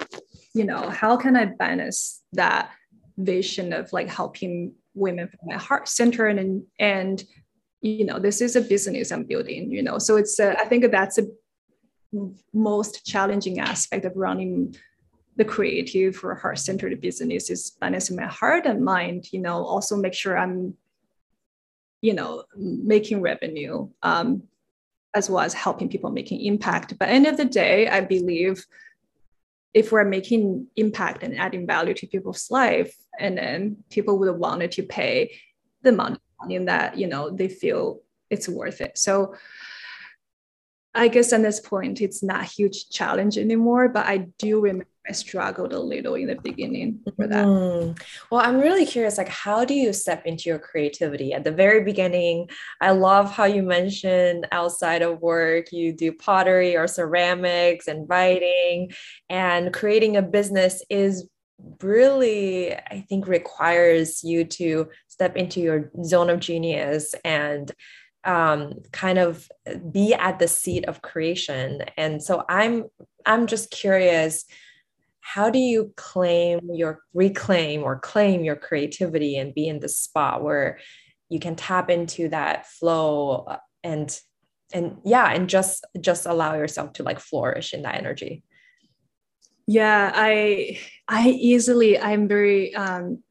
you 0.57 0.65
know, 0.65 0.89
how 0.89 1.19
can 1.19 1.37
I 1.37 1.45
balance 1.45 2.23
that 2.33 2.71
vision 3.19 3.75
of 3.75 3.93
like 3.93 4.09
helping 4.09 4.73
women 4.95 5.29
from 5.29 5.41
my 5.45 5.57
heart 5.57 5.87
center 5.87 6.27
and 6.27 6.63
and 6.79 7.23
you 7.83 8.07
know 8.07 8.19
this 8.19 8.41
is 8.41 8.57
a 8.57 8.61
business 8.63 9.11
i'm 9.11 9.25
building 9.25 9.71
you 9.71 9.83
know? 9.83 9.99
So 9.99 10.17
it's 10.17 10.39
a, 10.39 10.59
i 10.59 10.65
think 10.65 10.91
that's 10.91 11.19
a 11.19 11.25
most 12.53 13.05
challenging 13.07 13.61
aspect 13.61 14.05
of 14.05 14.17
running 14.17 14.75
the 15.37 15.45
creative 15.45 16.23
or 16.25 16.35
heart-centered 16.35 17.01
business 17.01 17.51
is 17.51 17.73
balancing 17.81 18.17
my 18.17 18.27
heart 18.27 18.65
and 18.65 18.85
mind 18.85 19.33
you 19.33 19.41
know 19.41 19.65
also 19.65 19.97
make 19.97 20.15
sure 20.15 20.39
i'm 20.39 20.75
you 22.01 22.15
know 22.15 22.45
making 22.57 23.21
revenue 23.21 23.89
um, 24.03 24.43
as 25.15 25.31
well 25.31 25.43
as 25.43 25.55
helping 25.55 25.89
people 25.89 26.11
making 26.11 26.43
impact. 26.43 26.99
But 26.99 27.09
end 27.09 27.27
of 27.27 27.37
the 27.37 27.45
day 27.45 27.89
i 27.89 28.01
believe 28.01 28.65
if 29.75 29.93
we're 29.93 30.05
making 30.05 30.67
impact 30.77 31.23
and 31.23 31.37
adding 31.39 31.67
value 31.67 31.95
to 31.95 32.07
people's 32.07 32.51
life 32.51 32.95
and 33.19 33.37
then 33.37 33.77
people 33.91 34.19
would 34.19 34.39
want 34.39 34.71
to 34.73 34.83
pay 34.83 35.39
the 35.83 35.93
money 35.93 36.19
that 36.65 36.97
you 36.97 37.07
know 37.07 37.31
they 37.31 37.49
feel 37.49 38.01
it's 38.31 38.49
worth 38.49 38.81
it. 38.81 38.99
So 38.99 39.35
i 40.97 41.09
guess 41.09 41.33
at 41.33 41.43
this 41.43 41.61
point 41.61 42.01
it's 42.01 42.23
not 42.23 42.43
a 42.43 42.45
huge 42.45 42.89
challenge 42.91 43.39
anymore 43.39 43.89
but 43.89 44.07
i 44.07 44.19
do 44.39 44.61
remember 44.61 44.87
I 45.09 45.13
struggled 45.13 45.73
a 45.73 45.79
little 45.79 46.15
in 46.15 46.27
the 46.27 46.35
beginning 46.35 47.01
for 47.17 47.27
that. 47.29 47.47
Mm. 47.47 48.01
Well, 48.31 48.41
I'm 48.41 48.59
really 48.59 48.87
curious, 48.87 49.19
like, 49.19 49.29
how 49.29 49.65
do 49.65 49.75
you 49.75 49.93
step 49.93 50.27
into 50.27 50.49
your 50.49 50.59
creativity 50.59 51.33
at 51.33 51.45
the 51.45 51.53
very 51.53 51.85
beginning? 51.85 52.49
I 52.81 52.91
love 52.91 53.31
how 53.31 53.45
you 53.45 53.63
mentioned 53.63 54.49
outside 54.53 55.03
of 55.03 55.21
work, 55.21 55.73
you 55.73 55.93
do 55.93 56.13
pottery 56.13 56.77
or 56.77 56.87
ceramics 56.89 57.87
and 57.87 58.09
writing, 58.09 58.91
and 59.29 59.73
creating 59.73 60.17
a 60.17 60.23
business 60.23 60.83
is 60.91 61.29
really, 61.83 62.75
I 62.75 63.07
think, 63.09 63.29
requires 63.29 64.23
you 64.25 64.45
to 64.45 64.89
step 65.09 65.37
into 65.37 65.61
your 65.61 65.91
zone 66.05 66.31
of 66.31 66.41
genius 66.41 67.15
and 67.25 67.73
um, 68.27 68.75
kind 68.93 69.19
of 69.19 69.49
be 69.91 70.13
at 70.13 70.39
the 70.39 70.49
seat 70.49 70.85
of 70.87 71.01
creation. 71.01 71.83
And 71.97 72.23
so 72.23 72.45
I'm 72.49 72.85
I'm 73.25 73.47
just 73.47 73.71
curious 73.71 74.45
how 75.21 75.51
do 75.51 75.59
you 75.59 75.93
claim 75.97 76.61
your 76.73 77.01
reclaim 77.13 77.83
or 77.83 77.99
claim 77.99 78.45
your 78.45 78.55
creativity 78.55 79.37
and 79.37 79.55
be 79.55 79.67
in 79.67 79.81
the 79.81 79.89
spot 79.89 80.43
where 80.43 80.79
you 81.29 81.41
can 81.41 81.57
tap 81.57 81.91
into 81.91 82.29
that 82.29 82.67
flow 82.67 83.57
and 83.83 84.21
and 84.73 84.99
yeah 85.05 85.33
and 85.33 85.49
just 85.49 85.85
just 86.01 86.27
allow 86.27 86.55
yourself 86.55 86.93
to 86.93 87.03
like 87.03 87.19
flourish 87.19 87.75
in 87.75 87.83
that 87.83 87.97
energy 87.97 88.45
yeah 89.67 90.13
i 90.15 90.79
i 91.09 91.29
easily 91.31 91.99
i'm 91.99 92.29
very 92.29 92.75
um 92.77 93.23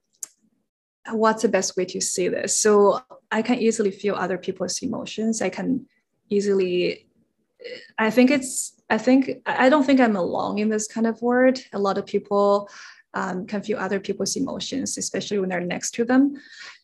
what's 1.11 1.43
the 1.43 1.47
best 1.47 1.77
way 1.77 1.85
to 1.85 2.01
say 2.01 2.27
this 2.27 2.57
so 2.57 3.01
i 3.37 3.41
can 3.41 3.57
easily 3.65 3.91
feel 3.91 4.15
other 4.15 4.39
people's 4.45 4.77
emotions 4.87 5.41
i 5.41 5.49
can 5.57 5.85
easily 6.29 7.07
i 7.97 8.09
think 8.09 8.31
it's 8.37 8.75
I 8.89 8.97
think 8.97 9.41
I 9.45 9.69
don't 9.69 9.83
think 9.83 9.99
I'm 9.99 10.15
alone 10.15 10.59
in 10.59 10.69
this 10.69 10.87
kind 10.87 11.07
of 11.07 11.21
word. 11.21 11.59
A 11.73 11.79
lot 11.79 11.97
of 11.97 12.05
people 12.05 12.69
um, 13.13 13.47
can 13.47 13.63
feel 13.63 13.79
other 13.79 13.99
people's 13.99 14.35
emotions, 14.35 14.97
especially 14.97 15.39
when 15.39 15.49
they're 15.49 15.61
next 15.61 15.91
to 15.95 16.05
them. 16.05 16.35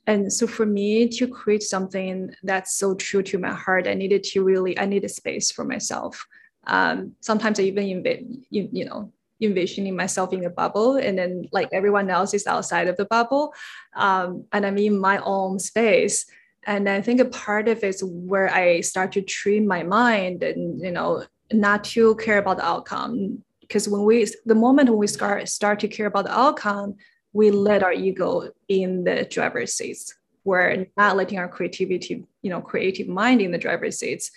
And 0.07 0.33
so 0.33 0.47
for 0.47 0.65
me 0.65 1.07
to 1.09 1.27
create 1.27 1.61
something 1.61 2.33
that's 2.41 2.73
so 2.73 2.95
true 2.95 3.21
to 3.23 3.37
my 3.37 3.53
heart, 3.53 3.87
I 3.87 3.93
needed 3.93 4.23
to 4.23 4.43
really 4.43 4.77
I 4.79 4.85
needed 4.85 5.11
space 5.11 5.51
for 5.51 5.63
myself. 5.63 6.25
Um, 6.65 7.15
sometimes 7.21 7.59
I 7.59 7.63
even 7.63 7.87
envision, 7.87 8.45
you, 8.49 8.69
you 8.71 8.85
know 8.85 9.11
envisioning 9.43 9.95
myself 9.95 10.33
in 10.33 10.45
a 10.45 10.49
bubble 10.51 10.97
and 10.97 11.17
then 11.17 11.49
like 11.51 11.67
everyone 11.71 12.11
else 12.11 12.31
is 12.31 12.45
outside 12.45 12.87
of 12.87 12.95
the 12.97 13.05
bubble 13.05 13.51
um, 13.95 14.45
and 14.53 14.67
i'm 14.67 14.77
in 14.77 14.99
my 14.99 15.17
own 15.23 15.57
space 15.57 16.27
and 16.65 16.87
i 16.87 17.01
think 17.01 17.19
a 17.19 17.25
part 17.25 17.67
of 17.67 17.83
it 17.83 17.87
is 17.87 18.03
where 18.03 18.53
i 18.53 18.81
start 18.81 19.11
to 19.11 19.21
train 19.21 19.67
my 19.67 19.83
mind 19.83 20.43
and 20.43 20.81
you 20.81 20.91
know 20.91 21.23
not 21.53 21.83
to 21.83 22.15
care 22.15 22.37
about 22.37 22.57
the 22.57 22.65
outcome. 22.65 23.43
Because 23.61 23.87
when 23.87 24.03
we 24.03 24.27
the 24.45 24.55
moment 24.55 24.89
when 24.89 24.97
we 24.97 25.07
start 25.07 25.47
start 25.47 25.79
to 25.79 25.87
care 25.87 26.07
about 26.07 26.25
the 26.25 26.37
outcome 26.37 26.95
we 27.33 27.49
let 27.49 27.81
our 27.81 27.93
ego 27.93 28.49
in 28.67 29.05
the 29.05 29.25
driver's 29.29 29.73
seats. 29.73 30.13
We're 30.43 30.87
not 30.97 31.15
letting 31.15 31.39
our 31.39 31.47
creativity 31.47 32.25
you 32.41 32.49
know 32.49 32.61
creative 32.61 33.07
mind 33.07 33.41
in 33.41 33.51
the 33.51 33.57
driver's 33.57 33.97
seats 33.97 34.31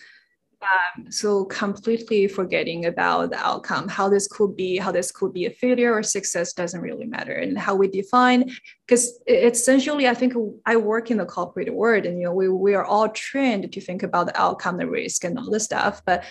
um, 0.64 1.10
so 1.10 1.44
completely 1.44 2.26
forgetting 2.26 2.86
about 2.86 3.30
the 3.30 3.38
outcome 3.38 3.88
how 3.88 4.08
this 4.08 4.26
could 4.28 4.56
be 4.56 4.76
how 4.78 4.90
this 4.90 5.10
could 5.12 5.32
be 5.32 5.46
a 5.46 5.50
failure 5.50 5.92
or 5.92 6.02
success 6.02 6.52
doesn't 6.52 6.80
really 6.80 7.06
matter 7.06 7.34
and 7.34 7.58
how 7.58 7.74
we 7.74 7.86
define 7.88 8.50
because 8.86 9.20
essentially 9.28 10.08
i 10.08 10.14
think 10.14 10.34
i 10.66 10.76
work 10.76 11.10
in 11.10 11.18
the 11.18 11.26
corporate 11.26 11.72
world 11.74 12.06
and 12.06 12.18
you 12.18 12.24
know 12.24 12.32
we, 12.32 12.48
we 12.48 12.74
are 12.74 12.84
all 12.84 13.08
trained 13.10 13.70
to 13.72 13.80
think 13.80 14.02
about 14.02 14.26
the 14.26 14.40
outcome 14.40 14.76
the 14.78 14.86
risk 14.86 15.24
and 15.24 15.38
all 15.38 15.50
this 15.50 15.64
stuff 15.64 16.02
but 16.04 16.24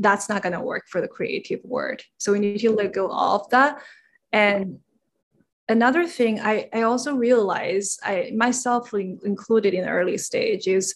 that's 0.00 0.28
not 0.28 0.42
going 0.42 0.54
to 0.54 0.60
work 0.60 0.88
for 0.88 1.00
the 1.00 1.08
creative 1.08 1.60
world. 1.62 2.00
So 2.18 2.32
we 2.32 2.38
need 2.38 2.58
to 2.58 2.70
let 2.70 2.92
go 2.92 3.10
of 3.10 3.48
that. 3.50 3.82
And 4.32 4.80
another 5.68 6.06
thing 6.06 6.40
I, 6.40 6.68
I 6.72 6.82
also 6.82 7.14
realize, 7.14 7.98
I 8.02 8.32
myself 8.34 8.92
included 8.94 9.74
in 9.74 9.84
the 9.84 9.90
early 9.90 10.18
stage, 10.18 10.66
is 10.66 10.94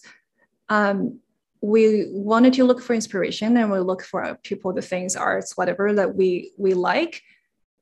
um, 0.69 1.19
we 1.61 2.07
wanted 2.11 2.53
to 2.53 2.63
look 2.63 2.81
for 2.81 2.93
inspiration 2.93 3.57
and 3.57 3.71
we 3.71 3.79
look 3.79 4.03
for 4.03 4.37
people, 4.43 4.73
the 4.73 4.81
things, 4.81 5.15
arts, 5.15 5.57
whatever 5.57 5.93
that 5.93 6.15
we 6.15 6.51
we 6.57 6.73
like, 6.73 7.21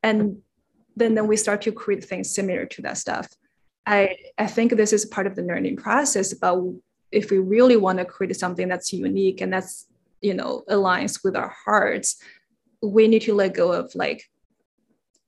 and 0.01 0.37
then 0.95 1.15
then 1.15 1.27
we 1.27 1.37
start 1.37 1.61
to 1.63 1.71
create 1.71 2.03
things 2.03 2.33
similar 2.33 2.65
to 2.65 2.81
that 2.83 2.97
stuff. 2.97 3.27
I 3.85 4.15
I 4.37 4.47
think 4.47 4.75
this 4.75 4.93
is 4.93 5.05
part 5.05 5.27
of 5.27 5.35
the 5.35 5.43
learning 5.43 5.77
process, 5.77 6.33
but 6.33 6.57
if 7.11 7.29
we 7.29 7.37
really 7.37 7.77
want 7.77 7.99
to 7.99 8.05
create 8.05 8.35
something 8.35 8.67
that's 8.67 8.91
unique 8.91 9.39
and 9.41 9.53
that's 9.53 9.87
you 10.21 10.33
know 10.33 10.63
aligns 10.69 11.23
with 11.23 11.35
our 11.35 11.53
hearts 11.65 12.21
we 12.81 13.07
need 13.07 13.21
to 13.21 13.33
let 13.33 13.53
go 13.53 13.71
of 13.71 13.93
like 13.95 14.29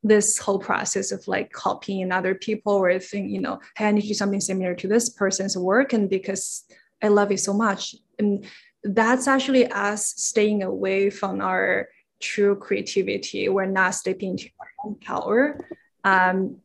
this 0.04 0.38
whole 0.38 0.60
process 0.60 1.12
of 1.12 1.28
like 1.28 1.52
copying 1.52 2.12
other 2.12 2.36
people 2.36 2.74
or 2.74 3.00
think 3.00 3.30
you 3.30 3.40
know 3.40 3.60
hey 3.78 3.88
i 3.88 3.92
need 3.92 4.02
to 4.02 4.08
do 4.08 4.14
something 4.14 4.42
similar 4.42 4.74
to 4.74 4.88
this 4.88 5.10
person's 5.10 5.58
work 5.58 5.94
and 5.94 6.10
because 6.10 6.66
i 7.06 7.10
love 7.10 7.32
it 7.32 7.40
so 7.40 7.54
much 7.54 7.96
and 8.20 8.46
that's 8.84 9.28
actually 9.28 9.66
us 9.68 10.14
staying 10.18 10.62
away 10.64 11.10
from 11.10 11.42
our 11.42 11.88
true 12.20 12.56
creativity 12.56 13.50
we're 13.50 13.66
not 13.66 13.94
stepping 13.94 14.32
into 14.32 14.50
our 14.60 14.72
own 14.86 14.96
power 14.96 15.58
um, 16.04 16.58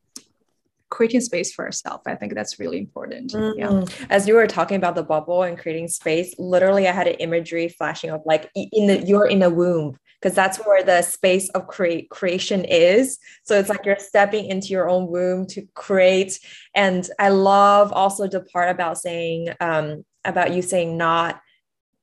creating 0.91 1.20
space 1.20 1.53
for 1.53 1.64
ourselves. 1.64 2.03
I 2.07 2.16
think 2.16 2.34
that's 2.34 2.59
really 2.59 2.78
important. 2.78 3.32
Mm-hmm. 3.32 3.59
Yeah. 3.59 4.07
As 4.11 4.28
you 4.28 4.34
were 4.34 4.47
talking 4.47 4.76
about 4.76 4.97
the 4.97 5.03
bubble 5.03 5.45
and 5.45 5.57
creating 5.57 5.88
space, 5.88 6.34
literally 6.38 6.86
I 6.86 6.93
had 6.93 7.07
an 7.07 7.14
imagery 7.14 7.68
flashing 7.68 8.11
of 8.11 8.20
like 8.26 8.51
in 8.55 8.88
the 8.88 9.03
you're 9.07 9.28
in 9.28 9.43
a 9.43 9.49
womb 9.49 9.97
because 10.20 10.34
that's 10.34 10.59
where 10.59 10.82
the 10.82 11.01
space 11.01 11.49
of 11.51 11.66
create 11.66 12.11
creation 12.11 12.64
is. 12.64 13.18
So 13.45 13.59
it's 13.59 13.70
like 13.70 13.86
you're 13.86 13.97
stepping 13.99 14.47
into 14.47 14.68
your 14.68 14.91
own 14.91 15.07
womb 15.07 15.47
to 15.47 15.66
create. 15.74 16.38
And 16.74 17.09
I 17.18 17.30
love 17.30 17.91
also 17.93 18.26
the 18.26 18.41
part 18.41 18.70
about 18.70 18.99
saying 18.99 19.49
um, 19.61 20.05
about 20.24 20.52
you 20.52 20.62
saying 20.62 20.96
not 20.96 21.40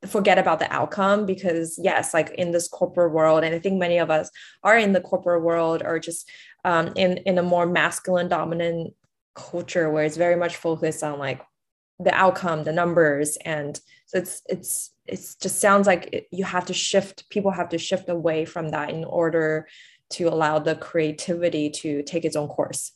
forget 0.05 0.38
about 0.38 0.59
the 0.59 0.72
outcome 0.72 1.26
because 1.26 1.80
yes 1.82 2.13
like 2.13 2.30
in 2.32 2.51
this 2.51 2.68
corporate 2.68 3.11
world 3.11 3.43
and 3.43 3.55
i 3.55 3.59
think 3.59 3.80
many 3.80 3.97
of 3.97 4.11
us 4.11 4.30
are 4.63 4.78
in 4.78 4.93
the 4.93 5.01
corporate 5.01 5.43
world 5.43 5.82
or 5.84 5.99
just 5.99 6.30
um, 6.65 6.91
in 6.95 7.18
in 7.18 7.38
a 7.38 7.43
more 7.43 7.65
masculine 7.65 8.28
dominant 8.28 8.93
culture 9.34 9.89
where 9.89 10.03
it's 10.03 10.18
very 10.18 10.36
much 10.36 10.55
focused 10.55 11.03
on 11.03 11.18
like 11.18 11.41
the 11.99 12.13
outcome 12.13 12.63
the 12.63 12.72
numbers 12.72 13.38
and 13.43 13.80
so 14.05 14.20
it's 14.20 14.41
it's 14.47 14.91
it's 15.05 15.36
just 15.36 15.59
sounds 15.59 15.88
like 15.88 16.09
it, 16.11 16.28
you 16.32 16.43
have 16.43 16.65
to 16.65 16.74
shift 16.74 17.28
people 17.30 17.51
have 17.51 17.70
to 17.70 17.78
shift 17.78 18.09
away 18.09 18.45
from 18.45 18.70
that 18.70 18.91
in 18.91 19.03
order 19.03 19.68
to 20.09 20.28
allow 20.28 20.59
the 20.59 20.76
creativity 20.76 21.70
to 21.70 22.03
take 22.03 22.24
its 22.24 22.36
own 22.36 22.47
course 22.47 22.91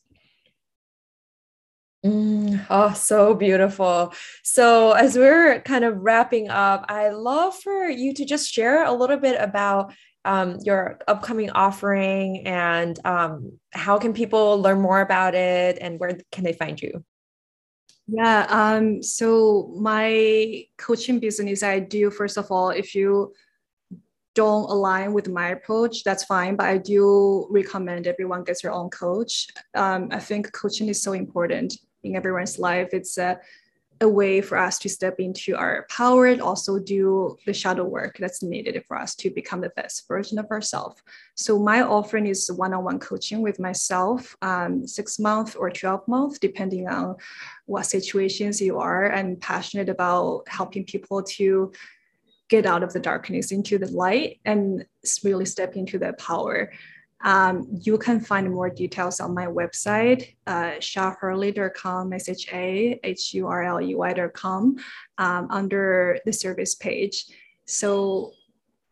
Mm, 2.05 2.65
oh, 2.71 2.93
so 2.93 3.35
beautiful. 3.35 4.13
So, 4.43 4.93
as 4.93 5.15
we're 5.15 5.61
kind 5.61 5.85
of 5.85 5.97
wrapping 5.97 6.49
up, 6.49 6.85
I 6.89 7.09
love 7.09 7.55
for 7.55 7.87
you 7.87 8.13
to 8.15 8.25
just 8.25 8.51
share 8.51 8.85
a 8.85 8.91
little 8.91 9.17
bit 9.17 9.39
about 9.39 9.93
um, 10.25 10.57
your 10.63 10.99
upcoming 11.07 11.51
offering 11.51 12.47
and 12.47 12.97
um, 13.05 13.59
how 13.71 13.99
can 13.99 14.13
people 14.13 14.59
learn 14.59 14.81
more 14.81 15.01
about 15.01 15.35
it 15.35 15.77
and 15.79 15.99
where 15.99 16.17
can 16.31 16.43
they 16.43 16.53
find 16.53 16.81
you? 16.81 17.03
Yeah. 18.07 18.47
Um, 18.49 19.03
so, 19.03 19.71
my 19.79 20.65
coaching 20.79 21.19
business, 21.19 21.61
I 21.61 21.79
do, 21.79 22.09
first 22.09 22.37
of 22.37 22.51
all, 22.51 22.71
if 22.71 22.95
you 22.95 23.31
don't 24.33 24.71
align 24.71 25.13
with 25.13 25.29
my 25.29 25.49
approach, 25.49 26.03
that's 26.03 26.23
fine. 26.23 26.55
But 26.55 26.65
I 26.65 26.79
do 26.79 27.47
recommend 27.51 28.07
everyone 28.07 28.43
gets 28.43 28.63
their 28.63 28.71
own 28.71 28.89
coach. 28.89 29.49
Um, 29.75 30.07
I 30.09 30.19
think 30.19 30.51
coaching 30.51 30.89
is 30.89 31.03
so 31.03 31.13
important 31.13 31.77
in 32.03 32.15
everyone's 32.15 32.59
life. 32.59 32.89
It's 32.93 33.17
a, 33.17 33.39
a 34.01 34.07
way 34.07 34.41
for 34.41 34.57
us 34.57 34.79
to 34.79 34.89
step 34.89 35.19
into 35.19 35.55
our 35.55 35.85
power 35.89 36.25
and 36.25 36.41
also 36.41 36.79
do 36.79 37.37
the 37.45 37.53
shadow 37.53 37.83
work 37.83 38.17
that's 38.17 38.41
needed 38.41 38.83
for 38.87 38.97
us 38.97 39.13
to 39.15 39.29
become 39.29 39.61
the 39.61 39.69
best 39.75 40.07
version 40.07 40.39
of 40.39 40.49
ourselves. 40.49 41.01
So 41.35 41.59
my 41.59 41.81
offering 41.83 42.25
is 42.25 42.51
one-on-one 42.51 42.99
coaching 42.99 43.41
with 43.41 43.59
myself, 43.59 44.35
um, 44.41 44.87
six 44.87 45.19
month 45.19 45.55
or 45.57 45.69
12 45.69 46.07
month, 46.07 46.39
depending 46.39 46.87
on 46.87 47.15
what 47.67 47.85
situations 47.85 48.59
you 48.59 48.79
are. 48.79 49.13
I'm 49.13 49.35
passionate 49.35 49.89
about 49.89 50.47
helping 50.47 50.83
people 50.85 51.21
to 51.37 51.71
get 52.49 52.65
out 52.65 52.83
of 52.83 52.91
the 52.91 52.99
darkness 52.99 53.51
into 53.51 53.77
the 53.77 53.87
light 53.87 54.39
and 54.43 54.85
really 55.23 55.45
step 55.45 55.75
into 55.75 55.97
their 55.97 56.13
power. 56.13 56.71
Um, 57.23 57.67
you 57.81 57.97
can 57.97 58.19
find 58.19 58.51
more 58.51 58.69
details 58.69 59.19
on 59.19 59.33
my 59.33 59.45
website, 59.45 60.35
uh, 60.47 60.73
shahurley.com, 60.79 62.13
S-H-A-H-U-R-L-E-Y.com, 62.13 64.75
um, 65.17 65.47
under 65.49 66.19
the 66.25 66.33
service 66.33 66.75
page. 66.75 67.25
So 67.65 68.31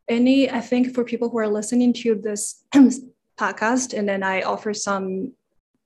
any, 0.07 0.49
I 0.49 0.61
think 0.61 0.95
for 0.95 1.03
people 1.03 1.29
who 1.29 1.39
are 1.39 1.47
listening 1.47 1.93
to 1.93 2.15
this 2.15 2.63
podcast, 3.39 3.97
and 3.97 4.07
then 4.07 4.23
I 4.23 4.43
offer 4.43 4.73
some 4.73 5.33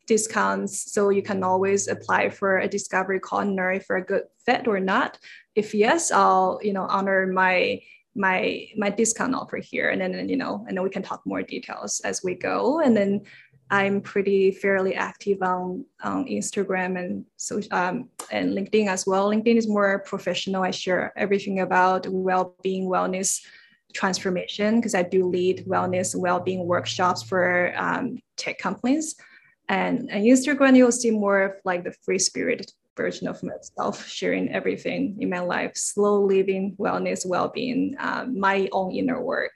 discounts. 0.07 0.91
So 0.91 1.09
you 1.09 1.21
can 1.21 1.43
always 1.43 1.87
apply 1.87 2.29
for 2.29 2.59
a 2.59 2.67
discovery 2.67 3.19
call 3.19 3.39
and 3.39 3.55
know 3.55 3.69
if 3.69 3.89
a 3.89 4.01
good 4.01 4.23
fit 4.45 4.67
or 4.67 4.79
not. 4.79 5.19
If 5.55 5.73
yes, 5.73 6.11
I'll, 6.11 6.59
you 6.61 6.73
know, 6.73 6.83
honor 6.83 7.27
my 7.27 7.81
my 8.15 8.67
my 8.77 8.89
discount 8.89 9.35
offer 9.35 9.57
here. 9.57 9.89
And 9.89 10.01
then 10.01 10.29
you 10.29 10.37
know 10.37 10.65
and 10.67 10.77
then 10.77 10.83
we 10.83 10.89
can 10.89 11.03
talk 11.03 11.21
more 11.25 11.41
details 11.41 12.01
as 12.03 12.23
we 12.23 12.35
go. 12.35 12.79
And 12.81 12.95
then 12.95 13.21
i'm 13.71 14.01
pretty 14.01 14.51
fairly 14.51 14.93
active 14.93 15.41
on 15.41 15.85
on 16.03 16.25
instagram 16.25 16.99
and 16.99 17.25
so 17.37 17.61
um, 17.71 18.09
and 18.31 18.51
linkedin 18.51 18.87
as 18.87 19.07
well. 19.07 19.29
Linkedin 19.29 19.57
is 19.57 19.67
more 19.67 19.99
professional. 19.99 20.63
I 20.63 20.71
share 20.71 21.13
everything 21.15 21.61
about 21.61 22.05
well-being 22.07 22.89
wellness 22.89 23.41
transformation 23.93 24.75
because 24.75 24.95
i 24.95 25.03
do 25.03 25.27
lead 25.27 25.65
wellness 25.65 26.13
and 26.13 26.21
well-being 26.21 26.65
workshops 26.67 27.23
for 27.23 27.73
um, 27.77 28.19
tech 28.37 28.57
companies. 28.57 29.15
And, 29.69 30.09
and 30.11 30.25
instagram 30.25 30.75
you'll 30.75 30.91
see 30.91 31.11
more 31.11 31.41
of 31.41 31.51
like 31.63 31.83
the 31.83 31.93
free 32.03 32.19
spirit 32.19 32.71
version 32.95 33.27
of 33.27 33.41
myself, 33.43 34.07
sharing 34.07 34.49
everything 34.51 35.17
in 35.19 35.29
my 35.29 35.39
life, 35.39 35.75
slow 35.75 36.21
living, 36.21 36.75
wellness, 36.79 37.25
well 37.25 37.49
being, 37.49 37.95
um, 37.99 38.39
my 38.39 38.69
own 38.71 38.91
inner 38.91 39.21
work, 39.21 39.55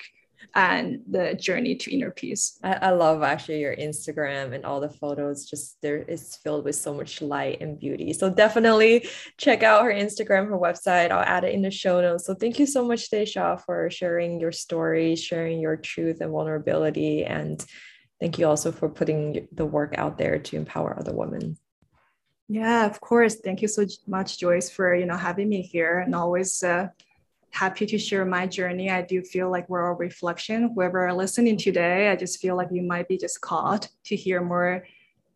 and 0.56 1.02
the 1.10 1.34
journey 1.36 1.76
to 1.76 1.94
inner 1.94 2.12
peace. 2.12 2.60
I, 2.64 2.74
I, 2.74 2.90
love 2.92 3.22
actually 3.24 3.60
your 3.62 3.76
Instagram 3.76 4.54
and 4.54 4.66
all 4.66 4.80
the 4.80 4.90
photos. 4.90 5.46
Just 5.46 5.78
there 5.82 5.98
is 5.98 6.38
filled 6.44 6.66
with 6.66 6.76
so 6.76 6.94
much 6.94 7.22
light 7.22 7.62
and 7.62 7.80
beauty. 7.80 8.14
So 8.14 8.30
definitely 8.30 9.08
check 9.38 9.64
out 9.64 9.84
her 9.84 9.92
Instagram, 9.92 10.48
her 10.48 10.58
website. 10.58 11.12
I'll 11.12 11.24
add 11.24 11.44
it 11.44 11.54
in 11.54 11.62
the 11.62 11.72
show 11.72 12.02
notes. 12.02 12.26
So 12.26 12.34
thank 12.34 12.60
you 12.60 12.66
so 12.66 12.86
much, 12.86 13.10
Desha, 13.12 13.62
for 13.66 13.90
sharing 13.90 14.40
your 14.40 14.52
story, 14.52 15.16
sharing 15.16 15.60
your 15.60 15.76
truth 15.76 16.22
and 16.22 16.32
vulnerability. 16.32 17.26
And 17.26 17.64
thank 18.20 18.40
you 18.40 18.48
also 18.48 18.72
for 18.72 18.90
putting 18.90 19.48
the 19.52 19.66
work 19.66 19.96
out 19.98 20.18
there 20.18 20.40
to 20.40 20.56
empower 20.56 20.98
other 20.98 21.14
women. 21.14 21.58
Yeah, 22.50 22.86
of 22.86 23.02
course. 23.02 23.36
Thank 23.36 23.62
you 23.62 23.68
so 23.68 23.86
much, 24.08 24.40
Joyce, 24.40 24.70
for 24.70 24.96
you 24.96 25.06
know 25.06 25.18
having 25.18 25.50
me 25.50 25.62
here, 25.62 26.00
and 26.00 26.16
always 26.16 26.64
uh, 26.64 26.88
happy 27.52 27.86
to 27.88 27.98
share 27.98 28.24
my 28.24 28.48
journey. 28.48 28.90
I 28.90 29.02
do 29.02 29.22
feel 29.22 29.52
like 29.52 29.68
we're 29.68 29.92
a 29.92 29.94
reflection. 29.94 30.72
Whoever 30.74 31.08
are 31.08 31.14
listening 31.14 31.58
today, 31.58 32.10
I 32.10 32.16
just 32.16 32.40
feel 32.40 32.56
like 32.56 32.70
you 32.72 32.84
might 32.84 33.08
be 33.08 33.18
just 33.18 33.42
caught 33.42 33.90
to 34.06 34.16
hear 34.16 34.42
more 34.42 34.86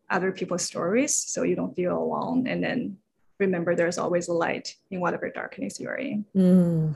other 0.08 0.32
people's 0.32 0.62
stories, 0.62 1.14
so 1.14 1.42
you 1.42 1.54
don't 1.54 1.74
feel 1.74 1.98
alone. 1.98 2.46
And 2.46 2.64
then 2.64 2.96
remember, 3.38 3.74
there's 3.74 3.98
always 3.98 4.28
a 4.28 4.32
light 4.32 4.76
in 4.90 5.00
whatever 5.00 5.28
darkness 5.28 5.78
you 5.80 5.88
are 5.88 5.96
in. 5.96 6.24
Mm. 6.34 6.94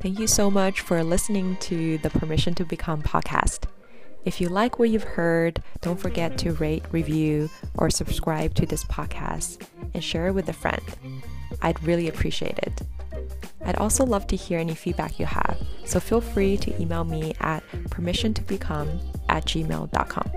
Thank 0.00 0.18
you 0.18 0.26
so 0.26 0.50
much 0.50 0.80
for 0.80 1.02
listening 1.04 1.56
to 1.60 1.96
the 1.98 2.10
Permission 2.10 2.54
to 2.56 2.64
Become 2.64 3.02
podcast. 3.02 3.68
If 4.24 4.40
you 4.40 4.48
like 4.48 4.78
what 4.78 4.90
you've 4.90 5.02
heard, 5.02 5.62
don't 5.80 5.98
forget 5.98 6.38
to 6.38 6.52
rate, 6.52 6.84
review, 6.92 7.50
or 7.76 7.90
subscribe 7.90 8.54
to 8.54 8.66
this 8.66 8.84
podcast 8.84 9.66
and 9.94 10.02
share 10.02 10.28
it 10.28 10.32
with 10.32 10.48
a 10.48 10.52
friend. 10.52 10.82
I'd 11.60 11.82
really 11.82 12.08
appreciate 12.08 12.58
it. 12.58 12.82
I'd 13.64 13.76
also 13.76 14.04
love 14.04 14.26
to 14.28 14.36
hear 14.36 14.58
any 14.58 14.74
feedback 14.74 15.18
you 15.18 15.26
have, 15.26 15.58
so 15.84 16.00
feel 16.00 16.20
free 16.20 16.56
to 16.58 16.82
email 16.82 17.04
me 17.04 17.34
at 17.40 17.62
permissiontobecome 17.88 19.00
at 19.28 19.44
gmail.com. 19.44 20.30